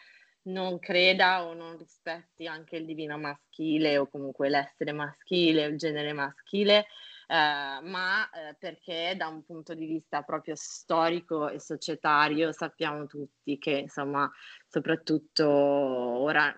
[0.46, 5.78] non creda o non rispetti anche il divino maschile o comunque l'essere maschile o il
[5.78, 6.88] genere maschile,
[7.30, 13.58] eh, ma eh, perché da un punto di vista proprio storico e societario sappiamo tutti
[13.58, 14.32] che insomma
[14.66, 16.56] soprattutto ora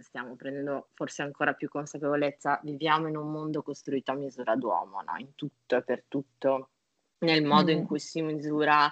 [0.00, 5.16] stiamo prendendo forse ancora più consapevolezza, viviamo in un mondo costruito a misura d'uomo, no?
[5.18, 6.70] in tutto e per tutto,
[7.18, 7.76] nel modo mm.
[7.76, 8.90] in cui si misura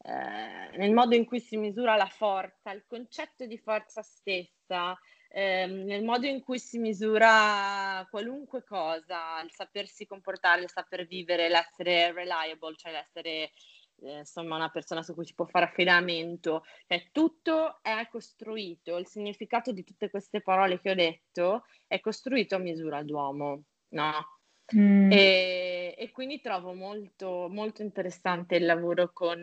[0.00, 4.98] eh, nel modo in cui si misura la forza, il concetto di forza stessa,
[5.28, 11.48] ehm, nel modo in cui si misura qualunque cosa, il sapersi comportare, il saper vivere,
[11.48, 13.52] l'essere reliable, cioè l'essere
[14.02, 19.06] eh, insomma una persona su cui si può fare affidamento, cioè tutto è costruito, il
[19.06, 24.12] significato di tutte queste parole che ho detto è costruito a misura d'uomo, no?
[24.76, 25.10] Mm.
[25.10, 29.38] E, e, quindi trovo molto, molto interessante il lavoro con,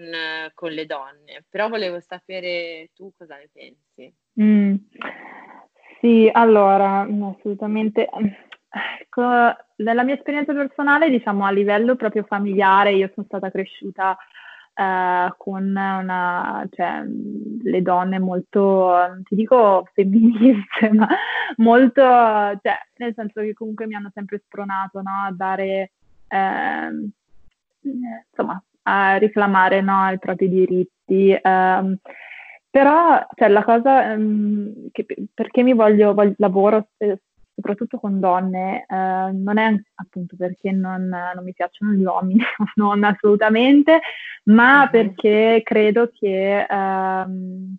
[0.53, 4.14] con, le donne, però volevo sapere tu cosa ne pensi.
[4.40, 4.76] Mm.
[6.06, 8.07] Sì, allora, assolutamente.
[9.02, 9.23] Ecco,
[9.77, 14.15] nella mia esperienza personale, diciamo a livello proprio familiare, io sono stata cresciuta
[14.76, 17.02] eh, con una, cioè,
[17.64, 21.07] le donne molto, non ti dico femministe, ma
[21.56, 25.94] molto, cioè, nel senso che comunque mi hanno sempre spronato no, a dare,
[26.27, 27.10] eh,
[27.82, 31.32] insomma, a reclamare no, i propri diritti.
[31.32, 31.98] Eh,
[32.76, 37.22] però, cioè, la cosa um, che, perché mi voglio, voglio lavoro eh,
[37.56, 42.41] soprattutto con donne, eh, non è appunto perché non, non, mi piacciono gli uomini,
[42.76, 44.02] non assolutamente,
[44.47, 44.89] ma uh-huh.
[44.89, 47.77] perché credo che um,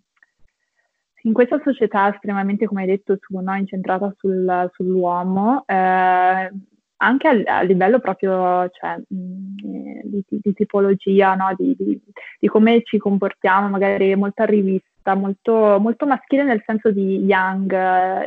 [1.21, 6.51] in questa società estremamente, come hai detto tu, no, incentrata sul, sull'uomo, eh,
[6.99, 9.15] anche a, a, livello proprio cioè, mh,
[9.63, 11.53] mm, di, di, tipologia, no?
[11.57, 12.01] di, di,
[12.39, 17.71] di, come ci comportiamo, magari molto arrivista, molto, molto maschile nel senso di young,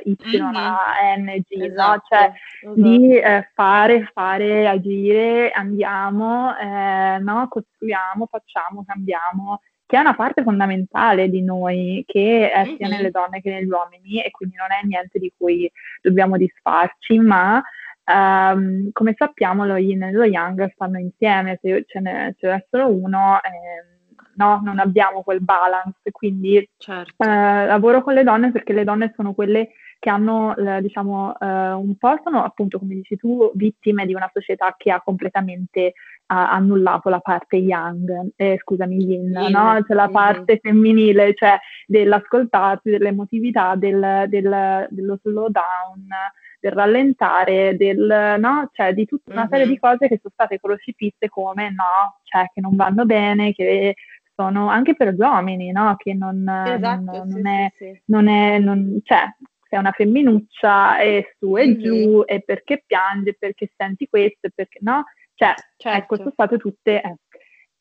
[0.04, 1.24] Y, mm-hmm.
[1.24, 2.02] N, G, esatto, no?
[2.08, 2.32] cioè
[2.62, 2.80] esatto.
[2.80, 7.48] di eh, fare, fare, agire, andiamo, eh, no?
[7.48, 12.96] costruiamo, facciamo, cambiamo che è una parte fondamentale di noi, che è sia mm-hmm.
[12.96, 15.68] nelle donne che negli uomini, e quindi non è niente di cui
[16.00, 17.60] dobbiamo disfarci, ma
[18.04, 22.66] Um, come sappiamo lo yin e lo yang stanno insieme, se ce n'è, ce n'è
[22.68, 24.00] solo uno eh,
[24.34, 27.22] no, non abbiamo quel balance, quindi certo.
[27.22, 29.70] eh, lavoro con le donne perché le donne sono quelle
[30.00, 34.74] che hanno, eh, diciamo, un po' sono appunto, come dici tu, vittime di una società
[34.78, 35.92] che ha completamente
[36.26, 39.82] annullato la parte yang, eh, scusami, yin, yin no?
[39.86, 46.06] Cioè la parte femminile, cioè dell'ascoltarsi, dell'emotività, del, del, dello slow down,
[46.60, 48.70] del rallentare, del, no?
[48.72, 49.74] cioè, di tutta una serie mm-hmm.
[49.74, 53.94] di cose che sono state crocifisse come no, cioè che non vanno bene, che
[54.34, 55.96] sono anche per gli uomini, no?
[55.96, 59.24] Che non, esatto, non, sì, non è, sì, non è, non, cioè,
[59.68, 61.80] sei una femminuccia e su e mm-hmm.
[61.82, 65.04] giù e perché piangi, perché senti questo, e perché no?
[65.34, 65.98] Cioè, certo.
[65.98, 67.00] ecco, sono state tutte...
[67.00, 67.16] Eh.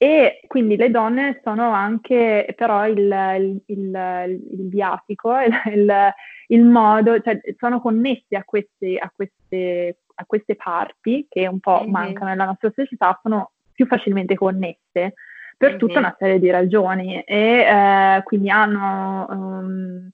[0.02, 5.34] E quindi le donne sono anche, però il, il, il, il viatico,
[5.76, 6.14] il,
[6.48, 11.82] il modo, cioè sono connessi a queste, a queste, a queste parti che un po'
[11.82, 11.92] mm-hmm.
[11.92, 15.16] mancano nella nostra società, sono più facilmente connesse
[15.58, 15.78] per mm-hmm.
[15.78, 20.10] tutta una serie di ragioni e eh, quindi hanno um,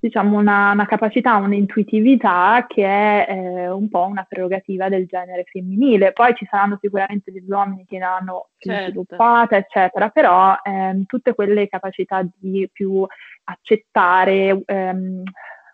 [0.00, 6.12] diciamo una, una, capacità, un'intuitività che è eh, un po' una prerogativa del genere femminile.
[6.12, 8.88] Poi ci saranno sicuramente degli uomini che l'hanno più certo.
[8.88, 13.06] sviluppata, eccetera, però ehm, tutte quelle capacità di più
[13.44, 15.22] accettare, ehm,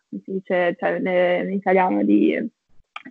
[0.08, 0.98] come si dice cioè,
[1.44, 2.50] in italiano, di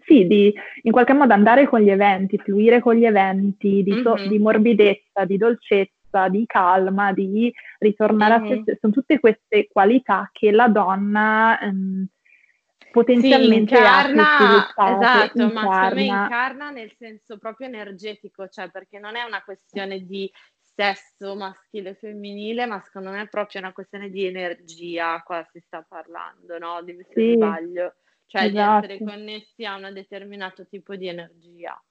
[0.03, 4.15] sì, di in qualche modo andare con gli eventi, fluire con gli eventi, di, so-
[4.15, 4.27] mm-hmm.
[4.27, 8.51] di morbidezza, di dolcezza, forza, di calma, di ritornare mm-hmm.
[8.51, 8.77] a se stessa.
[8.81, 12.07] Sono tutte queste qualità che la donna ehm,
[12.91, 15.51] potenzialmente sì, incarna, esatto, incarna.
[15.51, 20.31] ma secondo me incarna nel senso proprio energetico, cioè perché non è una questione di
[20.57, 25.61] sesso maschile e femminile, ma secondo me è proprio una questione di energia, qua si
[25.65, 26.81] sta parlando, no?
[26.83, 28.87] Dimmi se sì, sbaglio, cioè esatto.
[28.87, 31.81] di essere connessi a un determinato tipo di energia.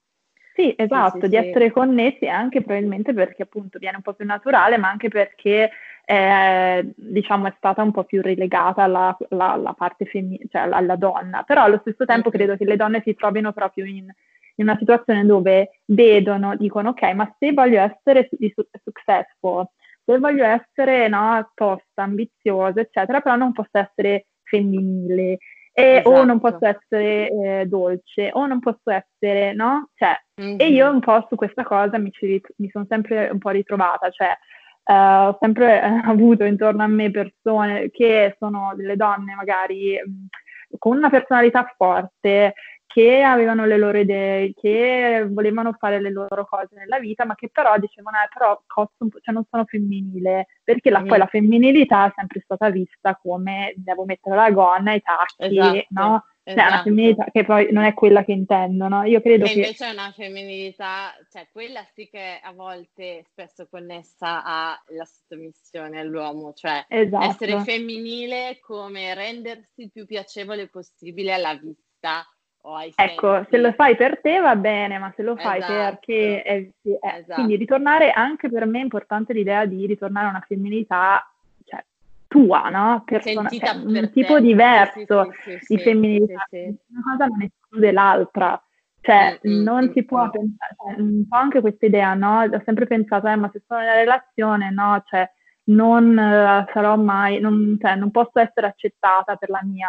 [0.54, 4.24] Sì, esatto, sì, sì, di essere connessi anche probabilmente perché appunto viene un po' più
[4.24, 5.70] naturale, ma anche perché
[6.04, 10.94] eh, diciamo è stata un po' più relegata alla, alla, alla parte femminile, cioè alla,
[10.94, 14.04] donna, però allo stesso tempo credo che le donne si trovino proprio in,
[14.54, 18.28] in, una situazione dove vedono, dicono ok, ma se voglio essere
[18.84, 19.66] successful,
[20.04, 25.38] se voglio essere no, tosta, ambiziosa, eccetera, però non posso essere femminile.
[25.76, 26.10] E, esatto.
[26.10, 29.90] o non posso essere eh, dolce, o non posso essere, no?
[29.94, 30.56] Cioè, mm-hmm.
[30.60, 34.10] E io un po' su questa cosa mi, ci, mi sono sempre un po' ritrovata,
[34.10, 34.36] cioè
[34.86, 40.26] Uh, ho sempre eh, avuto intorno a me persone che sono delle donne magari mm,
[40.78, 42.52] con una personalità forte,
[42.94, 47.48] che avevano le loro idee, che volevano fare le loro cose nella vita, ma che
[47.50, 48.62] però dicevano, eh, però
[49.20, 51.08] cioè non sono femminile, perché la, mm.
[51.08, 55.86] poi la femminilità è sempre stata vista come devo mettere la gonna, i tacchi, esatto.
[55.88, 56.24] no?
[56.44, 56.60] Esatto.
[56.60, 59.02] Cioè, una femminilità che poi non è quella che intendono.
[59.02, 64.44] Io credo che invece è una femminilità, cioè quella sì che a volte spesso connessa
[64.44, 67.26] alla sottomissione all'uomo, cioè esatto.
[67.28, 72.24] essere femminile come rendersi il più piacevole possibile alla vista
[72.94, 75.72] Ecco, se lo fai per te va bene, ma se lo fai esatto.
[75.72, 76.42] perché...
[76.42, 77.34] È, è, esatto.
[77.34, 81.28] Quindi ritornare, anche per me è importante l'idea di ritornare a una femminilità
[82.34, 83.02] tua, no?
[83.06, 84.40] Persona, cioè, un tipo te.
[84.40, 86.46] diverso sì, sì, di femminilità.
[86.50, 88.60] Una cosa non esclude l'altra.
[89.00, 90.30] Cioè, mm, mm non mm, si può mm.
[90.30, 92.42] pensare, cioè, un po' anche questa idea, no?
[92.42, 95.02] Ho sempre pensato, eh, ma se sono in una relazione, no?
[95.06, 95.30] Cioè,
[95.66, 99.88] non uh, sarò mai, non, cioè, non posso essere accettata per la mia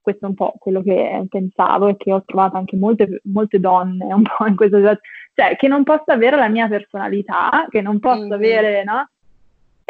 [0.00, 4.12] questo è un po' quello che pensavo e che ho trovato anche molte, molte donne
[4.12, 7.98] un po' in questa situazione, cioè che non posso avere la mia personalità, che non
[7.98, 8.32] posso mm-hmm.
[8.32, 9.08] avere, no?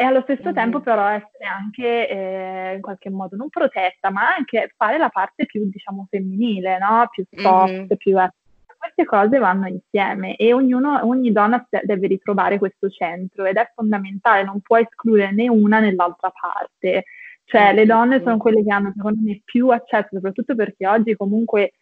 [0.01, 0.53] e allo stesso mm-hmm.
[0.53, 5.45] tempo però essere anche eh, in qualche modo non protetta, ma anche fare la parte
[5.45, 7.07] più, diciamo, femminile, no?
[7.11, 7.95] Più soft, mm-hmm.
[7.97, 8.17] più...
[8.81, 14.43] Queste cose vanno insieme e ognuno, ogni donna deve ritrovare questo centro ed è fondamentale,
[14.43, 17.03] non può escludere né una né l'altra parte.
[17.51, 21.73] Cioè le donne sono quelle che hanno secondo me più accesso, soprattutto perché oggi comunque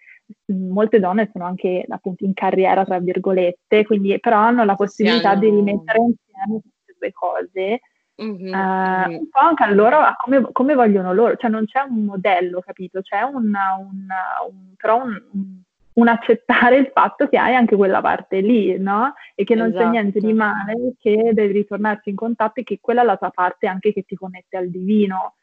[0.48, 5.42] molte donne sono anche appunto in carriera, tra virgolette, quindi però hanno la possibilità hanno...
[5.42, 7.80] di rimettere insieme queste due cose
[8.22, 8.52] Mm-hmm.
[8.54, 12.04] Uh, un po' anche a loro, a come, come, vogliono loro, cioè non c'è un
[12.04, 13.00] modello, capito?
[13.02, 14.08] C'è un, un,
[14.50, 15.62] un però un,
[15.94, 19.14] un, accettare il fatto che hai anche quella parte lì, no?
[19.36, 19.86] E che non esatto.
[19.86, 23.30] c'è niente di male, che devi ritornarci in contatto e che quella è la tua
[23.30, 25.36] parte anche che ti connette al divino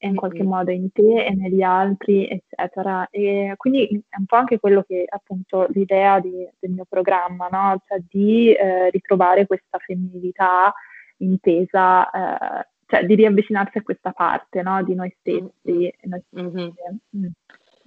[0.00, 0.48] in qualche mm-hmm.
[0.48, 3.08] modo in te e negli altri, eccetera.
[3.10, 7.82] E quindi è un po' anche quello che appunto l'idea di, del mio programma, no?
[7.86, 10.72] Cioè di eh, ritrovare questa femminilità
[11.18, 14.82] intesa, eh, cioè di riavvicinarsi a questa parte no?
[14.82, 15.50] di noi stessi.
[15.70, 15.90] Mm-hmm.
[16.02, 16.44] Noi stessi.
[16.44, 17.26] Mm-hmm.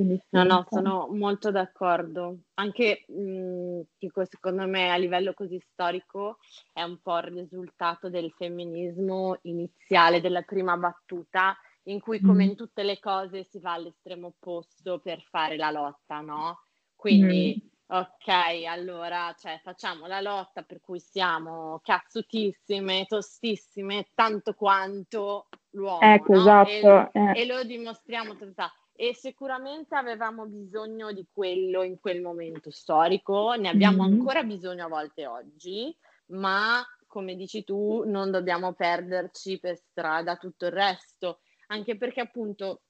[0.01, 0.15] Mm.
[0.29, 2.39] no, no, sono molto d'accordo.
[2.55, 6.37] Anche mh, mm, dico, secondo me a livello così storico
[6.73, 12.49] è un po' il risultato del femminismo iniziale, della prima battuta, in cui come mm.
[12.49, 16.65] in tutte le cose si va all'estremo opposto per fare la lotta, no?
[16.95, 17.71] Quindi mm.
[17.93, 18.29] Ok,
[18.69, 25.99] allora, cioè, facciamo la lotta per cui siamo cazzutissime, tostissime, tanto quanto l'uomo.
[25.99, 26.39] Ecco, no?
[26.39, 27.11] esatto.
[27.11, 27.41] E, eh.
[27.41, 28.71] e, lo dimostriamo tutta.
[28.93, 34.19] E sicuramente avevamo bisogno di quello in quel momento storico, ne abbiamo mm-hmm.
[34.19, 35.93] ancora bisogno a volte oggi,
[36.27, 41.39] ma come dici tu, non dobbiamo perderci per strada tutto il resto,
[41.71, 42.81] anche perché appunto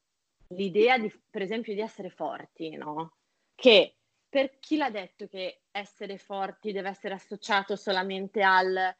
[0.49, 3.13] l'idea di, per esempio, di essere forti, no?
[3.55, 3.95] Che
[4.27, 8.95] per chi l'ha detto che essere forti deve essere associato solamente al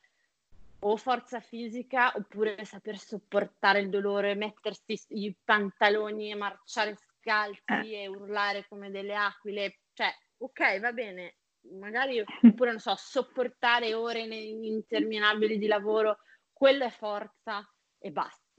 [0.84, 8.02] o forza fisica oppure saper sopportare il dolore, mettersi i pantaloni e marciare scalzi eh.
[8.02, 11.36] e urlare come delle aquile, cioè ok va bene,
[11.78, 16.18] magari oppure non so, sopportare ore interminabili di lavoro,
[16.52, 17.68] quello è forza
[18.00, 18.51] e basta.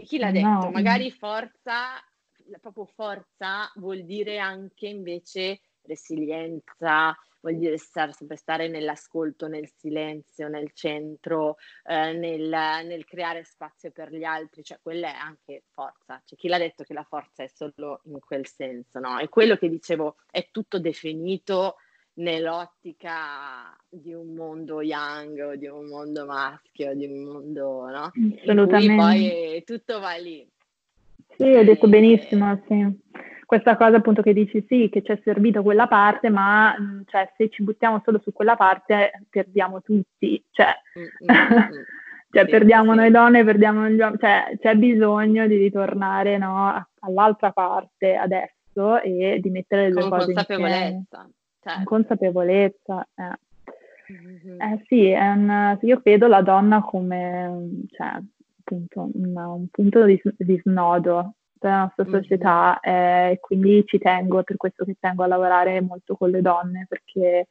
[0.00, 0.46] E chi l'ha detto?
[0.46, 0.70] No.
[0.70, 2.02] Magari forza,
[2.58, 10.48] proprio forza vuol dire anche invece resilienza, vuol dire stare, sempre stare nell'ascolto, nel silenzio,
[10.48, 16.22] nel centro, eh, nel, nel, creare spazio per gli altri, cioè quella è anche forza.
[16.24, 19.18] C'è chi l'ha detto che la forza è solo in quel senso, no?
[19.18, 21.76] E quello che dicevo è tutto definito
[22.20, 28.12] nell'ottica di un mondo young o di un mondo maschio, di un mondo, no?
[28.42, 28.94] Assolutamente.
[28.94, 30.46] poi tutto va lì.
[31.36, 32.98] Sì, hai detto benissimo, sì.
[33.46, 36.74] Questa cosa appunto che dici sì, che ci è servito quella parte, ma
[37.06, 41.28] cioè, se ci buttiamo solo su quella parte perdiamo tutti, cioè, mm-hmm.
[42.30, 42.98] cioè sì, perdiamo sì.
[42.98, 49.40] noi donne, perdiamo gli uomini, cioè c'è bisogno di ritornare no, all'altra parte adesso e
[49.40, 51.06] di mettere le due Con cose insieme.
[51.60, 51.84] Certo.
[51.84, 53.06] Consapevolezza.
[53.14, 53.48] Eh.
[54.10, 54.60] Mm-hmm.
[54.60, 58.18] eh sì, un, io vedo la donna come cioè,
[58.58, 62.12] appunto, un, un punto di, di, snodo della nostra mm-hmm.
[62.12, 66.86] società e quindi ci tengo, per questo che tengo a lavorare molto con le donne
[66.88, 67.46] perché,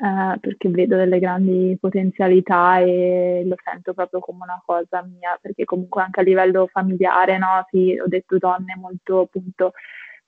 [0.00, 5.64] eh, perché vedo delle grandi potenzialità e lo sento proprio come una cosa mia, perché
[5.64, 7.64] comunque anche a livello familiare, no?
[7.70, 9.72] Sì, ho detto donne molto appunto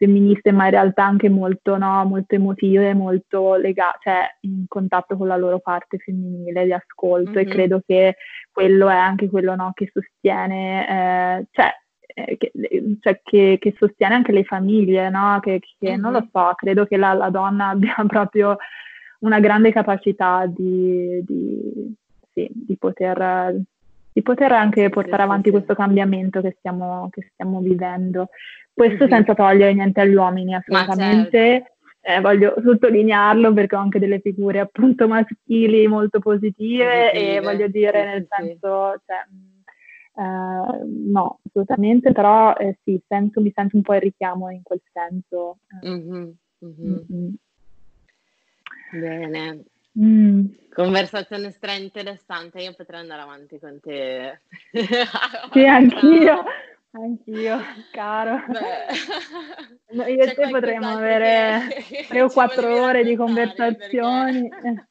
[0.00, 5.26] femministe, ma in realtà anche molto, no, molto emotive, molto legate, cioè in contatto con
[5.26, 7.48] la loro parte femminile di ascolto mm-hmm.
[7.48, 8.16] e credo che
[8.50, 11.70] quello è anche quello no, che sostiene, eh, cioè,
[12.14, 12.50] eh, che,
[13.00, 15.38] cioè che, che, sostiene anche le famiglie, no?
[15.42, 16.00] che, che mm-hmm.
[16.00, 18.56] non lo so, credo che la, la, donna abbia proprio
[19.18, 21.94] una grande capacità di, di,
[22.32, 23.62] sì, di poter
[24.12, 28.28] di poter anche portare avanti questo cambiamento che stiamo, che stiamo vivendo.
[28.72, 29.12] Questo mm-hmm.
[29.12, 31.38] senza togliere niente agli uomini, assolutamente.
[31.38, 31.74] Certo.
[32.02, 37.36] Eh, voglio sottolinearlo perché ho anche delle figure appunto maschili molto positive, positive.
[37.36, 39.26] e voglio dire nel senso, cioè,
[40.16, 44.80] eh, no, assolutamente, però eh, sì, sento, mi sento un po' il richiamo in quel
[44.92, 45.58] senso.
[45.86, 46.30] Mm-hmm.
[46.64, 47.28] Mm-hmm.
[48.92, 49.64] Bene,
[49.98, 50.46] Mm.
[50.72, 54.40] Conversazione stra interessante, io potrei andare avanti con te.
[55.52, 56.44] sì, anch'io,
[56.92, 57.58] anch'io,
[57.90, 58.40] caro.
[59.90, 64.48] No, io e te potremmo avere tre o quattro ore di conversazioni.
[64.48, 64.84] Perché...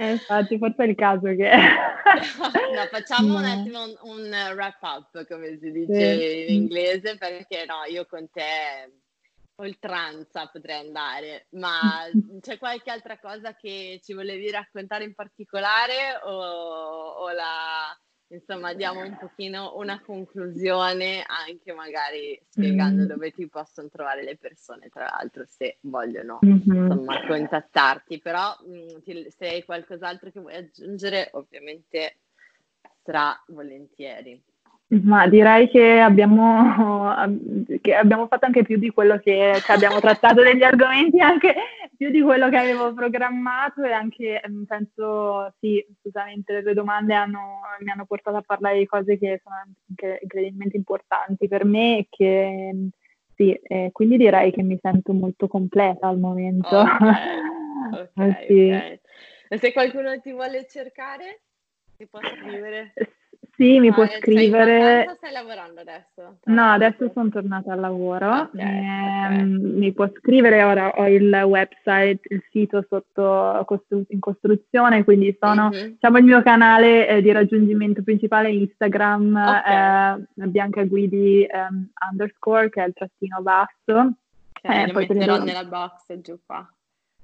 [0.00, 1.50] Eh, infatti, forse è il caso che...
[1.52, 3.38] no, facciamo no.
[3.38, 6.44] un attimo un, un, wrap up, come si dice sì.
[6.48, 8.92] in inglese, perché no, io con te
[9.60, 11.78] oltranza potrei andare, ma
[12.40, 17.96] c'è qualche altra cosa che ci volevi raccontare in particolare o, o la,
[18.28, 23.06] insomma, diamo un pochino una conclusione anche magari spiegando mm.
[23.06, 26.82] dove ti possono trovare le persone, tra l'altro, se vogliono mm-hmm.
[26.82, 32.18] insomma contattarti, però mh, mm, ti, se hai qualcos'altro che vuoi aggiungere, ovviamente
[33.00, 34.40] stra volentieri.
[34.92, 37.14] Ma direi che abbiamo,
[37.80, 41.54] che abbiamo fatto anche più di quello che cioè abbiamo trattato degli argomenti anche
[41.96, 47.14] più di quello che avevo programmato e anche mm, penso, sì, scusamente, le tue domande
[47.14, 49.56] hanno, mi hanno portato a parlare di cose che sono
[49.86, 52.74] incredibilmente importanti per me e che
[53.36, 56.76] sì, eh, quindi direi che mi sento molto completa al momento.
[56.76, 58.72] Ok, okay, sì.
[58.72, 59.00] okay.
[59.50, 61.42] E se qualcuno ti vuole cercare,
[61.96, 62.92] ti può scrivere?
[63.60, 65.04] Sì, mi ah, può scrivere.
[65.06, 66.38] Sei stai lavorando adesso?
[66.44, 68.26] No, adesso sono tornata al lavoro.
[68.42, 69.44] Okay, okay.
[69.44, 75.68] Mi può scrivere, ora ho il website, il sito sotto costru- in costruzione, quindi sono,
[75.68, 75.88] mm-hmm.
[75.88, 80.26] diciamo, il mio canale eh, di raggiungimento principale Instagram, okay.
[80.36, 83.92] eh, Bianca Guidi um, underscore, che è il trattino basso.
[83.92, 85.44] Ok, eh, lo poi metterò devo...
[85.44, 86.66] nella box giù qua,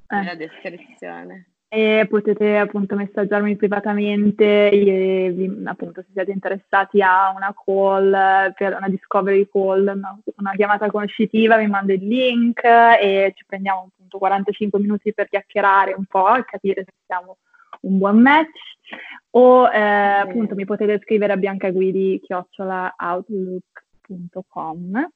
[0.09, 0.17] eh.
[0.17, 8.55] nella descrizione e potete appunto messaggiarmi privatamente e appunto se siete interessati a una call
[8.55, 13.91] per una discovery call, una, una chiamata conoscitiva, vi mando il link e ci prendiamo
[13.93, 17.39] appunto 45 minuti per chiacchierare un po' e capire se siamo
[17.81, 18.75] un buon match.
[19.31, 25.09] O eh, appunto mi potete scrivere a biancaguidi chiocciolaoutlook.com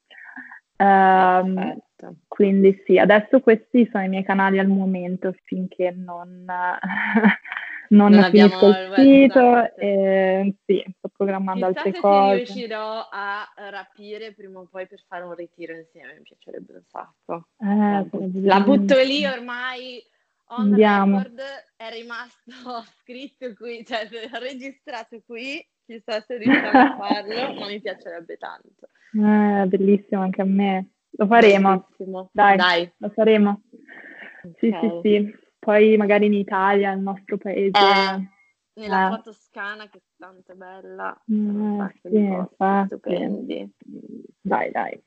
[0.80, 1.78] Um,
[2.26, 6.46] quindi sì, adesso questi sono i miei canali al momento finché non,
[7.90, 12.34] non, non finisco il sito e sì, sto programmando Chissà altre cose.
[12.36, 17.48] riuscirò a rapire prima o poi per fare un ritiro insieme, mi piacerebbe un sacco.
[17.58, 20.02] Eh, la, butto lì ormai
[20.46, 21.18] on Andiamo.
[21.18, 21.42] record,
[21.76, 22.40] è rimasto
[23.02, 24.08] scritto qui, cioè
[24.40, 28.88] registrato qui chissà se riusciamo a farlo, ma mi piacerebbe tanto.
[29.12, 30.90] Eh, bellissimo anche a me.
[31.10, 31.88] Lo faremo.
[32.30, 33.62] Dai, Dai, lo faremo.
[34.42, 34.54] Okay.
[34.58, 35.38] Sì, sì, sì.
[35.58, 37.76] Poi magari in Italia, nel nostro paese.
[37.76, 38.28] Eh,
[38.80, 39.22] nella eh.
[39.22, 41.20] Toscana che è tanto bella.
[41.30, 43.70] Mm, sì, stupendi.
[44.40, 45.02] Dai, dai.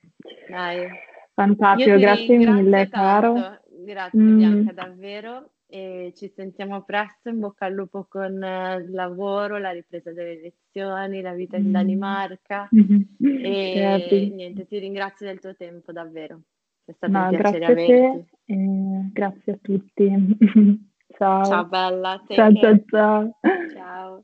[0.50, 0.88] Dai.
[1.34, 3.34] Fantastico, grazie mille, tanto.
[3.34, 3.60] caro.
[3.86, 4.38] Grazie mm.
[4.38, 7.30] Bianca, davvero e ci sentiamo presto.
[7.30, 11.70] In bocca al lupo con eh, il lavoro, la ripresa delle lezioni, la vita in
[11.70, 11.72] mm.
[11.72, 12.70] Danimarca.
[12.76, 13.44] Mm-hmm.
[13.44, 14.30] E Grazie.
[14.30, 16.42] niente, ti ringrazio del tuo tempo, davvero.
[16.86, 17.92] È stato no, un piacere grazie averti.
[17.92, 20.38] A te, grazie a tutti.
[21.18, 21.44] ciao.
[21.44, 22.24] Ciao bella.
[22.28, 23.40] Ciao, ciao, ciao.
[23.74, 24.24] Ciao.